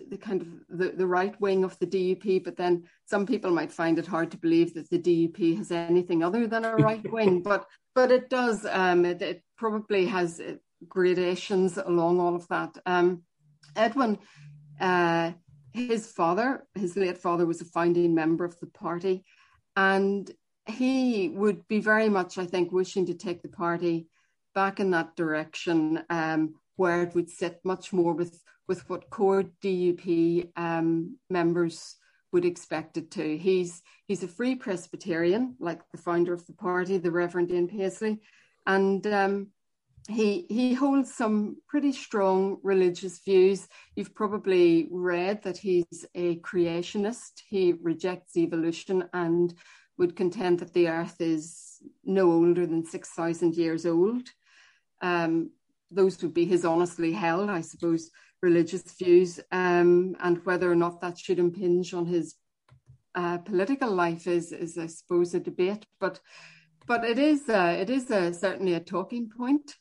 the 0.08 0.16
kind 0.16 0.40
of 0.40 0.48
the, 0.78 0.90
the 0.90 1.06
right 1.06 1.38
wing 1.38 1.64
of 1.64 1.78
the 1.78 1.86
DUP, 1.86 2.44
but 2.44 2.56
then 2.56 2.84
some 3.04 3.26
people 3.26 3.50
might 3.50 3.72
find 3.72 3.98
it 3.98 4.06
hard 4.06 4.30
to 4.30 4.38
believe 4.38 4.72
that 4.74 4.88
the 4.88 4.98
DUP 4.98 5.58
has 5.58 5.70
anything 5.70 6.22
other 6.22 6.46
than 6.46 6.64
a 6.64 6.76
right 6.76 7.12
wing, 7.12 7.42
but 7.42 7.66
but 7.94 8.10
it 8.10 8.30
does. 8.30 8.64
Um, 8.64 9.04
it, 9.04 9.20
it 9.20 9.42
probably 9.58 10.06
has 10.06 10.40
gradations 10.88 11.76
along 11.76 12.20
all 12.20 12.36
of 12.36 12.48
that. 12.48 12.78
Um, 12.86 13.22
Edwin 13.76 14.18
uh, 14.80 15.32
his 15.72 16.10
father, 16.10 16.66
his 16.74 16.96
late 16.96 17.18
father, 17.18 17.46
was 17.46 17.60
a 17.60 17.66
founding 17.66 18.14
member 18.14 18.44
of 18.44 18.58
the 18.60 18.66
party, 18.66 19.24
and 19.76 20.30
he 20.66 21.28
would 21.28 21.66
be 21.68 21.80
very 21.80 22.08
much, 22.08 22.38
I 22.38 22.46
think, 22.46 22.72
wishing 22.72 23.06
to 23.06 23.14
take 23.14 23.42
the 23.42 23.48
party 23.48 24.08
back 24.54 24.80
in 24.80 24.90
that 24.90 25.16
direction, 25.16 26.02
um, 26.10 26.54
where 26.76 27.02
it 27.02 27.14
would 27.14 27.30
sit 27.30 27.60
much 27.64 27.92
more 27.92 28.14
with 28.14 28.42
with 28.68 28.88
what 28.88 29.10
core 29.10 29.42
DUP 29.64 30.48
um, 30.56 31.16
members 31.28 31.96
would 32.32 32.44
expect 32.44 32.96
it 32.96 33.10
to. 33.12 33.36
He's 33.36 33.82
he's 34.06 34.22
a 34.22 34.28
free 34.28 34.54
Presbyterian, 34.54 35.56
like 35.58 35.80
the 35.90 35.98
founder 35.98 36.32
of 36.32 36.46
the 36.46 36.52
party, 36.52 36.98
the 36.98 37.10
Reverend 37.10 37.50
Ian 37.50 37.68
Paisley, 37.68 38.20
and 38.66 39.04
um, 39.06 39.48
he 40.08 40.46
he 40.48 40.74
holds 40.74 41.14
some 41.14 41.56
pretty 41.68 41.92
strong 41.92 42.58
religious 42.62 43.20
views. 43.20 43.68
You've 43.96 44.14
probably 44.14 44.88
read 44.90 45.42
that 45.42 45.58
he's 45.58 46.06
a 46.14 46.36
creationist. 46.36 47.42
He 47.48 47.74
rejects 47.82 48.36
evolution 48.36 49.04
and 49.12 49.54
would 49.98 50.16
contend 50.16 50.60
that 50.60 50.72
the 50.72 50.88
Earth 50.88 51.20
is 51.20 51.76
no 52.04 52.32
older 52.32 52.66
than 52.66 52.84
six 52.84 53.10
thousand 53.10 53.54
years 53.54 53.86
old. 53.86 54.28
Um, 55.02 55.50
those 55.90 56.22
would 56.22 56.34
be 56.34 56.44
his 56.44 56.64
honestly 56.64 57.12
held, 57.12 57.50
I 57.50 57.60
suppose, 57.60 58.10
religious 58.42 58.82
views, 58.92 59.40
um, 59.52 60.16
and 60.20 60.44
whether 60.44 60.70
or 60.70 60.76
not 60.76 61.00
that 61.00 61.18
should 61.18 61.38
impinge 61.38 61.92
on 61.94 62.06
his 62.06 62.34
uh, 63.14 63.38
political 63.38 63.90
life 63.90 64.26
is, 64.26 64.52
is, 64.52 64.78
I 64.78 64.86
suppose, 64.86 65.34
a 65.34 65.40
debate. 65.40 65.84
But 66.00 66.20
but 66.86 67.04
it 67.04 67.18
is 67.18 67.48
it 67.48 67.90
is 67.90 68.10
uh, 68.10 68.32
certainly 68.32 68.74
a 68.74 68.80
talking 68.80 69.30
point. 69.36 69.76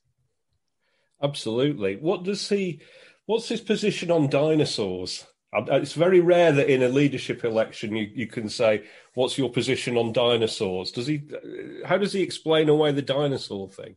Absolutely. 1.21 1.97
What 1.97 2.23
does 2.23 2.47
he? 2.47 2.81
What's 3.25 3.49
his 3.49 3.61
position 3.61 4.09
on 4.11 4.29
dinosaurs? 4.29 5.25
It's 5.53 5.93
very 5.93 6.19
rare 6.19 6.51
that 6.51 6.71
in 6.71 6.83
a 6.83 6.89
leadership 6.89 7.43
election 7.43 7.95
you, 7.95 8.09
you 8.13 8.27
can 8.27 8.49
say, 8.49 8.83
"What's 9.15 9.37
your 9.37 9.49
position 9.49 9.97
on 9.97 10.13
dinosaurs?" 10.13 10.91
Does 10.91 11.07
he? 11.07 11.23
How 11.85 11.97
does 11.97 12.13
he 12.13 12.21
explain 12.21 12.69
away 12.69 12.91
the 12.91 13.01
dinosaur 13.01 13.69
thing? 13.69 13.95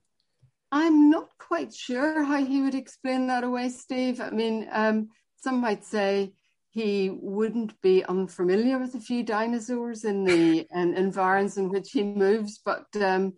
I'm 0.70 1.11
not 1.11 1.29
quite 1.39 1.75
sure 1.75 2.25
how 2.25 2.43
he 2.45 2.62
would 2.62 2.75
explain 2.75 3.27
that 3.27 3.45
away, 3.45 3.68
Steve. 3.68 4.20
I 4.20 4.31
mean, 4.31 4.66
um, 4.73 5.11
some 5.37 5.61
might 5.61 5.85
say 5.85 6.33
he 6.70 7.11
wouldn't 7.11 7.79
be 7.83 8.03
unfamiliar 8.05 8.79
with 8.79 8.95
a 8.95 9.01
few 9.01 9.23
dinosaurs 9.23 10.05
in 10.05 10.25
the 10.25 10.66
in 10.75 10.95
environs 10.95 11.59
in 11.59 11.68
which 11.68 11.91
he 11.93 12.03
moves, 12.03 12.59
but 12.64 12.87
um, 12.97 13.35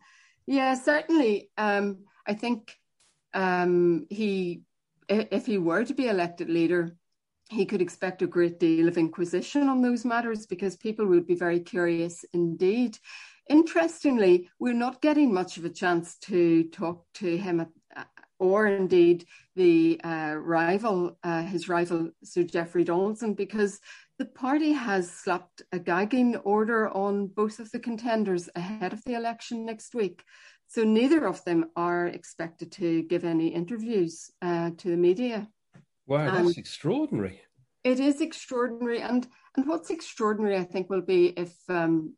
yeah, 0.46 0.74
certainly, 0.74 1.50
um, 1.58 2.04
I 2.26 2.34
think 2.34 2.76
um, 3.34 4.06
he, 4.08 4.62
if 5.08 5.46
he 5.46 5.58
were 5.58 5.84
to 5.84 5.94
be 5.94 6.08
elected 6.08 6.48
leader, 6.48 6.96
he 7.50 7.66
could 7.66 7.82
expect 7.82 8.22
a 8.22 8.26
great 8.26 8.58
deal 8.58 8.88
of 8.88 8.96
inquisition 8.96 9.68
on 9.68 9.82
those 9.82 10.04
matters 10.04 10.46
because 10.46 10.76
people 10.76 11.06
would 11.06 11.26
be 11.26 11.34
very 11.34 11.60
curious 11.60 12.24
indeed. 12.32 12.98
Interestingly, 13.50 14.48
we're 14.58 14.72
not 14.72 15.02
getting 15.02 15.32
much 15.32 15.58
of 15.58 15.64
a 15.66 15.70
chance 15.70 16.16
to 16.20 16.64
talk 16.70 17.04
to 17.14 17.36
him 17.36 17.60
at, 17.60 17.68
or 18.38 18.66
indeed 18.66 19.26
the 19.56 20.00
uh, 20.02 20.34
rival, 20.36 21.18
uh, 21.22 21.42
his 21.42 21.68
rival, 21.68 22.10
Sir 22.22 22.42
Jeffrey 22.42 22.84
Donaldson, 22.84 23.34
because 23.34 23.78
the 24.18 24.24
party 24.24 24.72
has 24.72 25.10
slapped 25.10 25.62
a 25.72 25.78
gagging 25.78 26.36
order 26.36 26.88
on 26.88 27.26
both 27.26 27.58
of 27.58 27.70
the 27.70 27.78
contenders 27.78 28.48
ahead 28.54 28.92
of 28.92 29.02
the 29.04 29.14
election 29.14 29.64
next 29.64 29.94
week. 29.94 30.24
So 30.68 30.82
neither 30.82 31.26
of 31.26 31.44
them 31.44 31.66
are 31.76 32.06
expected 32.06 32.72
to 32.72 33.02
give 33.02 33.24
any 33.24 33.48
interviews 33.48 34.30
uh, 34.42 34.70
to 34.78 34.88
the 34.90 34.96
media. 34.96 35.48
Wow, 36.06 36.30
that's 36.30 36.48
um, 36.48 36.54
extraordinary. 36.56 37.40
It 37.84 38.00
is 38.00 38.20
extraordinary, 38.20 39.00
and 39.00 39.26
and 39.56 39.66
what's 39.66 39.90
extraordinary, 39.90 40.56
I 40.56 40.64
think, 40.64 40.90
will 40.90 41.02
be 41.02 41.26
if 41.28 41.54
um, 41.68 42.14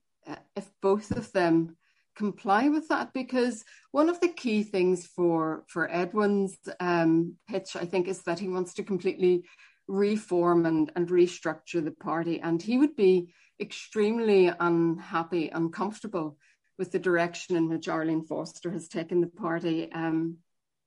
if 0.57 0.71
both 0.81 1.11
of 1.11 1.31
them 1.33 1.77
comply 2.17 2.69
with 2.69 2.89
that, 2.89 3.13
because 3.13 3.65
one 3.93 4.09
of 4.09 4.21
the 4.21 4.29
key 4.29 4.63
things 4.63 5.07
for 5.07 5.65
for 5.69 5.91
Edwin's 5.93 6.57
um, 6.81 7.35
pitch, 7.49 7.77
I 7.77 7.85
think, 7.85 8.09
is 8.09 8.23
that 8.23 8.39
he 8.39 8.49
wants 8.49 8.75
to 8.75 8.83
completely 8.83 9.45
reform 9.87 10.67
and 10.67 10.91
and 10.97 11.09
restructure 11.09 11.85
the 11.85 11.93
party, 11.93 12.41
and 12.41 12.63
he 12.63 12.79
would 12.79 12.97
be 12.97 13.33
extremely 13.61 14.53
unhappy, 14.61 15.49
uncomfortable 15.49 16.39
with 16.79 16.93
the 16.93 16.99
direction 16.99 17.57
in 17.57 17.69
which 17.69 17.89
Arlene 17.89 18.23
Foster 18.23 18.71
has 18.71 18.89
taken 18.89 19.21
the 19.21 19.27
party. 19.27 19.91
Um, 19.93 20.39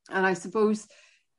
and 0.09 0.25
I 0.25 0.33
suppose, 0.33 0.87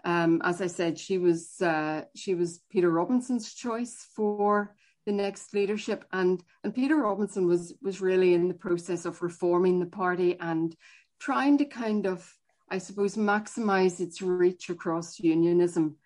um, 0.05 0.41
as 0.45 0.61
I 0.61 0.67
said, 0.67 0.99
she 0.99 1.19
was 1.19 1.61
uh, 1.61 2.03
she 2.15 2.35
was 2.35 2.61
Peter 2.71 2.91
Robinson's 2.91 3.55
choice 3.55 4.07
for 4.15 4.75
the 5.07 5.13
next 5.13 5.55
leadership. 5.55 6.05
And 6.13 6.43
and 6.65 6.75
Peter 6.75 6.97
Robinson 6.97 7.47
was 7.47 7.75
was 7.83 8.01
really 8.01 8.35
in 8.35 8.49
the 8.49 8.55
process 8.55 9.05
of 9.05 9.23
reforming 9.23 9.81
the 9.81 9.87
party 9.87 10.39
and 10.41 10.75
trying 11.19 11.59
to 11.59 11.65
kind 11.65 12.07
of, 12.07 12.27
I 12.69 12.79
suppose, 12.79 13.17
maximize 13.17 14.01
its 14.01 14.23
reach 14.23 14.71
across 14.71 15.21
unionism. 15.21 15.97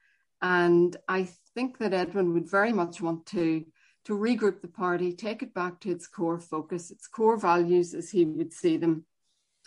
And 0.42 0.96
I 1.08 1.28
think 1.54 1.78
that 1.78 1.94
Edwin 1.94 2.34
would 2.34 2.50
very 2.50 2.72
much 2.72 3.00
want 3.00 3.26
to 3.26 3.64
to 4.04 4.12
regroup 4.12 4.60
the 4.60 4.68
party, 4.68 5.12
take 5.12 5.42
it 5.42 5.54
back 5.54 5.80
to 5.80 5.90
its 5.90 6.06
core 6.06 6.38
focus, 6.38 6.90
its 6.90 7.06
core 7.06 7.36
values 7.36 7.94
as 7.94 8.10
he 8.10 8.24
would 8.24 8.52
see 8.52 8.76
them. 8.76 9.04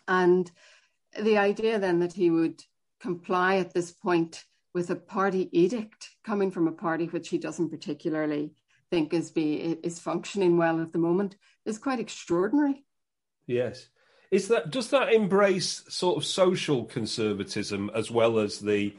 And 0.08 0.50
the 1.20 1.38
idea 1.38 1.80
then 1.80 2.00
that 2.00 2.14
he 2.14 2.30
would 2.30 2.64
comply 3.00 3.58
at 3.58 3.74
this 3.74 3.92
point 3.92 4.46
with 4.74 4.90
a 4.90 4.96
party 4.96 5.50
edict 5.52 6.10
coming 6.24 6.52
from 6.52 6.68
a 6.68 6.72
party 6.72 7.08
which 7.08 7.30
he 7.30 7.38
doesn't 7.38 7.70
particularly 7.70 8.54
think 8.90 9.14
is 9.14 9.32
be 9.32 9.56
is 9.84 10.00
functioning 10.00 10.58
well 10.58 10.82
at 10.82 10.94
the 10.94 11.00
moment 11.00 11.36
is 11.66 11.78
quite 11.78 12.00
extraordinary. 12.00 12.86
Yes. 13.46 13.88
Is 14.30 14.50
that 14.50 14.72
does 14.72 14.90
that 14.90 15.14
embrace 15.14 15.84
sort 15.90 16.18
of 16.18 16.26
social 16.26 16.86
conservatism 16.86 17.90
as 17.96 18.12
well 18.12 18.40
as 18.40 18.60
the, 18.60 18.94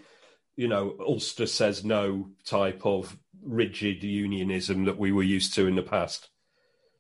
you 0.57 0.69
know, 0.69 0.97
Ulster 1.01 1.47
says 1.47 1.85
no 1.85 2.31
type 2.45 2.85
of 2.85 3.17
rigid 3.43 4.03
unionism 4.03 4.85
that 4.85 4.99
we 4.99 5.13
were 5.13 5.23
used 5.23 5.55
to 5.55 5.67
in 5.67 5.77
the 5.77 5.83
past? 5.83 6.29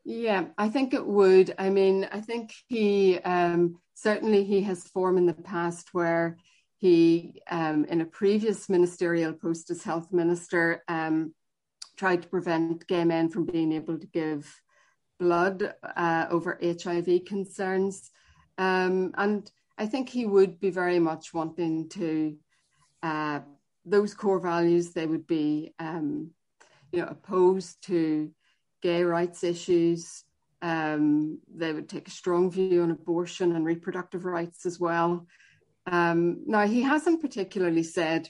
Yeah, 0.04 0.46
I 0.56 0.68
think 0.68 0.94
it 0.94 1.06
would. 1.06 1.54
I 1.58 1.70
mean, 1.70 2.08
I 2.10 2.20
think 2.20 2.54
he 2.68 3.18
um, 3.18 3.78
certainly 3.94 4.44
he 4.44 4.62
has 4.62 4.84
form 4.84 5.18
in 5.18 5.26
the 5.26 5.34
past 5.34 5.92
where 5.92 6.38
he, 6.78 7.42
um, 7.50 7.84
in 7.86 8.00
a 8.00 8.06
previous 8.06 8.68
ministerial 8.68 9.32
post 9.32 9.70
as 9.70 9.82
health 9.82 10.12
minister, 10.12 10.84
um, 10.88 11.34
tried 11.96 12.22
to 12.22 12.28
prevent 12.28 12.86
gay 12.86 13.04
men 13.04 13.28
from 13.28 13.44
being 13.44 13.72
able 13.72 13.98
to 13.98 14.06
give 14.06 14.62
blood 15.18 15.74
uh, 15.96 16.26
over 16.30 16.58
HIV 16.62 17.24
concerns. 17.26 18.10
Um, 18.56 19.12
and 19.16 19.50
I 19.76 19.86
think 19.86 20.08
he 20.08 20.24
would 20.24 20.60
be 20.60 20.70
very 20.70 21.00
much 21.00 21.34
wanting 21.34 21.88
to, 21.90 22.36
uh, 23.02 23.40
those 23.90 24.14
core 24.14 24.40
values, 24.40 24.92
they 24.92 25.06
would 25.06 25.26
be, 25.26 25.74
um, 25.78 26.30
you 26.92 27.00
know, 27.00 27.08
opposed 27.08 27.82
to 27.86 28.30
gay 28.82 29.02
rights 29.02 29.44
issues. 29.44 30.24
Um, 30.62 31.40
they 31.54 31.72
would 31.72 31.88
take 31.88 32.08
a 32.08 32.12
strong 32.12 32.50
view 32.50 32.82
on 32.82 32.90
abortion 32.90 33.54
and 33.54 33.64
reproductive 33.64 34.24
rights 34.24 34.66
as 34.66 34.80
well. 34.80 35.26
Um, 35.86 36.42
now, 36.46 36.66
he 36.66 36.82
hasn't 36.82 37.22
particularly 37.22 37.82
said 37.82 38.28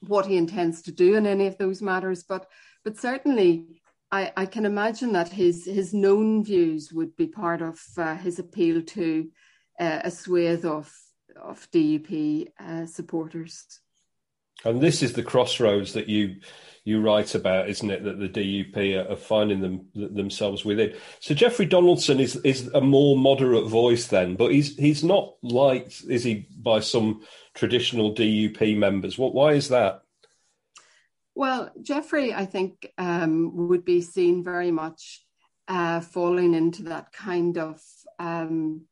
what 0.00 0.26
he 0.26 0.36
intends 0.36 0.82
to 0.82 0.92
do 0.92 1.16
in 1.16 1.26
any 1.26 1.46
of 1.46 1.56
those 1.58 1.80
matters, 1.80 2.22
but 2.22 2.46
but 2.84 2.98
certainly 2.98 3.80
I, 4.10 4.32
I 4.36 4.46
can 4.46 4.66
imagine 4.66 5.12
that 5.12 5.28
his 5.28 5.64
his 5.64 5.94
known 5.94 6.44
views 6.44 6.92
would 6.92 7.16
be 7.16 7.26
part 7.26 7.62
of 7.62 7.80
uh, 7.96 8.16
his 8.16 8.38
appeal 8.38 8.82
to 8.82 9.30
uh, 9.80 10.00
a 10.04 10.10
swathe 10.10 10.64
of 10.64 10.92
of 11.40 11.68
DUP 11.72 12.48
uh, 12.60 12.86
supporters. 12.86 13.80
And 14.64 14.80
this 14.80 15.02
is 15.02 15.12
the 15.12 15.22
crossroads 15.22 15.92
that 15.92 16.08
you 16.08 16.36
you 16.86 17.00
write 17.00 17.34
about, 17.34 17.68
isn't 17.70 17.90
it? 17.90 18.04
That 18.04 18.18
the 18.18 18.28
DUP 18.28 19.10
are, 19.10 19.16
finding 19.16 19.60
them 19.60 19.88
themselves 19.94 20.64
within. 20.64 20.94
So 21.18 21.34
Jeffrey 21.34 21.66
Donaldson 21.66 22.20
is 22.20 22.36
is 22.36 22.68
a 22.74 22.80
more 22.80 23.16
moderate 23.16 23.66
voice 23.66 24.06
then, 24.06 24.36
but 24.36 24.52
he's 24.52 24.76
he's 24.76 25.02
not 25.02 25.34
liked, 25.42 26.04
is 26.08 26.24
he, 26.24 26.46
by 26.56 26.80
some 26.80 27.22
traditional 27.54 28.14
DUP 28.14 28.76
members? 28.76 29.18
What? 29.18 29.34
Why 29.34 29.52
is 29.52 29.68
that? 29.68 30.02
Well, 31.34 31.70
Jeffrey, 31.82 32.32
I 32.32 32.46
think, 32.46 32.92
um, 32.96 33.68
would 33.68 33.84
be 33.84 34.02
seen 34.02 34.44
very 34.44 34.70
much 34.70 35.24
uh, 35.66 36.00
falling 36.00 36.54
into 36.54 36.84
that 36.84 37.12
kind 37.12 37.58
of 37.58 37.82
um, 38.18 38.82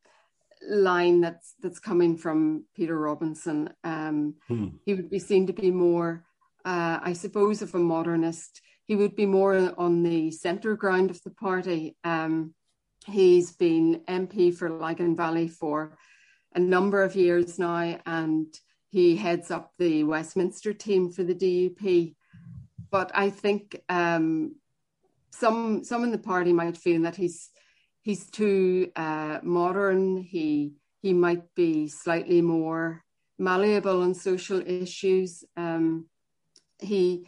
line 0.68 1.20
that's 1.20 1.54
that's 1.60 1.78
coming 1.78 2.16
from 2.16 2.64
Peter 2.74 2.98
Robinson. 2.98 3.70
Um, 3.84 4.34
hmm. 4.48 4.68
He 4.84 4.94
would 4.94 5.10
be 5.10 5.18
seen 5.18 5.46
to 5.46 5.52
be 5.52 5.70
more, 5.70 6.24
uh, 6.64 6.98
I 7.02 7.12
suppose, 7.12 7.62
of 7.62 7.74
a 7.74 7.78
modernist. 7.78 8.60
He 8.86 8.96
would 8.96 9.16
be 9.16 9.26
more 9.26 9.72
on 9.78 10.02
the 10.02 10.30
centre 10.30 10.76
ground 10.76 11.10
of 11.10 11.22
the 11.22 11.30
party. 11.30 11.96
Um, 12.04 12.54
he's 13.06 13.52
been 13.52 14.02
MP 14.08 14.54
for 14.54 14.70
Lagan 14.70 15.16
Valley 15.16 15.48
for 15.48 15.96
a 16.54 16.60
number 16.60 17.02
of 17.02 17.16
years 17.16 17.58
now, 17.58 17.98
and 18.04 18.46
he 18.90 19.16
heads 19.16 19.50
up 19.50 19.72
the 19.78 20.04
Westminster 20.04 20.72
team 20.72 21.10
for 21.10 21.24
the 21.24 21.34
DUP 21.34 22.14
but 22.92 23.10
I 23.14 23.30
think 23.30 23.80
um, 23.88 24.54
some 25.30 25.82
some 25.82 26.04
in 26.04 26.12
the 26.12 26.18
party 26.18 26.52
might 26.52 26.76
feel 26.76 27.02
that 27.02 27.16
he's 27.16 27.50
he's 28.02 28.30
too 28.30 28.90
uh, 28.96 29.38
modern. 29.42 30.18
He 30.18 30.74
he 31.00 31.12
might 31.12 31.54
be 31.54 31.88
slightly 31.88 32.42
more 32.42 33.02
malleable 33.38 34.02
on 34.02 34.14
social 34.14 34.60
issues. 34.64 35.44
Um, 35.56 36.06
he 36.78 37.26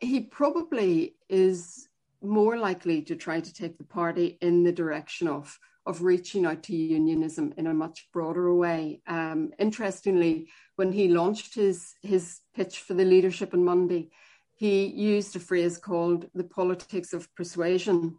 he 0.00 0.20
probably 0.20 1.16
is 1.28 1.88
more 2.22 2.58
likely 2.58 3.02
to 3.02 3.16
try 3.16 3.40
to 3.40 3.54
take 3.54 3.78
the 3.78 3.84
party 3.84 4.38
in 4.40 4.62
the 4.62 4.72
direction 4.72 5.28
of 5.28 5.58
of 5.86 6.02
reaching 6.02 6.44
out 6.44 6.62
to 6.64 6.76
unionism 6.76 7.54
in 7.56 7.66
a 7.66 7.74
much 7.74 8.08
broader 8.12 8.54
way. 8.54 9.00
Um, 9.06 9.50
interestingly, 9.58 10.48
when 10.76 10.92
he 10.92 11.08
launched 11.08 11.54
his 11.54 11.94
his 12.02 12.40
pitch 12.54 12.80
for 12.80 12.94
the 12.94 13.04
leadership 13.04 13.54
on 13.54 13.64
Monday, 13.64 14.10
he 14.56 14.86
used 14.86 15.34
a 15.36 15.40
phrase 15.40 15.78
called 15.78 16.26
the 16.34 16.44
politics 16.44 17.14
of 17.14 17.34
persuasion, 17.34 18.18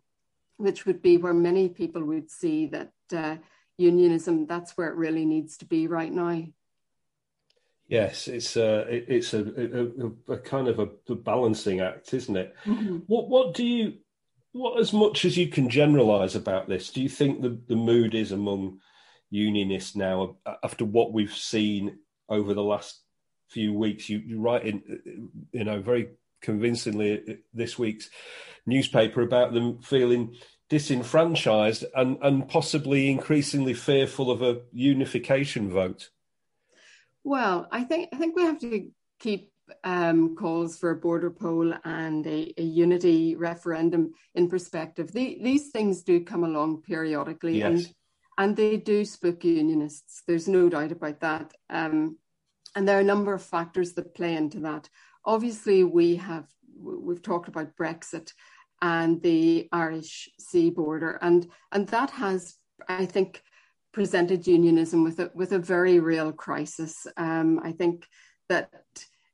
which 0.61 0.85
would 0.85 1.01
be 1.01 1.17
where 1.17 1.33
many 1.33 1.69
people 1.69 2.03
would 2.03 2.29
see 2.29 2.67
that 2.67 2.91
uh, 3.15 3.37
unionism, 3.77 4.45
that's 4.45 4.77
where 4.77 4.87
it 4.87 4.95
really 4.95 5.25
needs 5.25 5.57
to 5.57 5.65
be 5.65 5.87
right 5.87 6.11
now. 6.11 6.43
Yes, 7.87 8.29
it's 8.29 8.55
a 8.55 8.85
it's 8.89 9.33
a, 9.33 10.13
a, 10.29 10.33
a 10.33 10.37
kind 10.37 10.69
of 10.69 10.79
a, 10.79 10.87
a, 11.09 11.15
balancing 11.15 11.81
act, 11.81 12.13
isn't 12.13 12.37
it? 12.37 12.55
Mm-hmm. 12.65 12.99
What 13.07 13.27
what 13.27 13.53
do 13.53 13.65
you 13.65 13.97
what 14.53 14.79
as 14.79 14.93
much 14.93 15.25
as 15.25 15.37
you 15.37 15.49
can 15.49 15.69
generalize 15.69 16.35
about 16.35 16.69
this? 16.69 16.89
Do 16.89 17.01
you 17.01 17.09
think 17.09 17.41
the 17.41 17.59
the 17.67 17.75
mood 17.75 18.15
is 18.15 18.31
among 18.31 18.79
unionists 19.29 19.93
now 19.93 20.37
after 20.63 20.85
what 20.85 21.11
we've 21.11 21.35
seen 21.35 21.97
over 22.29 22.53
the 22.53 22.63
last 22.63 23.01
few 23.49 23.73
weeks? 23.73 24.07
You 24.07 24.19
you 24.19 24.39
write 24.39 24.65
in 24.65 25.29
you 25.51 25.65
know 25.65 25.81
very 25.81 26.11
convincingly 26.41 27.39
this 27.53 27.77
week's 27.77 28.09
newspaper 28.65 29.21
about 29.21 29.53
them 29.53 29.79
feeling 29.81 30.35
disenfranchised 30.71 31.83
and, 31.93 32.17
and 32.21 32.47
possibly 32.47 33.11
increasingly 33.11 33.73
fearful 33.73 34.31
of 34.31 34.41
a 34.41 34.61
unification 34.71 35.69
vote. 35.69 36.09
Well, 37.25 37.67
I 37.71 37.83
think 37.83 38.07
I 38.13 38.17
think 38.17 38.37
we 38.37 38.43
have 38.43 38.59
to 38.61 38.89
keep 39.19 39.51
um, 39.83 40.35
calls 40.37 40.77
for 40.77 40.89
a 40.89 40.95
border 40.95 41.29
poll 41.29 41.73
and 41.83 42.25
a, 42.25 42.53
a 42.57 42.63
unity 42.63 43.35
referendum 43.35 44.13
in 44.33 44.49
perspective. 44.49 45.11
The, 45.11 45.39
these 45.43 45.71
things 45.71 46.03
do 46.03 46.23
come 46.23 46.45
along 46.45 46.83
periodically, 46.83 47.57
yes. 47.57 47.67
and 47.67 47.93
and 48.37 48.55
they 48.55 48.77
do 48.77 49.03
spook 49.03 49.43
unionists. 49.43 50.23
There's 50.25 50.47
no 50.47 50.69
doubt 50.69 50.93
about 50.93 51.19
that. 51.19 51.51
Um, 51.69 52.17
and 52.77 52.87
there 52.87 52.97
are 52.97 53.01
a 53.01 53.13
number 53.13 53.33
of 53.33 53.43
factors 53.43 53.91
that 53.93 54.15
play 54.15 54.35
into 54.35 54.61
that 54.61 54.89
obviously 55.25 55.83
we 55.83 56.15
have 56.15 56.47
we've 56.79 57.21
talked 57.21 57.47
about 57.47 57.75
Brexit 57.75 58.33
and 58.81 59.21
the 59.21 59.67
Irish 59.71 60.29
Sea 60.39 60.69
border, 60.69 61.19
and 61.21 61.47
and 61.71 61.87
that 61.89 62.09
has, 62.11 62.55
I 62.87 63.05
think, 63.05 63.41
presented 63.93 64.47
unionism 64.47 65.03
with 65.03 65.19
a 65.19 65.31
with 65.33 65.51
a 65.51 65.59
very 65.59 65.99
real 65.99 66.31
crisis. 66.31 67.05
Um, 67.17 67.59
I 67.63 67.71
think 67.71 68.05
that 68.49 68.69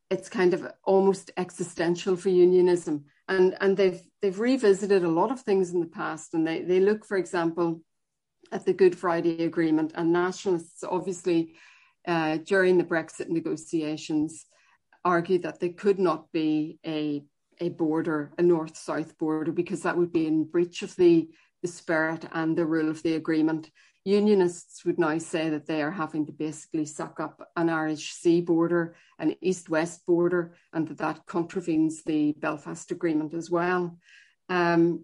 it's 0.10 0.30
kind 0.30 0.54
of 0.54 0.68
almost 0.84 1.32
existential 1.38 2.16
for 2.16 2.30
unionism, 2.30 3.06
and 3.28 3.56
and 3.62 3.78
they've 3.78 4.02
they've 4.22 4.40
revisited 4.40 5.04
a 5.04 5.10
lot 5.10 5.32
of 5.32 5.42
things 5.42 5.72
in 5.72 5.80
the 5.80 5.88
past, 5.88 6.34
and 6.34 6.46
they 6.46 6.62
they 6.62 6.80
look, 6.80 7.06
for 7.06 7.18
example, 7.18 7.82
at 8.52 8.66
the 8.66 8.74
Good 8.74 8.98
Friday 8.98 9.44
Agreement, 9.44 9.94
and 9.96 10.12
nationalists 10.12 10.84
obviously 10.84 11.56
uh, 12.08 12.38
during 12.38 12.78
the 12.78 12.84
Brexit 12.84 13.30
negotiations 13.30 14.46
argue 15.04 15.40
that 15.40 15.60
there 15.60 15.74
could 15.74 16.00
not 16.00 16.32
be 16.32 16.80
a 16.86 17.24
a 17.60 17.70
border, 17.70 18.32
a 18.38 18.42
north-south 18.42 19.18
border, 19.18 19.52
because 19.52 19.84
that 19.84 19.98
would 19.98 20.12
be 20.12 20.28
in 20.28 20.46
breach 20.46 20.82
of 20.82 20.96
the, 20.96 21.30
the 21.62 21.68
spirit 21.68 22.26
and 22.32 22.58
the 22.58 22.66
rule 22.66 22.90
of 22.90 23.02
the 23.04 23.16
agreement. 23.16 23.70
Unionists 24.06 24.86
would 24.86 24.98
now 24.98 25.18
say 25.18 25.50
that 25.50 25.66
they 25.66 25.82
are 25.82 25.92
having 25.92 26.26
to 26.26 26.32
basically 26.32 26.86
suck 26.86 27.20
up 27.20 27.50
an 27.58 27.70
Irish 27.70 28.14
Sea 28.14 28.40
border, 28.42 28.96
an 29.20 29.36
east-west 29.42 30.06
border, 30.06 30.56
and 30.72 30.88
that 30.88 30.98
that 31.00 31.26
contravenes 31.26 32.04
the 32.04 32.32
Belfast 32.34 32.90
Agreement 32.92 33.34
as 33.34 33.50
well. 33.50 33.98
Um, 34.48 35.04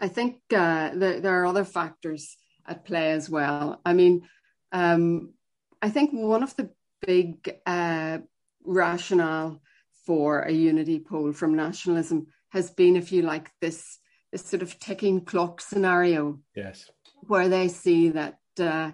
I 0.00 0.08
think 0.08 0.36
uh, 0.52 0.90
there, 0.94 1.20
there, 1.20 1.40
are 1.40 1.46
other 1.46 1.64
factors 1.64 2.36
at 2.66 2.84
play 2.84 3.12
as 3.12 3.30
well. 3.30 3.80
I 3.84 3.92
mean, 3.92 4.28
um, 4.72 5.34
I 5.80 5.90
think 5.90 6.10
one 6.12 6.42
of 6.42 6.56
the 6.56 6.70
big 7.06 7.48
uh, 7.64 8.18
rationale 8.64 9.60
for 10.06 10.42
a 10.42 10.52
unity 10.52 11.00
poll 11.00 11.32
from 11.32 11.56
nationalism 11.56 12.28
has 12.50 12.70
been, 12.70 12.96
if 12.96 13.12
you 13.12 13.22
like, 13.22 13.50
this 13.60 13.98
this 14.32 14.44
sort 14.44 14.62
of 14.62 14.78
ticking 14.78 15.24
clock 15.24 15.60
scenario. 15.60 16.40
Yes. 16.54 16.90
Where 17.26 17.48
they 17.48 17.68
see 17.68 18.10
that 18.10 18.38
uh, 18.58 18.92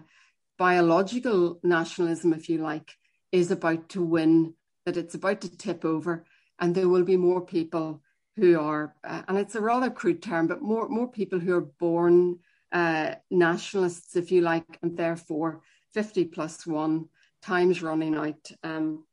biological 0.58 1.58
nationalism, 1.62 2.32
if 2.32 2.48
you 2.48 2.58
like, 2.58 2.96
is 3.30 3.50
about 3.50 3.88
to 3.90 4.02
win, 4.02 4.54
that 4.84 4.96
it's 4.96 5.14
about 5.14 5.40
to 5.42 5.56
tip 5.56 5.84
over, 5.84 6.24
and 6.58 6.74
there 6.74 6.88
will 6.88 7.04
be 7.04 7.16
more 7.16 7.40
people 7.40 8.02
who 8.36 8.58
are, 8.58 8.94
uh, 9.04 9.22
and 9.28 9.38
it's 9.38 9.54
a 9.54 9.60
rather 9.60 9.90
crude 9.90 10.22
term, 10.22 10.46
but 10.46 10.62
more 10.62 10.88
more 10.88 11.08
people 11.08 11.38
who 11.38 11.54
are 11.54 11.68
born 11.80 12.38
uh, 12.72 13.14
nationalists, 13.30 14.16
if 14.16 14.32
you 14.32 14.40
like, 14.40 14.78
and 14.82 14.96
therefore 14.96 15.60
50 15.92 16.26
plus 16.26 16.66
one 16.66 17.08
times 17.42 17.82
running 17.82 18.14
out. 18.14 18.50
Um, 18.62 19.04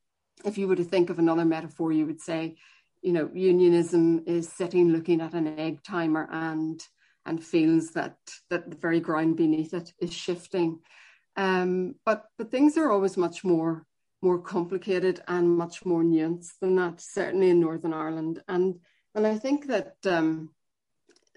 if 0.45 0.57
you 0.57 0.67
were 0.67 0.75
to 0.75 0.83
think 0.83 1.09
of 1.09 1.19
another 1.19 1.45
metaphor, 1.45 1.91
you 1.91 2.05
would 2.05 2.21
say, 2.21 2.55
you 3.01 3.13
know, 3.13 3.29
unionism 3.33 4.23
is 4.25 4.49
sitting 4.49 4.91
looking 4.91 5.21
at 5.21 5.33
an 5.33 5.59
egg 5.59 5.83
timer 5.83 6.27
and 6.31 6.81
and 7.25 7.43
feels 7.43 7.91
that 7.91 8.17
that 8.49 8.69
the 8.69 8.77
very 8.77 8.99
ground 8.99 9.37
beneath 9.37 9.73
it 9.73 9.93
is 9.99 10.13
shifting. 10.13 10.79
Um, 11.35 11.95
but 12.05 12.25
but 12.37 12.51
things 12.51 12.77
are 12.77 12.91
always 12.91 13.17
much 13.17 13.43
more 13.43 13.85
more 14.21 14.39
complicated 14.39 15.21
and 15.27 15.57
much 15.57 15.85
more 15.85 16.03
nuanced 16.03 16.59
than 16.59 16.75
that, 16.75 16.99
certainly 16.99 17.49
in 17.49 17.59
Northern 17.59 17.93
Ireland. 17.93 18.41
And 18.47 18.79
and 19.15 19.25
I 19.25 19.37
think 19.37 19.67
that 19.67 19.95
um, 20.05 20.51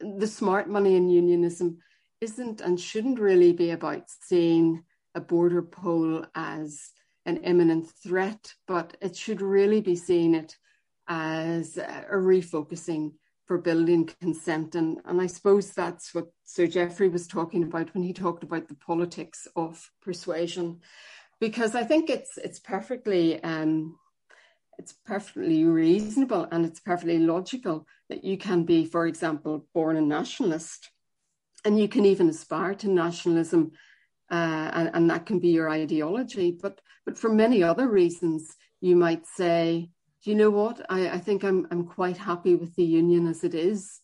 the 0.01 0.27
smart 0.27 0.69
money 0.69 0.97
in 0.97 1.09
unionism 1.09 1.79
isn't 2.21 2.61
and 2.61 2.81
shouldn't 2.81 3.19
really 3.19 3.53
be 3.53 3.71
about 3.71 4.05
seeing 4.09 4.85
a 5.15 5.21
border 5.21 5.63
poll 5.63 6.25
as 6.35 6.91
an 7.27 7.39
imminent 7.39 7.89
threat, 7.91 8.55
but 8.67 8.97
it 9.01 9.17
should 9.17 9.41
really 9.41 9.81
be 9.81 9.97
seen 9.97 10.35
it 10.35 10.57
as 11.09 11.77
a 11.77 12.07
refocusing 12.13 13.13
for 13.47 13.59
building 13.59 14.09
consent. 14.21 14.75
And, 14.75 14.99
and 15.05 15.21
I 15.21 15.27
suppose 15.27 15.71
that's 15.71 16.15
what 16.15 16.29
Sir 16.45 16.67
Jeffrey 16.67 17.09
was 17.09 17.27
talking 17.27 17.63
about 17.65 17.93
when 17.95 18.03
he 18.03 18.13
talked 18.13 18.43
about 18.43 18.69
the 18.69 18.75
politics 18.75 19.47
of 19.57 19.91
persuasion. 20.01 20.81
Because 21.41 21.75
I 21.75 21.83
think 21.83 22.09
it's 22.09 22.39
it's 22.39 22.61
perfectly 22.61 23.43
um, 23.43 23.99
it's 24.79 24.93
perfectly 24.93 25.65
reasonable 25.65 26.47
and 26.51 26.65
it's 26.65 26.81
perfectly 26.81 27.19
logical 27.19 27.87
that 28.09 28.25
you 28.25 28.37
can 28.37 28.65
be, 28.65 28.85
for 28.85 29.07
example, 29.07 29.67
born 29.75 29.97
a 29.97 30.01
nationalist 30.01 30.91
and 31.65 31.79
you 31.79 31.89
can 31.89 32.05
even 32.05 32.29
aspire 32.29 32.75
to 32.77 32.89
nationalism 32.89 33.73
uh, 34.33 34.71
and, 34.73 34.91
and, 34.95 35.11
that 35.11 35.27
can 35.27 35.39
be 35.39 35.49
your 35.49 35.69
ideology. 35.69 36.51
But 36.51 36.81
but 37.05 37.19
for 37.19 37.29
many 37.29 37.63
other 37.63 37.87
reasons, 37.87 38.57
you 38.81 38.97
might 38.97 39.27
say, 39.27 39.91
do 40.25 40.31
you 40.31 40.37
know 40.37 40.51
what? 40.51 40.85
I, 40.89 41.11
I 41.11 41.19
think 41.19 41.45
I'm 41.45 41.67
I'm 41.71 41.87
quite 41.87 42.17
happy 42.17 42.55
with 42.55 42.75
the 42.75 42.85
union 42.85 43.27
as 43.27 43.45
it 43.45 43.55
is. 43.55 44.01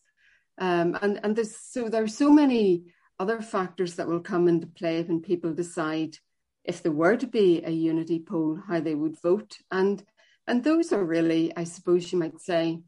Um, 0.59 0.99
and 1.01 1.19
and 1.25 1.35
there's 1.35 1.57
so 1.57 1.89
there 1.89 2.03
are 2.03 2.09
so 2.09 2.31
many 2.31 2.85
other 3.19 3.41
factors 3.41 3.95
that 3.95 4.07
will 4.07 4.21
come 4.21 4.49
into 4.49 4.67
play 4.67 5.03
when 5.03 5.23
people 5.23 5.55
decide 5.55 6.17
if 6.63 6.83
there 6.83 6.93
were 6.93 7.17
to 7.17 7.27
be 7.27 7.63
a 7.65 7.71
unity 7.71 8.21
poll, 8.21 8.61
how 8.69 8.81
they 8.81 8.95
would 8.95 9.21
vote. 9.23 9.57
And 9.71 10.05
and 10.47 10.63
those 10.63 10.93
are 10.93 11.05
really, 11.05 11.57
I 11.57 11.65
suppose 11.65 12.13
you 12.13 12.19
might 12.19 12.41
say, 12.41 12.81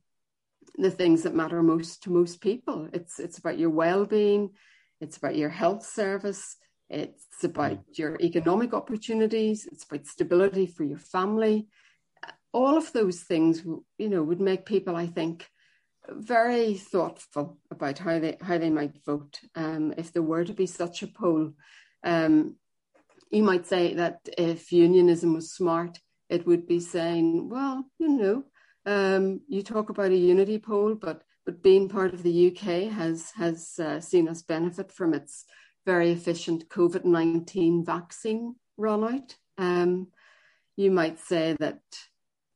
the 0.76 0.90
things 0.90 1.22
that 1.22 1.34
matter 1.34 1.62
most 1.62 2.02
to 2.02 2.10
most 2.10 2.42
people. 2.42 2.88
It's 2.92 3.18
it's 3.18 3.38
about 3.38 3.58
your 3.58 3.70
well-being, 3.70 4.50
it's 5.00 5.16
about 5.16 5.36
your 5.36 5.48
health 5.48 5.86
service, 5.86 6.56
it's 6.90 7.44
about 7.44 7.78
mm. 7.78 7.98
your 7.98 8.16
economic 8.20 8.74
opportunities, 8.74 9.66
it's 9.66 9.84
about 9.84 10.06
stability 10.06 10.66
for 10.66 10.84
your 10.84 10.98
family. 10.98 11.68
All 12.52 12.76
of 12.76 12.92
those 12.92 13.20
things, 13.20 13.62
you 13.96 14.08
know, 14.08 14.22
would 14.22 14.40
make 14.40 14.66
people, 14.66 14.96
I 14.96 15.06
think, 15.06 15.46
very 16.08 16.74
thoughtful 16.74 17.58
about 17.70 17.98
how 17.98 18.18
they 18.18 18.36
how 18.40 18.58
they 18.58 18.70
might 18.70 19.04
vote 19.04 19.38
um, 19.54 19.94
if 19.96 20.12
there 20.12 20.22
were 20.22 20.44
to 20.44 20.52
be 20.52 20.66
such 20.66 21.02
a 21.02 21.06
poll. 21.06 21.52
Um, 22.02 22.56
you 23.30 23.44
might 23.44 23.66
say 23.66 23.94
that 23.94 24.18
if 24.36 24.72
unionism 24.72 25.34
was 25.34 25.52
smart, 25.52 26.00
it 26.28 26.46
would 26.46 26.66
be 26.66 26.80
saying, 26.80 27.48
well, 27.48 27.84
you 27.98 28.08
know, 28.08 28.44
um, 28.86 29.40
you 29.46 29.62
talk 29.62 29.90
about 29.90 30.10
a 30.10 30.16
unity 30.16 30.58
poll, 30.58 30.96
but 30.96 31.22
but 31.46 31.62
being 31.62 31.88
part 31.88 32.12
of 32.14 32.24
the 32.24 32.48
UK 32.48 32.92
has 32.92 33.30
has 33.36 33.78
uh, 33.78 34.00
seen 34.00 34.28
us 34.28 34.42
benefit 34.42 34.90
from 34.90 35.14
its 35.14 35.44
very 35.86 36.10
efficient 36.10 36.68
COVID 36.68 37.04
nineteen 37.04 37.84
vaccine 37.84 38.54
rollout. 38.78 39.34
Um, 39.58 40.08
you 40.76 40.90
might 40.90 41.18
say 41.18 41.56
that, 41.58 41.80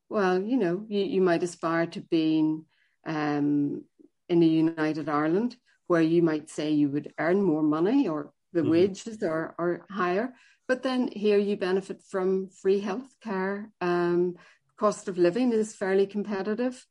well, 0.08 0.40
you 0.40 0.56
know, 0.56 0.84
you, 0.88 1.00
you 1.00 1.20
might 1.20 1.42
aspire 1.42 1.86
to 1.88 2.00
being 2.00 2.64
um, 3.06 3.84
in 4.28 4.42
a 4.42 4.46
united 4.46 5.08
Ireland, 5.08 5.56
where 5.86 6.00
you 6.00 6.22
might 6.22 6.48
say 6.48 6.70
you 6.70 6.88
would 6.88 7.12
earn 7.18 7.42
more 7.42 7.62
money 7.62 8.08
or 8.08 8.32
the 8.52 8.60
mm-hmm. 8.60 8.70
wages 8.70 9.22
are, 9.22 9.54
are 9.58 9.84
higher. 9.90 10.34
But 10.66 10.82
then 10.82 11.08
here 11.08 11.38
you 11.38 11.56
benefit 11.58 12.02
from 12.08 12.48
free 12.48 12.80
healthcare. 12.80 13.66
Um, 13.82 14.36
cost 14.78 15.08
of 15.08 15.18
living 15.18 15.52
is 15.52 15.74
fairly 15.74 16.06
competitive. 16.06 16.86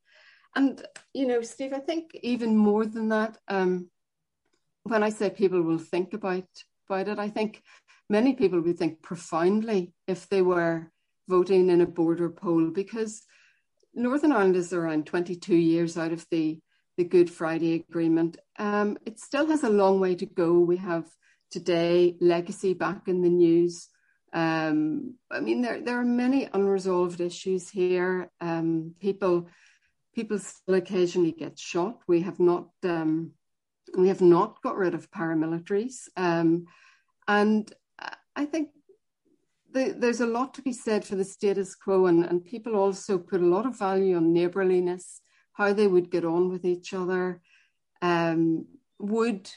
And, 0.55 0.85
you 1.13 1.25
know, 1.25 1.41
Steve, 1.41 1.73
I 1.73 1.79
think 1.79 2.11
even 2.21 2.55
more 2.55 2.85
than 2.85 3.09
that, 3.09 3.39
um, 3.47 3.89
when 4.83 5.03
I 5.03 5.09
say 5.09 5.29
people 5.29 5.61
will 5.61 5.79
think 5.79 6.13
about, 6.13 6.47
about 6.89 7.07
it, 7.07 7.19
I 7.19 7.29
think 7.29 7.61
many 8.09 8.33
people 8.33 8.61
would 8.61 8.77
think 8.77 9.01
profoundly 9.01 9.93
if 10.07 10.27
they 10.29 10.41
were 10.41 10.91
voting 11.27 11.69
in 11.69 11.81
a 11.81 11.85
border 11.85 12.29
poll 12.29 12.69
because 12.69 13.23
Northern 13.93 14.31
Ireland 14.31 14.55
is 14.55 14.73
around 14.73 15.05
22 15.05 15.55
years 15.55 15.97
out 15.97 16.11
of 16.11 16.25
the, 16.29 16.59
the 16.97 17.05
Good 17.05 17.29
Friday 17.29 17.75
Agreement. 17.75 18.37
Um, 18.59 18.97
it 19.05 19.19
still 19.19 19.47
has 19.47 19.63
a 19.63 19.69
long 19.69 19.99
way 19.99 20.15
to 20.15 20.25
go. 20.25 20.59
We 20.59 20.77
have 20.77 21.05
today 21.51 22.17
legacy 22.19 22.73
back 22.73 23.07
in 23.07 23.21
the 23.21 23.29
news. 23.29 23.87
Um, 24.33 25.15
I 25.31 25.39
mean, 25.39 25.61
there 25.61 25.79
there 25.79 25.99
are 25.99 26.05
many 26.05 26.49
unresolved 26.51 27.21
issues 27.21 27.69
here. 27.69 28.31
Um, 28.41 28.95
people 28.99 29.47
people 30.15 30.39
still 30.39 30.73
occasionally 30.73 31.31
get 31.31 31.59
shot. 31.59 31.99
We 32.07 32.21
have 32.21 32.39
not 32.39 32.69
um, 32.83 33.33
we 33.97 34.07
have 34.07 34.21
not 34.21 34.61
got 34.61 34.77
rid 34.77 34.93
of 34.93 35.11
paramilitaries, 35.11 36.07
um, 36.17 36.65
and 37.27 37.71
I 38.35 38.45
think 38.45 38.69
the, 39.71 39.95
there's 39.97 40.21
a 40.21 40.27
lot 40.27 40.53
to 40.55 40.61
be 40.61 40.73
said 40.73 41.05
for 41.05 41.15
the 41.15 41.23
status 41.23 41.75
quo, 41.75 42.05
and, 42.05 42.25
and 42.25 42.45
people 42.45 42.75
also 42.75 43.17
put 43.17 43.41
a 43.41 43.45
lot 43.45 43.65
of 43.65 43.77
value 43.77 44.15
on 44.15 44.33
neighbourliness, 44.33 45.21
how 45.53 45.73
they 45.73 45.87
would 45.87 46.11
get 46.11 46.25
on 46.25 46.49
with 46.49 46.65
each 46.65 46.93
other. 46.93 47.41
Um, 48.01 48.67
would 48.99 49.49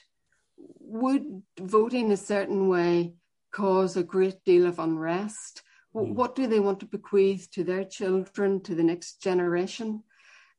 would 0.81 1.43
voting 1.61 2.13
a 2.13 2.17
certain 2.17 2.69
way 2.69 3.15
cause 3.53 3.97
a 3.97 4.03
great 4.03 4.43
deal 4.45 4.67
of 4.67 4.79
unrest? 4.79 5.63
Mm. 5.95 6.15
What 6.15 6.35
do 6.35 6.47
they 6.47 6.61
want 6.61 6.81
to 6.81 6.87
bequeath 6.87 7.51
to 7.53 7.65
their 7.65 7.85
children, 7.85 8.61
to 8.63 8.75
the 8.75 8.85
next 8.85 9.21
generation? 9.23 10.03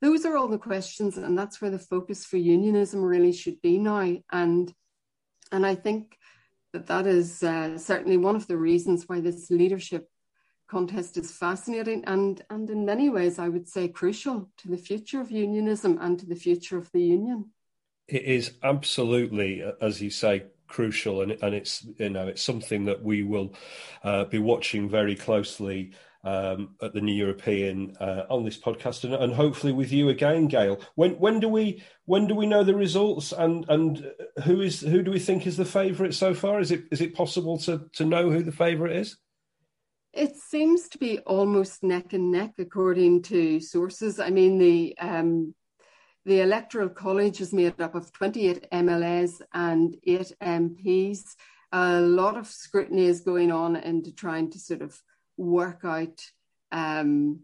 Those 0.02 0.26
are 0.26 0.38
all 0.38 0.48
the 0.48 0.60
questions, 0.60 1.18
and 1.18 1.38
that's 1.38 1.62
where 1.62 1.72
the 1.72 1.80
focus 1.80 2.26
for 2.26 2.38
unionism 2.38 3.02
really 3.02 3.32
should 3.32 3.62
be 3.62 3.78
now. 3.78 4.18
And 4.32 4.74
and 5.52 5.66
I 5.66 5.76
think 5.76 6.18
that 6.74 6.88
that 6.88 7.08
is 7.08 7.42
uh, 7.42 7.78
certainly 7.78 8.18
one 8.18 8.36
of 8.36 8.48
the 8.48 8.58
reasons 8.58 9.08
why 9.08 9.22
this 9.22 9.50
leadership 9.50 10.10
contest 10.68 11.18
is 11.18 11.32
fascinating 11.32 12.04
and 12.06 12.42
and 12.50 12.70
in 12.70 12.86
many 12.86 13.10
ways 13.10 13.40
I 13.40 13.48
would 13.48 13.70
say 13.70 13.88
crucial 13.88 14.50
to 14.58 14.68
the 14.68 14.78
future 14.78 15.22
of 15.22 15.32
unionism 15.32 15.98
and 16.02 16.20
to 16.20 16.26
the 16.26 16.36
future 16.36 16.78
of 16.78 16.92
the 16.92 17.02
union. 17.02 17.52
It 18.08 18.24
is 18.24 18.52
absolutely, 18.64 19.64
as 19.82 20.02
you 20.02 20.10
say, 20.10 20.44
crucial, 20.68 21.22
and 21.22 21.32
and 21.42 21.56
it's 21.56 21.86
you 21.98 22.10
know 22.10 22.28
it's 22.28 22.42
something 22.42 22.86
that 22.86 23.02
we 23.02 23.24
will 23.24 23.54
uh, 24.04 24.26
be 24.26 24.40
watching 24.40 24.90
very 24.90 25.16
closely 25.16 25.94
um, 26.28 26.76
at 26.82 26.94
the 26.94 27.00
New 27.00 27.14
European 27.14 27.96
uh, 28.02 28.26
on 28.30 28.44
this 28.44 28.58
podcast, 28.58 29.06
and, 29.06 29.14
and, 29.14 29.34
hopefully 29.34 29.72
with 29.72 29.94
you 29.94 30.10
again, 30.10 30.48
Gail. 30.48 30.82
When 30.96 31.12
when 31.12 31.40
do 31.40 31.48
we 31.48 31.82
when 32.04 32.28
do 32.28 32.36
we 32.36 32.46
know 32.46 32.66
the 32.66 32.76
results, 32.76 33.32
and 33.32 33.66
and 33.70 34.12
who 34.44 34.60
is 34.60 34.82
who 34.82 35.04
do 35.04 35.12
we 35.12 35.20
think 35.20 35.48
is 35.48 35.56
the 35.56 35.64
favourite 35.64 36.14
so 36.14 36.34
far? 36.34 36.60
Is 36.60 36.72
it 36.72 36.84
is 36.92 37.00
it 37.00 37.16
possible 37.16 37.58
to 37.60 37.90
to 37.94 38.04
know 38.04 38.30
who 38.30 38.44
the 38.44 38.52
favourite 38.52 38.98
is? 38.98 39.18
It 40.12 40.36
seems 40.36 40.90
to 40.90 40.98
be 40.98 41.20
almost 41.20 41.82
neck 41.82 42.12
and 42.12 42.30
neck, 42.30 42.56
according 42.60 43.22
to 43.24 43.62
sources. 43.62 44.20
I 44.20 44.30
mean, 44.30 44.58
the 44.58 44.98
um, 45.00 45.56
the 46.26 46.42
Electoral 46.42 46.90
College 46.90 47.40
is 47.40 47.54
made 47.54 47.80
up 47.80 47.96
of 47.96 48.12
28 48.12 48.68
MLAs 48.74 49.42
and 49.54 49.96
eight 50.06 50.34
MPs. 50.42 51.22
A 51.72 52.02
lot 52.02 52.36
of 52.36 52.48
scrutiny 52.48 53.06
is 53.06 53.22
going 53.22 53.50
on 53.50 53.78
into 53.78 54.14
trying 54.14 54.52
to 54.52 54.60
sort 54.60 54.82
of 54.82 55.02
work 55.38 55.82
out 55.84 56.22
um, 56.72 57.42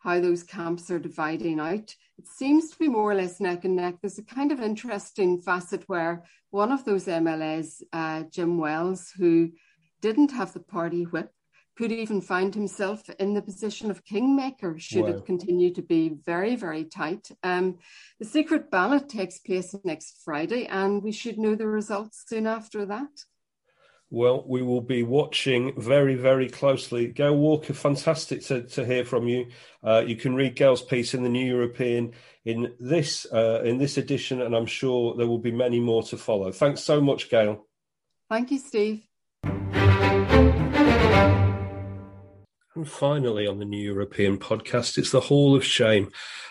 how 0.00 0.20
those 0.20 0.42
camps 0.42 0.90
are 0.90 0.98
dividing 0.98 1.60
out. 1.60 1.94
It 2.18 2.26
seems 2.26 2.70
to 2.70 2.78
be 2.78 2.88
more 2.88 3.10
or 3.10 3.14
less 3.14 3.40
neck 3.40 3.64
and 3.64 3.76
neck. 3.76 3.96
There's 4.00 4.18
a 4.18 4.22
kind 4.22 4.52
of 4.52 4.60
interesting 4.60 5.40
facet 5.40 5.84
where 5.86 6.24
one 6.50 6.72
of 6.72 6.84
those 6.84 7.06
MLAs, 7.06 7.82
uh, 7.92 8.24
Jim 8.30 8.58
Wells, 8.58 9.12
who 9.16 9.50
didn't 10.00 10.32
have 10.32 10.52
the 10.52 10.60
party 10.60 11.04
whip, 11.04 11.32
could 11.76 11.92
even 11.92 12.20
find 12.20 12.54
himself 12.54 13.08
in 13.18 13.32
the 13.32 13.40
position 13.40 13.90
of 13.90 14.04
kingmaker 14.04 14.78
should 14.78 15.04
wow. 15.04 15.10
it 15.10 15.24
continue 15.24 15.72
to 15.72 15.80
be 15.80 16.10
very, 16.26 16.54
very 16.54 16.84
tight. 16.84 17.30
Um, 17.42 17.78
the 18.18 18.26
secret 18.26 18.70
ballot 18.70 19.08
takes 19.08 19.38
place 19.38 19.74
next 19.82 20.20
Friday, 20.22 20.66
and 20.66 21.02
we 21.02 21.12
should 21.12 21.38
know 21.38 21.54
the 21.54 21.66
results 21.66 22.24
soon 22.26 22.46
after 22.46 22.84
that. 22.86 23.24
Well, 24.12 24.44
we 24.44 24.60
will 24.60 24.80
be 24.80 25.04
watching 25.04 25.80
very, 25.80 26.16
very 26.16 26.48
closely. 26.48 27.06
Gail 27.06 27.36
Walker, 27.36 27.72
fantastic 27.72 28.42
to, 28.46 28.64
to 28.64 28.84
hear 28.84 29.04
from 29.04 29.28
you. 29.28 29.46
Uh, 29.84 30.02
you 30.04 30.16
can 30.16 30.34
read 30.34 30.56
Gail's 30.56 30.82
piece 30.82 31.14
in 31.14 31.22
the 31.22 31.28
New 31.28 31.46
European 31.46 32.14
in 32.44 32.74
this 32.80 33.24
uh, 33.32 33.62
in 33.64 33.78
this 33.78 33.98
edition, 33.98 34.42
and 34.42 34.56
I'm 34.56 34.66
sure 34.66 35.14
there 35.14 35.28
will 35.28 35.38
be 35.38 35.52
many 35.52 35.78
more 35.78 36.02
to 36.04 36.16
follow. 36.16 36.50
Thanks 36.50 36.80
so 36.80 37.00
much, 37.00 37.30
Gail. 37.30 37.66
Thank 38.28 38.50
you, 38.50 38.58
Steve. 38.58 39.06
And 42.74 42.88
finally, 42.88 43.46
on 43.46 43.58
the 43.58 43.64
New 43.64 43.82
European 43.82 44.38
podcast, 44.38 44.98
it's 44.98 45.12
the 45.12 45.20
Hall 45.20 45.54
of 45.54 45.64
Shame, 45.64 46.10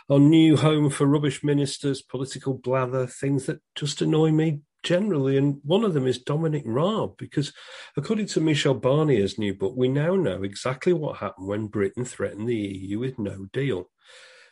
our 0.10 0.20
new 0.20 0.55
home 0.55 0.89
for 0.89 1.05
rubbish 1.05 1.43
ministers, 1.43 2.01
political 2.01 2.53
blather, 2.53 3.05
things 3.05 3.47
that 3.47 3.60
just 3.76 4.01
annoy 4.01 4.32
me 4.32 4.62
generally. 4.84 5.38
And 5.38 5.60
one 5.64 5.84
of 5.84 5.94
them 5.94 6.08
is 6.08 6.18
Dominic 6.20 6.64
Raab, 6.66 7.18
because 7.18 7.54
according 7.96 8.28
to 8.28 8.42
Michel 8.42 8.74
Barnier's 8.74 9.38
new 9.38 9.54
book, 9.54 9.74
we 9.76 9.88
now 9.88 10.16
know 10.16 10.44
exactly 10.44 10.94
what 10.94 11.18
happened 11.18 11.48
when 11.48 11.68
Britain 11.68 12.06
threatened 12.06 12.48
the 12.48 12.56
EU 12.56 13.00
with 13.00 13.20
no 13.20 13.48
deal. 13.52 13.90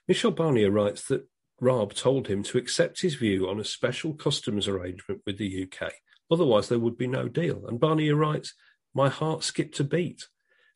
Michel 0.08 0.32
Barnier 0.32 0.72
writes 0.72 1.06
that 1.08 1.28
Raab 1.60 1.94
told 1.94 2.28
him 2.28 2.44
to 2.44 2.58
accept 2.58 3.02
his 3.02 3.16
view 3.16 3.50
on 3.50 3.60
a 3.60 3.66
special 3.66 4.14
customs 4.14 4.68
arrangement 4.68 5.22
with 5.26 5.38
the 5.38 5.64
UK. 5.64 5.92
Otherwise, 6.30 6.70
there 6.70 6.80
would 6.80 6.98
be 6.98 7.08
no 7.08 7.28
deal. 7.28 7.66
And 7.68 7.80
Barnier 7.80 8.16
writes, 8.16 8.54
My 8.94 9.10
heart 9.10 9.44
skipped 9.44 9.80
a 9.80 9.84
beat. 9.84 10.28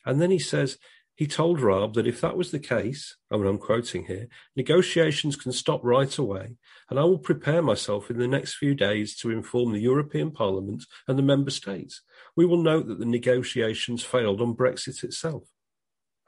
And 0.04 0.20
then 0.20 0.30
he 0.30 0.38
says, 0.38 0.78
he 1.14 1.26
told 1.26 1.60
Raab 1.60 1.94
that 1.94 2.06
if 2.06 2.20
that 2.20 2.36
was 2.36 2.50
the 2.50 2.58
case, 2.58 3.16
oh, 3.30 3.36
I 3.36 3.38
mean, 3.38 3.46
I'm 3.46 3.58
quoting 3.58 4.06
here, 4.06 4.28
negotiations 4.56 5.36
can 5.36 5.52
stop 5.52 5.80
right 5.84 6.16
away, 6.18 6.56
and 6.92 7.00
I 7.00 7.04
will 7.04 7.16
prepare 7.16 7.62
myself 7.62 8.10
in 8.10 8.18
the 8.18 8.28
next 8.28 8.56
few 8.56 8.74
days 8.74 9.16
to 9.16 9.30
inform 9.30 9.72
the 9.72 9.80
European 9.80 10.30
Parliament 10.30 10.84
and 11.08 11.18
the 11.18 11.22
member 11.22 11.50
states. 11.50 12.02
We 12.36 12.44
will 12.44 12.62
note 12.62 12.86
that 12.86 12.98
the 12.98 13.06
negotiations 13.06 14.04
failed 14.04 14.42
on 14.42 14.54
Brexit 14.54 15.02
itself. 15.02 15.44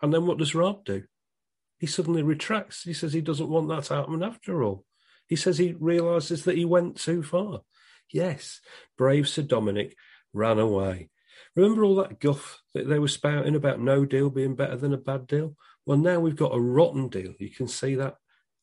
And 0.00 0.10
then 0.10 0.26
what 0.26 0.38
does 0.38 0.54
Raab 0.54 0.86
do? 0.86 1.02
He 1.78 1.86
suddenly 1.86 2.22
retracts. 2.22 2.82
He 2.84 2.94
says 2.94 3.12
he 3.12 3.20
doesn't 3.20 3.50
want 3.50 3.68
that 3.68 3.84
to 3.84 3.96
happen 3.96 4.22
after 4.22 4.62
all. 4.62 4.86
He 5.28 5.36
says 5.36 5.58
he 5.58 5.76
realises 5.78 6.44
that 6.44 6.56
he 6.56 6.64
went 6.64 6.96
too 6.96 7.22
far. 7.22 7.60
Yes, 8.10 8.62
brave 8.96 9.28
Sir 9.28 9.42
Dominic 9.42 9.94
ran 10.32 10.58
away. 10.58 11.10
Remember 11.54 11.84
all 11.84 11.96
that 11.96 12.20
guff 12.20 12.62
that 12.72 12.88
they 12.88 12.98
were 12.98 13.08
spouting 13.08 13.54
about 13.54 13.80
no 13.80 14.06
deal 14.06 14.30
being 14.30 14.54
better 14.54 14.76
than 14.76 14.94
a 14.94 14.96
bad 14.96 15.26
deal? 15.26 15.58
Well, 15.84 15.98
now 15.98 16.20
we've 16.20 16.34
got 16.34 16.54
a 16.54 16.58
rotten 16.58 17.08
deal. 17.08 17.34
You 17.38 17.50
can 17.50 17.68
see 17.68 17.96
that 17.96 18.14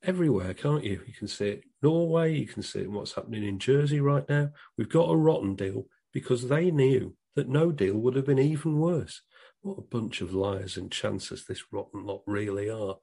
everywhere, 0.01 0.55
can't 0.55 0.83
you? 0.83 1.01
You 1.05 1.13
can 1.13 1.27
see 1.27 1.49
it 1.49 1.63
Norway, 1.81 2.35
you 2.35 2.47
can 2.47 2.61
see 2.61 2.85
what's 2.87 3.13
happening 3.13 3.43
in 3.43 3.59
Jersey 3.59 3.99
right 3.99 4.27
now. 4.29 4.49
We've 4.77 4.89
got 4.89 5.09
a 5.09 5.15
rotten 5.15 5.55
deal 5.55 5.85
because 6.13 6.47
they 6.47 6.71
knew 6.71 7.15
that 7.35 7.49
no 7.49 7.71
deal 7.71 7.95
would 7.95 8.15
have 8.15 8.25
been 8.25 8.39
even 8.39 8.77
worse. 8.77 9.21
What 9.61 9.77
a 9.79 9.81
bunch 9.81 10.21
of 10.21 10.33
liars 10.33 10.77
and 10.77 10.91
chancers 10.91 11.45
this 11.45 11.63
rotten 11.71 12.05
lot 12.05 12.21
really 12.25 12.69
are. 12.69 12.97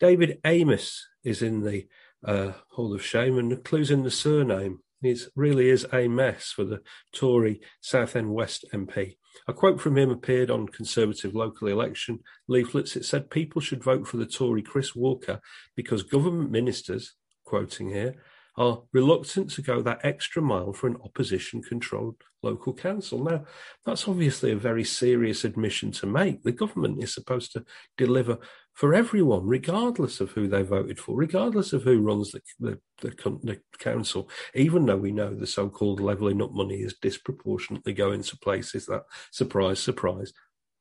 David 0.00 0.40
Amess 0.44 0.98
is 1.24 1.42
in 1.42 1.62
the 1.62 1.86
uh, 2.24 2.52
Hall 2.70 2.94
of 2.94 3.04
Shame, 3.04 3.38
and 3.38 3.64
clue's 3.64 3.90
in 3.90 4.02
the 4.02 4.10
surname. 4.10 4.80
It 5.02 5.20
really 5.34 5.68
is 5.68 5.86
a 5.92 6.06
mess 6.06 6.52
for 6.52 6.64
the 6.64 6.80
Tory 7.12 7.60
South 7.80 8.10
Southend 8.10 8.32
West 8.32 8.64
MP. 8.72 9.16
A 9.48 9.52
quote 9.52 9.80
from 9.80 9.96
him 9.96 10.10
appeared 10.10 10.50
on 10.50 10.68
Conservative 10.68 11.34
local 11.34 11.68
election 11.68 12.20
leaflets. 12.46 12.94
It 12.94 13.04
said 13.04 13.30
people 13.30 13.60
should 13.60 13.82
vote 13.82 14.06
for 14.06 14.16
the 14.16 14.26
Tory 14.26 14.62
Chris 14.62 14.94
Walker 14.94 15.40
because 15.74 16.02
government 16.02 16.50
ministers, 16.50 17.14
quoting 17.52 17.90
here, 17.90 18.14
are 18.56 18.82
reluctant 18.94 19.50
to 19.50 19.60
go 19.60 19.82
that 19.82 20.00
extra 20.04 20.40
mile 20.40 20.72
for 20.72 20.86
an 20.86 20.96
opposition 21.04 21.60
controlled 21.62 22.16
local 22.42 22.72
council. 22.72 23.22
Now, 23.22 23.44
that's 23.84 24.08
obviously 24.08 24.52
a 24.52 24.56
very 24.56 24.84
serious 24.84 25.44
admission 25.44 25.92
to 25.92 26.06
make. 26.06 26.42
The 26.42 26.52
government 26.52 27.02
is 27.04 27.12
supposed 27.12 27.52
to 27.52 27.62
deliver 27.98 28.38
for 28.72 28.94
everyone, 28.94 29.46
regardless 29.46 30.18
of 30.22 30.30
who 30.30 30.48
they 30.48 30.62
voted 30.62 30.98
for, 30.98 31.14
regardless 31.14 31.74
of 31.74 31.82
who 31.82 32.00
runs 32.00 32.32
the, 32.32 32.40
the, 32.58 32.78
the, 33.02 33.10
the 33.42 33.60
council, 33.78 34.30
even 34.54 34.86
though 34.86 34.96
we 34.96 35.12
know 35.12 35.34
the 35.34 35.46
so 35.46 35.68
called 35.68 36.00
levelling 36.00 36.40
up 36.40 36.52
money 36.52 36.76
is 36.76 36.94
disproportionately 37.02 37.92
going 37.92 38.22
to 38.22 38.38
places 38.38 38.86
that, 38.86 39.02
surprise, 39.30 39.78
surprise, 39.78 40.32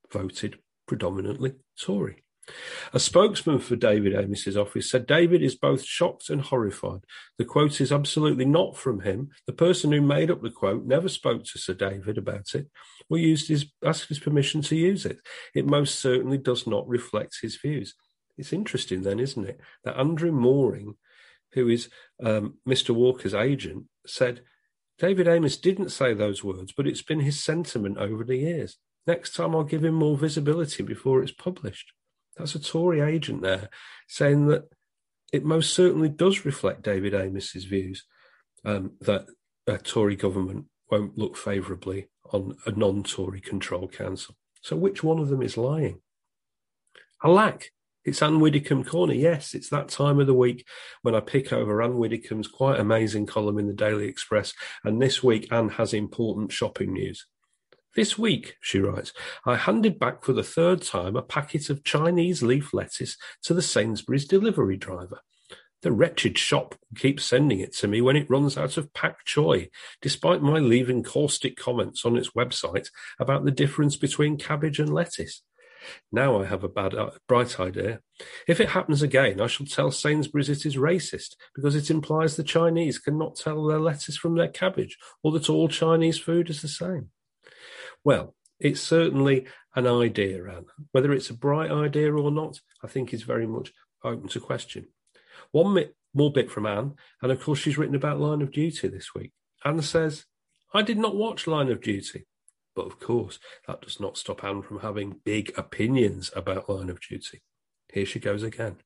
voted 0.10 0.58
predominantly 0.88 1.52
Tory. 1.78 2.24
A 2.94 3.00
spokesman 3.00 3.60
for 3.60 3.76
David 3.76 4.14
Amess's 4.14 4.58
office 4.58 4.90
said 4.90 5.08
David 5.08 5.42
is 5.42 5.56
both 5.56 5.84
shocked 5.84 6.30
and 6.30 6.42
horrified. 6.42 7.02
The 7.38 7.46
quote 7.46 7.82
is 7.82 7.92
absolutely 7.92 8.46
not 8.46 8.76
from 8.76 9.02
him. 9.02 9.30
The 9.48 9.54
person 9.54 9.92
who 9.92 10.02
made 10.02 10.32
up 10.32 10.42
the 10.42 10.50
quote 10.50 10.86
never 10.86 11.10
spoke 11.10 11.46
to 11.46 11.58
Sir 11.60 11.74
David 11.74 12.18
about 12.18 12.54
it 12.56 12.68
or 13.10 13.18
used 13.18 13.50
his 13.50 13.66
asked 13.84 14.08
his 14.08 14.20
permission 14.20 14.62
to 14.64 14.76
use 14.76 15.06
it. 15.06 15.20
It 15.54 15.66
most 15.66 16.00
certainly 16.00 16.38
does 16.38 16.66
not 16.66 16.88
reflect 16.88 17.40
his 17.42 17.58
views. 17.58 17.96
It's 18.38 18.54
interesting 18.54 19.04
then, 19.04 19.20
isn't 19.20 19.46
it, 19.48 19.60
that 19.84 20.00
Andrew 20.00 20.32
Mooring, 20.32 20.96
who 21.54 21.68
is 21.68 21.90
um, 22.24 22.56
Mr. 22.68 22.92
Walker's 22.92 23.34
agent, 23.34 23.86
said 24.06 24.42
David 24.98 25.28
Amess 25.28 25.60
didn't 25.60 25.90
say 25.90 26.14
those 26.14 26.44
words, 26.44 26.72
but 26.72 26.88
it's 26.88 27.02
been 27.02 27.20
his 27.20 27.42
sentiment 27.42 27.98
over 27.98 28.24
the 28.24 28.38
years. 28.38 28.78
Next 29.08 29.36
time 29.36 29.56
I'll 29.56 29.64
give 29.64 29.84
him 29.84 29.96
more 29.96 30.18
visibility 30.18 30.84
before 30.84 31.22
it's 31.22 31.32
published. 31.32 31.92
That's 32.42 32.56
a 32.56 32.60
Tory 32.60 33.02
agent 33.02 33.44
there 33.44 33.70
saying 34.08 34.48
that 34.48 34.64
it 35.32 35.46
most 35.46 35.76
certainly 35.76 36.10
does 36.10 36.44
reflect 36.44 36.82
David 36.82 37.14
Amess's 37.14 37.66
views 37.66 38.04
um, 38.66 38.94
that 39.02 39.28
a 39.68 39.78
Tory 39.78 40.16
government 40.16 40.66
won't 40.90 41.20
look 41.20 41.38
favourably 41.38 42.10
on 42.34 42.58
a 42.66 42.72
non-Tory 42.72 43.42
controlled 43.42 43.94
council. 43.94 44.36
So 44.62 44.76
which 44.76 45.04
one 45.04 45.20
of 45.20 45.30
them 45.30 45.44
is 45.44 45.56
lying? 45.56 46.02
Alack, 47.24 47.70
it's 48.04 48.24
Ann 48.24 48.40
Widdecombe 48.40 48.86
Corner. 48.86 49.14
Yes, 49.14 49.54
it's 49.54 49.70
that 49.70 49.90
time 49.90 50.20
of 50.20 50.26
the 50.26 50.34
week 50.34 50.66
when 51.04 51.14
I 51.14 51.20
pick 51.20 51.54
over 51.54 51.84
Ann 51.84 51.98
Widdecombe's 51.98 52.48
quite 52.48 52.80
amazing 52.80 53.28
column 53.28 53.60
in 53.60 53.68
the 53.68 53.74
Daily 53.74 54.08
Express. 54.08 54.56
And 54.84 55.00
this 55.00 55.22
week, 55.22 55.48
Ann 55.52 55.70
has 55.70 55.94
important 55.94 56.52
shopping 56.52 56.94
news. 56.94 57.28
This 57.94 58.18
week, 58.18 58.56
she 58.62 58.80
writes, 58.80 59.12
I 59.46 59.58
handed 59.58 60.00
back 60.00 60.24
for 60.24 60.32
the 60.32 60.44
third 60.44 60.82
time 60.82 61.18
a 61.18 61.22
packet 61.22 61.70
of 61.70 61.84
Chinese 61.84 62.42
leaf 62.42 62.74
lettuce 62.74 63.18
to 63.44 63.54
the 63.54 63.62
Sainsbury's 63.62 64.26
delivery 64.26 64.78
driver. 64.78 65.20
The 65.82 65.92
wretched 65.92 66.38
shop 66.38 66.76
keeps 66.96 67.26
sending 67.26 67.60
it 67.60 67.76
to 67.78 67.90
me 67.90 68.00
when 68.00 68.16
it 68.16 68.30
runs 68.30 68.58
out 68.58 68.78
of 68.78 68.94
pak 68.94 69.26
choi, 69.26 69.70
despite 70.02 70.42
my 70.42 70.60
leaving 70.60 71.04
caustic 71.04 71.58
comments 71.58 72.06
on 72.06 72.16
its 72.16 72.30
website 72.30 72.88
about 73.20 73.44
the 73.44 73.52
difference 73.52 73.98
between 73.98 74.38
cabbage 74.38 74.80
and 74.80 74.94
lettuce. 74.94 75.42
Now 76.12 76.42
I 76.42 76.46
have 76.46 76.64
a 76.64 76.70
bad, 76.70 76.94
uh, 76.94 77.10
bright 77.28 77.60
idea. 77.60 78.00
If 78.48 78.62
it 78.62 78.70
happens 78.70 79.02
again, 79.02 79.42
I 79.42 79.48
shall 79.48 79.66
tell 79.66 79.92
Sainsbury's 79.92 80.50
it 80.50 80.66
is 80.66 80.78
racist 80.78 81.36
because 81.56 81.76
it 81.76 81.90
implies 81.90 82.36
the 82.36 82.44
Chinese 82.44 83.00
cannot 83.00 83.36
tell 83.36 83.66
their 83.66 83.80
lettuce 83.80 84.16
from 84.16 84.36
their 84.36 84.48
cabbage, 84.48 84.98
or 85.24 85.32
that 85.34 85.50
all 85.50 85.68
Chinese 85.68 86.20
food 86.20 86.50
is 86.50 86.62
the 86.62 86.70
same. 86.70 87.10
Well, 88.04 88.36
it's 88.60 88.82
certainly 88.82 89.46
an 89.76 89.88
idea, 89.88 90.44
Ann. 90.46 90.66
Whether 90.92 91.12
it's 91.14 91.30
a 91.30 91.36
bright 91.36 91.72
idea 91.72 92.14
or 92.14 92.32
not, 92.32 92.60
I 92.84 92.88
think 92.88 93.14
is 93.14 93.24
very 93.24 93.48
much 93.48 93.72
open 94.04 94.28
to 94.30 94.40
question. 94.40 94.88
One 95.52 95.90
more 96.14 96.32
bit 96.32 96.52
from 96.52 96.66
Ann, 96.66 96.96
and 97.22 97.32
of 97.32 97.42
course, 97.42 97.60
she's 97.60 97.78
written 97.78 97.96
about 97.96 98.20
Line 98.20 98.42
of 98.42 98.52
Duty 98.52 98.88
this 98.88 99.14
week. 99.14 99.32
Ann 99.64 99.82
says, 99.82 100.26
I 100.74 100.82
did 100.82 100.98
not 100.98 101.16
watch 101.16 101.48
Line 101.48 101.70
of 101.70 101.82
Duty. 101.82 102.26
But 102.76 102.86
of 102.86 103.00
course, 103.00 103.38
that 103.68 103.82
does 103.82 104.00
not 104.00 104.18
stop 104.18 104.44
Ann 104.44 104.62
from 104.62 104.80
having 104.80 105.20
big 105.26 105.52
opinions 105.58 106.32
about 106.36 106.70
Line 106.70 106.90
of 106.90 107.02
Duty. 107.02 107.42
Here 107.92 108.06
she 108.06 108.20
goes 108.20 108.44
again. 108.44 108.78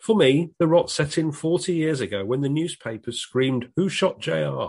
For 0.00 0.16
me, 0.16 0.50
the 0.58 0.66
rot 0.66 0.90
set 0.90 1.18
in 1.18 1.32
40 1.32 1.74
years 1.74 2.00
ago 2.00 2.24
when 2.24 2.40
the 2.40 2.48
newspapers 2.48 3.20
screamed, 3.20 3.68
Who 3.76 3.88
shot 3.88 4.20
JR? 4.20 4.68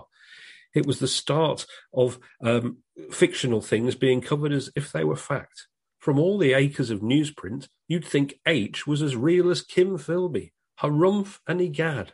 It 0.74 0.86
was 0.86 0.99
the 0.99 1.07
start 1.07 1.65
of 1.93 2.19
um, 2.41 2.78
fictional 3.11 3.61
things 3.61 3.95
being 3.95 4.21
covered 4.21 4.51
as 4.51 4.69
if 4.76 4.91
they 4.91 5.03
were 5.03 5.15
fact. 5.15 5.67
From 5.99 6.19
all 6.19 6.38
the 6.38 6.53
acres 6.53 6.89
of 6.89 6.99
newsprint, 6.99 7.67
you'd 7.88 8.05
think 8.05 8.36
H 8.45 8.86
was 8.86 9.01
as 9.01 9.15
real 9.15 9.49
as 9.49 9.61
Kim 9.61 9.97
Philby. 9.97 10.51
Harumph 10.82 11.39
and 11.47 11.61
egad. 11.61 12.13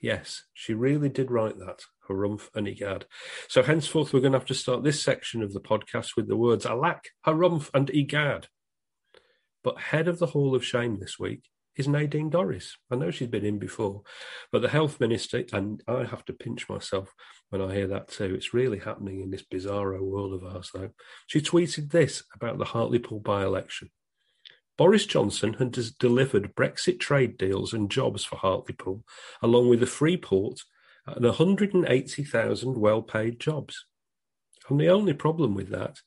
Yes, 0.00 0.42
she 0.52 0.74
really 0.74 1.08
did 1.08 1.30
write 1.30 1.58
that. 1.58 1.84
Harumph 2.08 2.48
and 2.54 2.66
egad. 2.66 3.06
So 3.48 3.62
henceforth, 3.62 4.12
we're 4.12 4.20
going 4.20 4.32
to 4.32 4.38
have 4.38 4.48
to 4.48 4.54
start 4.54 4.82
this 4.82 5.02
section 5.02 5.42
of 5.42 5.52
the 5.52 5.60
podcast 5.60 6.16
with 6.16 6.28
the 6.28 6.36
words 6.36 6.66
alack, 6.66 7.10
harumph, 7.24 7.70
and 7.72 7.88
egad. 7.90 8.48
But 9.62 9.78
head 9.78 10.08
of 10.08 10.18
the 10.18 10.26
Hall 10.26 10.54
of 10.54 10.64
Shame 10.64 10.98
this 10.98 11.18
week 11.18 11.44
is 11.76 11.88
Nadine 11.88 12.30
Dorries. 12.30 12.72
I 12.90 12.96
know 12.96 13.10
she's 13.10 13.28
been 13.28 13.44
in 13.44 13.58
before, 13.58 14.02
but 14.50 14.62
the 14.62 14.68
health 14.68 15.00
minister, 15.00 15.44
and 15.52 15.82
I 15.88 16.04
have 16.04 16.24
to 16.26 16.32
pinch 16.32 16.68
myself 16.68 17.12
when 17.50 17.62
I 17.62 17.74
hear 17.74 17.86
that 17.88 18.08
too. 18.08 18.34
It's 18.34 18.54
really 18.54 18.78
happening 18.78 19.20
in 19.20 19.30
this 19.30 19.44
bizarro 19.44 20.00
world 20.02 20.34
of 20.34 20.44
ours, 20.44 20.70
though. 20.74 20.90
She 21.26 21.40
tweeted 21.40 21.90
this 21.90 22.22
about 22.34 22.58
the 22.58 22.66
Hartlepool 22.66 23.20
by 23.20 23.42
election. 23.42 23.90
Boris 24.78 25.06
Johnson 25.06 25.54
has 25.54 25.90
delivered 25.92 26.54
Brexit 26.54 26.98
trade 26.98 27.36
deals 27.36 27.72
and 27.72 27.90
jobs 27.90 28.24
for 28.24 28.36
Hartlepool, 28.36 29.04
along 29.42 29.68
with 29.68 29.82
a 29.82 29.86
free 29.86 30.16
port 30.16 30.60
and 31.06 31.24
180,000 31.24 32.78
well 32.78 33.02
paid 33.02 33.40
jobs. 33.40 33.86
And 34.68 34.80
the 34.80 34.88
only 34.88 35.12
problem 35.12 35.54
with 35.54 35.68
that, 35.70 35.98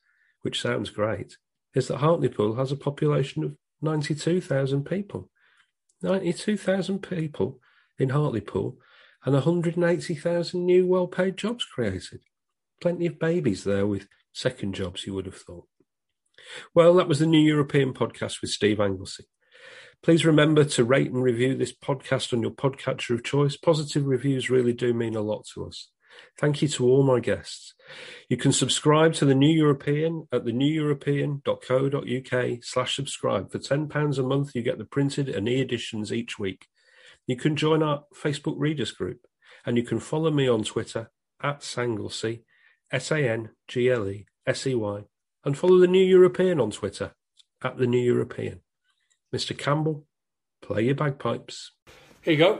which 0.41 0.61
sounds 0.61 0.89
great, 0.89 1.37
is 1.73 1.87
that 1.87 1.97
Hartlepool 1.97 2.55
has 2.55 2.71
a 2.71 2.77
population 2.77 3.43
of 3.43 3.55
92,000 3.81 4.83
people. 4.85 5.29
92,000 6.05 6.99
people 6.99 7.59
in 7.97 8.09
Hartlepool 8.09 8.77
and 9.25 9.33
180,000 9.33 10.65
new 10.65 10.85
well 10.85 11.07
paid 11.07 11.35
jobs 11.35 11.65
created. 11.65 12.21
Plenty 12.79 13.07
of 13.07 13.17
babies 13.17 13.63
there 13.63 13.87
with 13.87 14.07
second 14.31 14.75
jobs, 14.75 15.07
you 15.07 15.15
would 15.15 15.25
have 15.25 15.35
thought. 15.37 15.65
Well, 16.75 16.93
that 16.95 17.07
was 17.07 17.19
the 17.19 17.25
New 17.25 17.39
European 17.39 17.91
podcast 17.93 18.41
with 18.41 18.51
Steve 18.51 18.79
Anglesey. 18.79 19.25
Please 20.03 20.23
remember 20.23 20.63
to 20.63 20.83
rate 20.83 21.11
and 21.11 21.23
review 21.23 21.55
this 21.55 21.73
podcast 21.73 22.33
on 22.33 22.41
your 22.43 22.51
podcatcher 22.51 23.15
of 23.15 23.23
choice. 23.23 23.57
Positive 23.57 24.05
reviews 24.05 24.51
really 24.51 24.73
do 24.73 24.93
mean 24.93 25.15
a 25.15 25.21
lot 25.21 25.47
to 25.55 25.65
us. 25.65 25.89
Thank 26.37 26.61
you 26.61 26.67
to 26.69 26.85
all 26.85 27.03
my 27.03 27.19
guests. 27.19 27.73
You 28.29 28.37
can 28.37 28.51
subscribe 28.51 29.13
to 29.15 29.25
the 29.25 29.35
New 29.35 29.53
European 29.53 30.27
at 30.31 30.45
theneweuropean.co.uk 30.45 32.63
slash 32.63 32.95
subscribe. 32.95 33.51
For 33.51 33.59
£10 33.59 34.17
a 34.17 34.23
month, 34.23 34.55
you 34.55 34.61
get 34.61 34.77
the 34.77 34.85
printed 34.85 35.29
and 35.29 35.47
e-editions 35.47 36.11
each 36.11 36.39
week. 36.39 36.67
You 37.27 37.37
can 37.37 37.55
join 37.55 37.81
our 37.81 38.03
Facebook 38.15 38.55
readers 38.57 38.91
group 38.91 39.25
and 39.65 39.77
you 39.77 39.83
can 39.83 39.99
follow 39.99 40.31
me 40.31 40.47
on 40.47 40.63
Twitter 40.63 41.09
at 41.41 41.61
Sanglesey, 41.61 42.43
S-A-N-G-L-E-S-E-Y, 42.91 45.03
and 45.43 45.57
follow 45.57 45.77
the 45.77 45.87
New 45.87 46.03
European 46.03 46.59
on 46.59 46.71
Twitter 46.71 47.13
at 47.63 47.77
the 47.77 47.87
New 47.87 48.01
European. 48.01 48.61
Mr. 49.33 49.57
Campbell, 49.57 50.05
play 50.61 50.83
your 50.83 50.95
bagpipes. 50.95 51.71
Here 52.21 52.33
you 52.33 52.39
go. 52.39 52.59